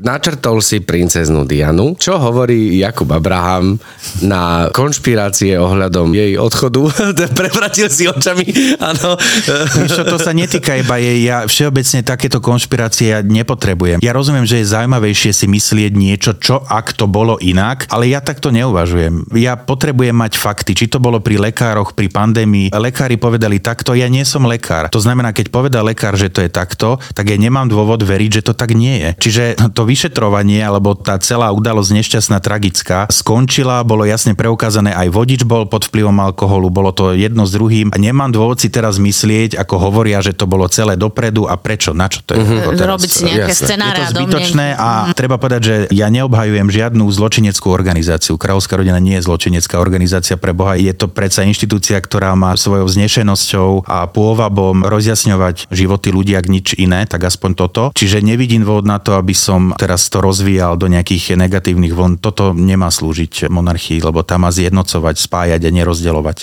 načrtol 0.00 0.64
si 0.64 0.80
princeznú 0.80 1.44
Dianu. 1.44 1.94
Čo 2.00 2.16
hovorí 2.16 2.80
Jakub 2.80 3.12
Abraham 3.12 3.76
na 4.24 4.72
konšpirácie 4.72 5.60
ohľadom 5.60 6.16
jej 6.16 6.40
odchodu? 6.40 6.88
Prevratil 7.38 7.92
si 7.92 8.08
očami, 8.08 8.48
áno. 8.80 9.20
Víš 9.84 10.00
to 10.08 10.16
sa 10.16 10.32
netýka 10.32 10.80
iba 10.80 10.96
jej. 10.96 11.28
Ja 11.28 11.44
všeobecne 11.44 12.00
takéto 12.00 12.40
konšpirácie 12.40 13.12
ja 13.12 13.20
nepotrebujem. 13.20 14.00
Ja 14.00 14.16
rozumiem, 14.16 14.48
že 14.48 14.64
je 14.64 14.72
zaujímavejšie 14.72 15.36
si 15.36 15.46
myslieť 15.46 15.92
niečo, 15.92 16.32
čo 16.40 16.64
ak 16.64 16.96
to 16.96 17.04
bolo 17.04 17.36
inak, 17.42 17.84
ale 17.92 18.08
ja 18.08 18.24
takto 18.24 18.48
neuvažujem. 18.48 19.36
Ja 19.36 19.60
potrebujem 19.60 20.16
mať 20.16 20.40
fakty, 20.40 20.72
či 20.72 20.88
to 20.88 20.96
bolo 20.96 21.20
pri 21.20 21.36
lekároch, 21.36 21.92
pri 21.92 22.08
pandémii. 22.08 22.72
Lekári 22.72 23.20
povedali 23.20 23.60
takto, 23.60 23.92
ja 23.92 24.08
nie 24.08 24.24
som 24.24 24.48
lekár. 24.48 24.88
To 24.88 25.02
znamená, 25.02 25.36
keď 25.36 25.52
povedal 25.52 25.84
lekár, 25.84 26.16
že 26.16 26.32
to 26.32 26.40
je 26.40 26.48
takto, 26.48 26.96
tak 27.12 27.28
ja 27.28 27.36
nemám 27.36 27.68
dôvod 27.68 28.00
veriť, 28.00 28.40
že 28.40 28.46
to 28.46 28.52
tak 28.56 28.72
nie 28.72 28.96
je. 29.02 29.10
Čiže 29.20 29.44
to 29.74 29.89
vyšetrovanie, 29.90 30.62
alebo 30.62 30.94
tá 30.94 31.18
celá 31.18 31.50
udalosť 31.50 31.90
nešťastná, 31.98 32.38
tragická, 32.38 33.10
skončila, 33.10 33.82
bolo 33.82 34.06
jasne 34.06 34.38
preukázané, 34.38 34.94
aj 34.94 35.10
vodič 35.10 35.42
bol 35.42 35.66
pod 35.66 35.90
vplyvom 35.90 36.14
alkoholu, 36.22 36.70
bolo 36.70 36.94
to 36.94 37.18
jedno 37.18 37.42
s 37.42 37.50
druhým 37.50 37.90
a 37.90 37.98
nemám 37.98 38.30
dôvod 38.30 38.62
si 38.62 38.70
teraz 38.70 39.02
myslieť, 39.02 39.58
ako 39.58 39.90
hovoria, 39.90 40.22
že 40.22 40.30
to 40.30 40.46
bolo 40.46 40.70
celé 40.70 40.94
dopredu 40.94 41.50
a 41.50 41.58
prečo, 41.58 41.90
na 41.90 42.06
čo 42.06 42.22
to 42.22 42.38
je. 42.38 42.46
Mm-hmm. 42.46 42.78
Teraz, 42.78 42.90
Robiť 43.00 43.10
si 43.10 43.22
nejaké 43.26 43.52
scenáre. 43.52 43.98
Je 43.98 44.06
to 44.06 44.12
zbytočné 44.14 44.66
a 44.78 44.88
mm-hmm. 45.10 45.16
treba 45.18 45.36
povedať, 45.40 45.62
že 45.64 45.74
ja 45.90 46.06
neobhajujem 46.12 46.68
žiadnu 46.70 47.04
zločineckú 47.10 47.66
organizáciu. 47.72 48.38
Kráľovská 48.38 48.78
rodina 48.78 49.02
nie 49.02 49.18
je 49.18 49.26
zločinecká 49.26 49.82
organizácia 49.82 50.38
pre 50.38 50.54
Boha. 50.54 50.78
Je 50.78 50.92
to 50.94 51.10
predsa 51.10 51.42
inštitúcia, 51.42 51.98
ktorá 51.98 52.36
má 52.38 52.54
svojou 52.54 52.86
znešenosťou 52.86 53.88
a 53.88 54.06
pôvabom 54.06 54.86
rozjasňovať 54.86 55.72
životy 55.72 56.08
ľudí, 56.12 56.36
ak 56.36 56.46
nič 56.46 56.76
iné, 56.76 57.08
tak 57.08 57.26
aspoň 57.26 57.50
toto. 57.56 57.82
Čiže 57.96 58.20
nevidím 58.20 58.62
dôvod 58.62 58.86
na 58.86 59.00
to, 59.00 59.16
aby 59.16 59.32
som 59.32 59.72
teraz 59.80 60.12
to 60.12 60.20
rozvíjal 60.20 60.76
do 60.76 60.92
nejakých 60.92 61.40
negatívnych 61.40 61.96
vln. 61.96 62.20
Toto 62.20 62.52
nemá 62.52 62.92
slúžiť 62.92 63.48
monarchii, 63.48 64.04
lebo 64.04 64.20
tam 64.20 64.44
má 64.44 64.52
zjednocovať, 64.52 65.16
spájať 65.16 65.60
a 65.64 65.70
nerozdeľovať. 65.72 66.38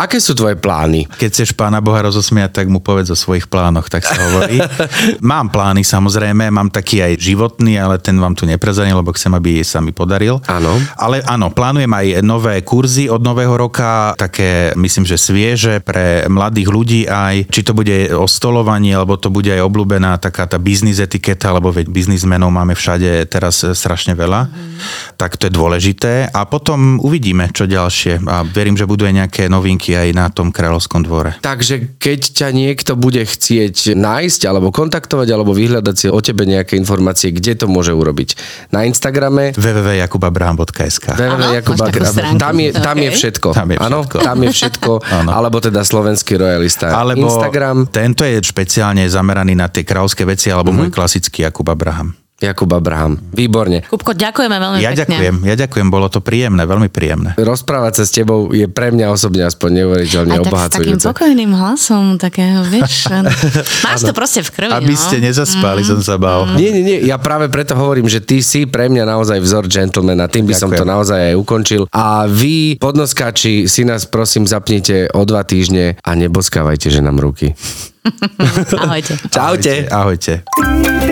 Aké 0.00 0.16
sú 0.16 0.32
tvoje 0.32 0.56
plány? 0.56 1.04
Keď 1.04 1.28
chceš 1.28 1.50
pána 1.52 1.84
Boha 1.84 2.00
rozosmiať, 2.00 2.64
tak 2.64 2.72
mu 2.72 2.80
povedz 2.80 3.12
o 3.12 3.18
svojich 3.20 3.52
plánoch, 3.52 3.92
tak 3.92 4.00
sa 4.00 4.16
hovorí. 4.16 4.56
mám 5.20 5.52
plány 5.52 5.84
samozrejme, 5.84 6.48
mám 6.48 6.72
taký 6.72 7.04
aj 7.04 7.20
životný, 7.20 7.76
ale 7.76 8.00
ten 8.00 8.16
vám 8.16 8.32
tu 8.32 8.48
neprezadím, 8.48 8.96
lebo 8.96 9.12
chcem, 9.12 9.28
aby 9.36 9.60
sa 9.60 9.84
mi 9.84 9.92
podaril. 9.92 10.40
Áno. 10.48 10.72
Ale 10.96 11.20
áno, 11.28 11.52
plánujem 11.52 11.92
aj 11.92 12.24
nové 12.24 12.64
kurzy 12.64 13.12
od 13.12 13.20
nového 13.20 13.52
roka, 13.60 14.16
také 14.16 14.72
myslím, 14.72 15.04
že 15.04 15.20
svieže 15.20 15.84
pre 15.84 16.24
mladých 16.32 16.72
ľudí 16.72 17.00
aj, 17.04 17.52
či 17.52 17.60
to 17.60 17.76
bude 17.76 18.08
o 18.16 18.24
stolovaní, 18.24 18.96
alebo 18.96 19.20
to 19.20 19.28
bude 19.28 19.52
aj 19.52 19.60
obľúbená 19.60 20.16
taká 20.16 20.48
tá 20.48 20.56
biznis 20.56 20.96
etiketa, 20.96 21.52
lebo 21.52 21.68
veď 21.68 21.92
biznismenov 21.92 22.48
máme 22.48 22.72
všade 22.72 23.28
teraz 23.28 23.68
strašne 23.76 24.16
veľa. 24.16 24.48
Mm. 24.48 24.80
Tak 25.20 25.36
to 25.36 25.52
je 25.52 25.52
dôležité. 25.52 26.32
A 26.32 26.48
potom 26.48 26.96
uvidíme, 27.04 27.52
čo 27.52 27.68
ďalšie. 27.68 28.24
A 28.24 28.48
verím, 28.48 28.80
že 28.80 28.88
budú 28.88 29.04
aj 29.04 29.28
nejaké 29.28 29.44
novinky 29.52 29.89
aj 29.96 30.08
na 30.14 30.26
tom 30.28 30.50
kráľovskom 30.54 31.06
dvore. 31.06 31.36
Takže 31.40 31.96
keď 31.98 32.20
ťa 32.36 32.48
niekto 32.54 32.92
bude 32.94 33.22
chcieť 33.24 33.94
nájsť 33.96 34.40
alebo 34.46 34.70
kontaktovať 34.70 35.28
alebo 35.30 35.54
vyhľadať 35.56 35.96
si 35.96 36.06
o 36.10 36.20
tebe 36.20 36.44
nejaké 36.44 36.76
informácie, 36.76 37.32
kde 37.32 37.64
to 37.64 37.66
môže 37.66 37.94
urobiť? 37.94 38.36
Na 38.74 38.84
Instagrame 38.84 39.56
www.jakubabraham.sk 39.56 41.06
www.jakubabraham. 41.16 42.38
Tam 42.38 42.54
je, 42.58 42.68
tam 42.74 42.96
je 42.98 43.10
všetko. 43.10 43.48
Tam 43.56 43.68
je 43.70 43.76
všetko. 43.76 43.86
Ano, 43.86 43.98
tam 44.06 44.38
je 44.44 44.50
všetko. 44.52 44.92
alebo 45.30 45.56
teda 45.58 45.80
slovenský 45.82 46.36
royalista. 46.36 46.92
Alebo 46.92 47.26
Instagram. 47.26 47.88
Tento 47.88 48.22
je 48.26 48.36
špeciálne 48.42 49.02
zameraný 49.08 49.56
na 49.56 49.72
tie 49.72 49.82
kráľovské 49.82 50.28
veci 50.28 50.52
alebo 50.52 50.70
mm-hmm. 50.70 50.92
môj 50.92 50.94
klasický 50.94 51.48
Jakub 51.48 51.66
Abraham. 51.70 52.19
Jakub 52.40 52.72
Abraham. 52.72 53.20
Výborne. 53.36 53.84
Kupko, 53.84 54.16
ďakujeme 54.16 54.56
veľmi 54.56 54.78
ja 54.80 54.96
pekne. 54.96 55.04
ďakujem, 55.04 55.34
ja 55.44 55.54
ďakujem, 55.60 55.86
bolo 55.92 56.08
to 56.08 56.24
príjemné, 56.24 56.64
veľmi 56.64 56.88
príjemné. 56.88 57.36
Rozprávať 57.36 58.00
sa 58.00 58.04
s 58.08 58.16
tebou 58.16 58.48
je 58.56 58.64
pre 58.64 58.88
mňa 58.88 59.12
osobne 59.12 59.44
aspoň 59.44 59.84
neuveriteľne 59.84 60.40
obohacujúce. 60.40 60.72
s 60.72 60.80
takým 60.80 60.98
pokojným 60.98 61.52
hlasom, 61.52 62.16
takého, 62.16 62.64
vieš, 62.64 63.12
máš 63.84 64.00
to 64.08 64.16
proste 64.16 64.40
v 64.40 64.50
krvi. 64.56 64.72
Aby 64.72 64.96
no? 64.96 65.00
ste 65.00 65.20
nezaspali, 65.20 65.84
mm. 65.84 65.88
som 65.92 66.00
sa 66.00 66.16
bál. 66.16 66.48
Nie, 66.56 66.72
nie, 66.72 66.80
nie, 66.80 66.98
ja 67.04 67.20
práve 67.20 67.52
preto 67.52 67.76
hovorím, 67.76 68.08
že 68.08 68.24
ty 68.24 68.40
si 68.40 68.64
pre 68.64 68.88
mňa 68.88 69.04
naozaj 69.04 69.36
vzor 69.36 69.68
gentlemana, 69.68 70.24
tým 70.24 70.48
by 70.48 70.56
ďakujem. 70.56 70.64
som 70.64 70.70
to 70.72 70.84
naozaj 70.88 71.20
aj 71.20 71.34
ukončil. 71.36 71.84
A 71.92 72.24
vy, 72.24 72.80
podnoskáči, 72.80 73.68
si 73.68 73.84
nás 73.84 74.08
prosím 74.08 74.48
zapnite 74.48 75.12
o 75.12 75.28
dva 75.28 75.44
týždne 75.44 76.00
a 76.00 76.10
neboskávajte, 76.16 76.88
že 76.88 77.04
nám 77.04 77.20
ruky. 77.20 77.52
Ahojte. 78.80 79.12
Čaute. 79.28 79.92
Ahojte. 79.92 80.32
Ahojte. 80.48 81.09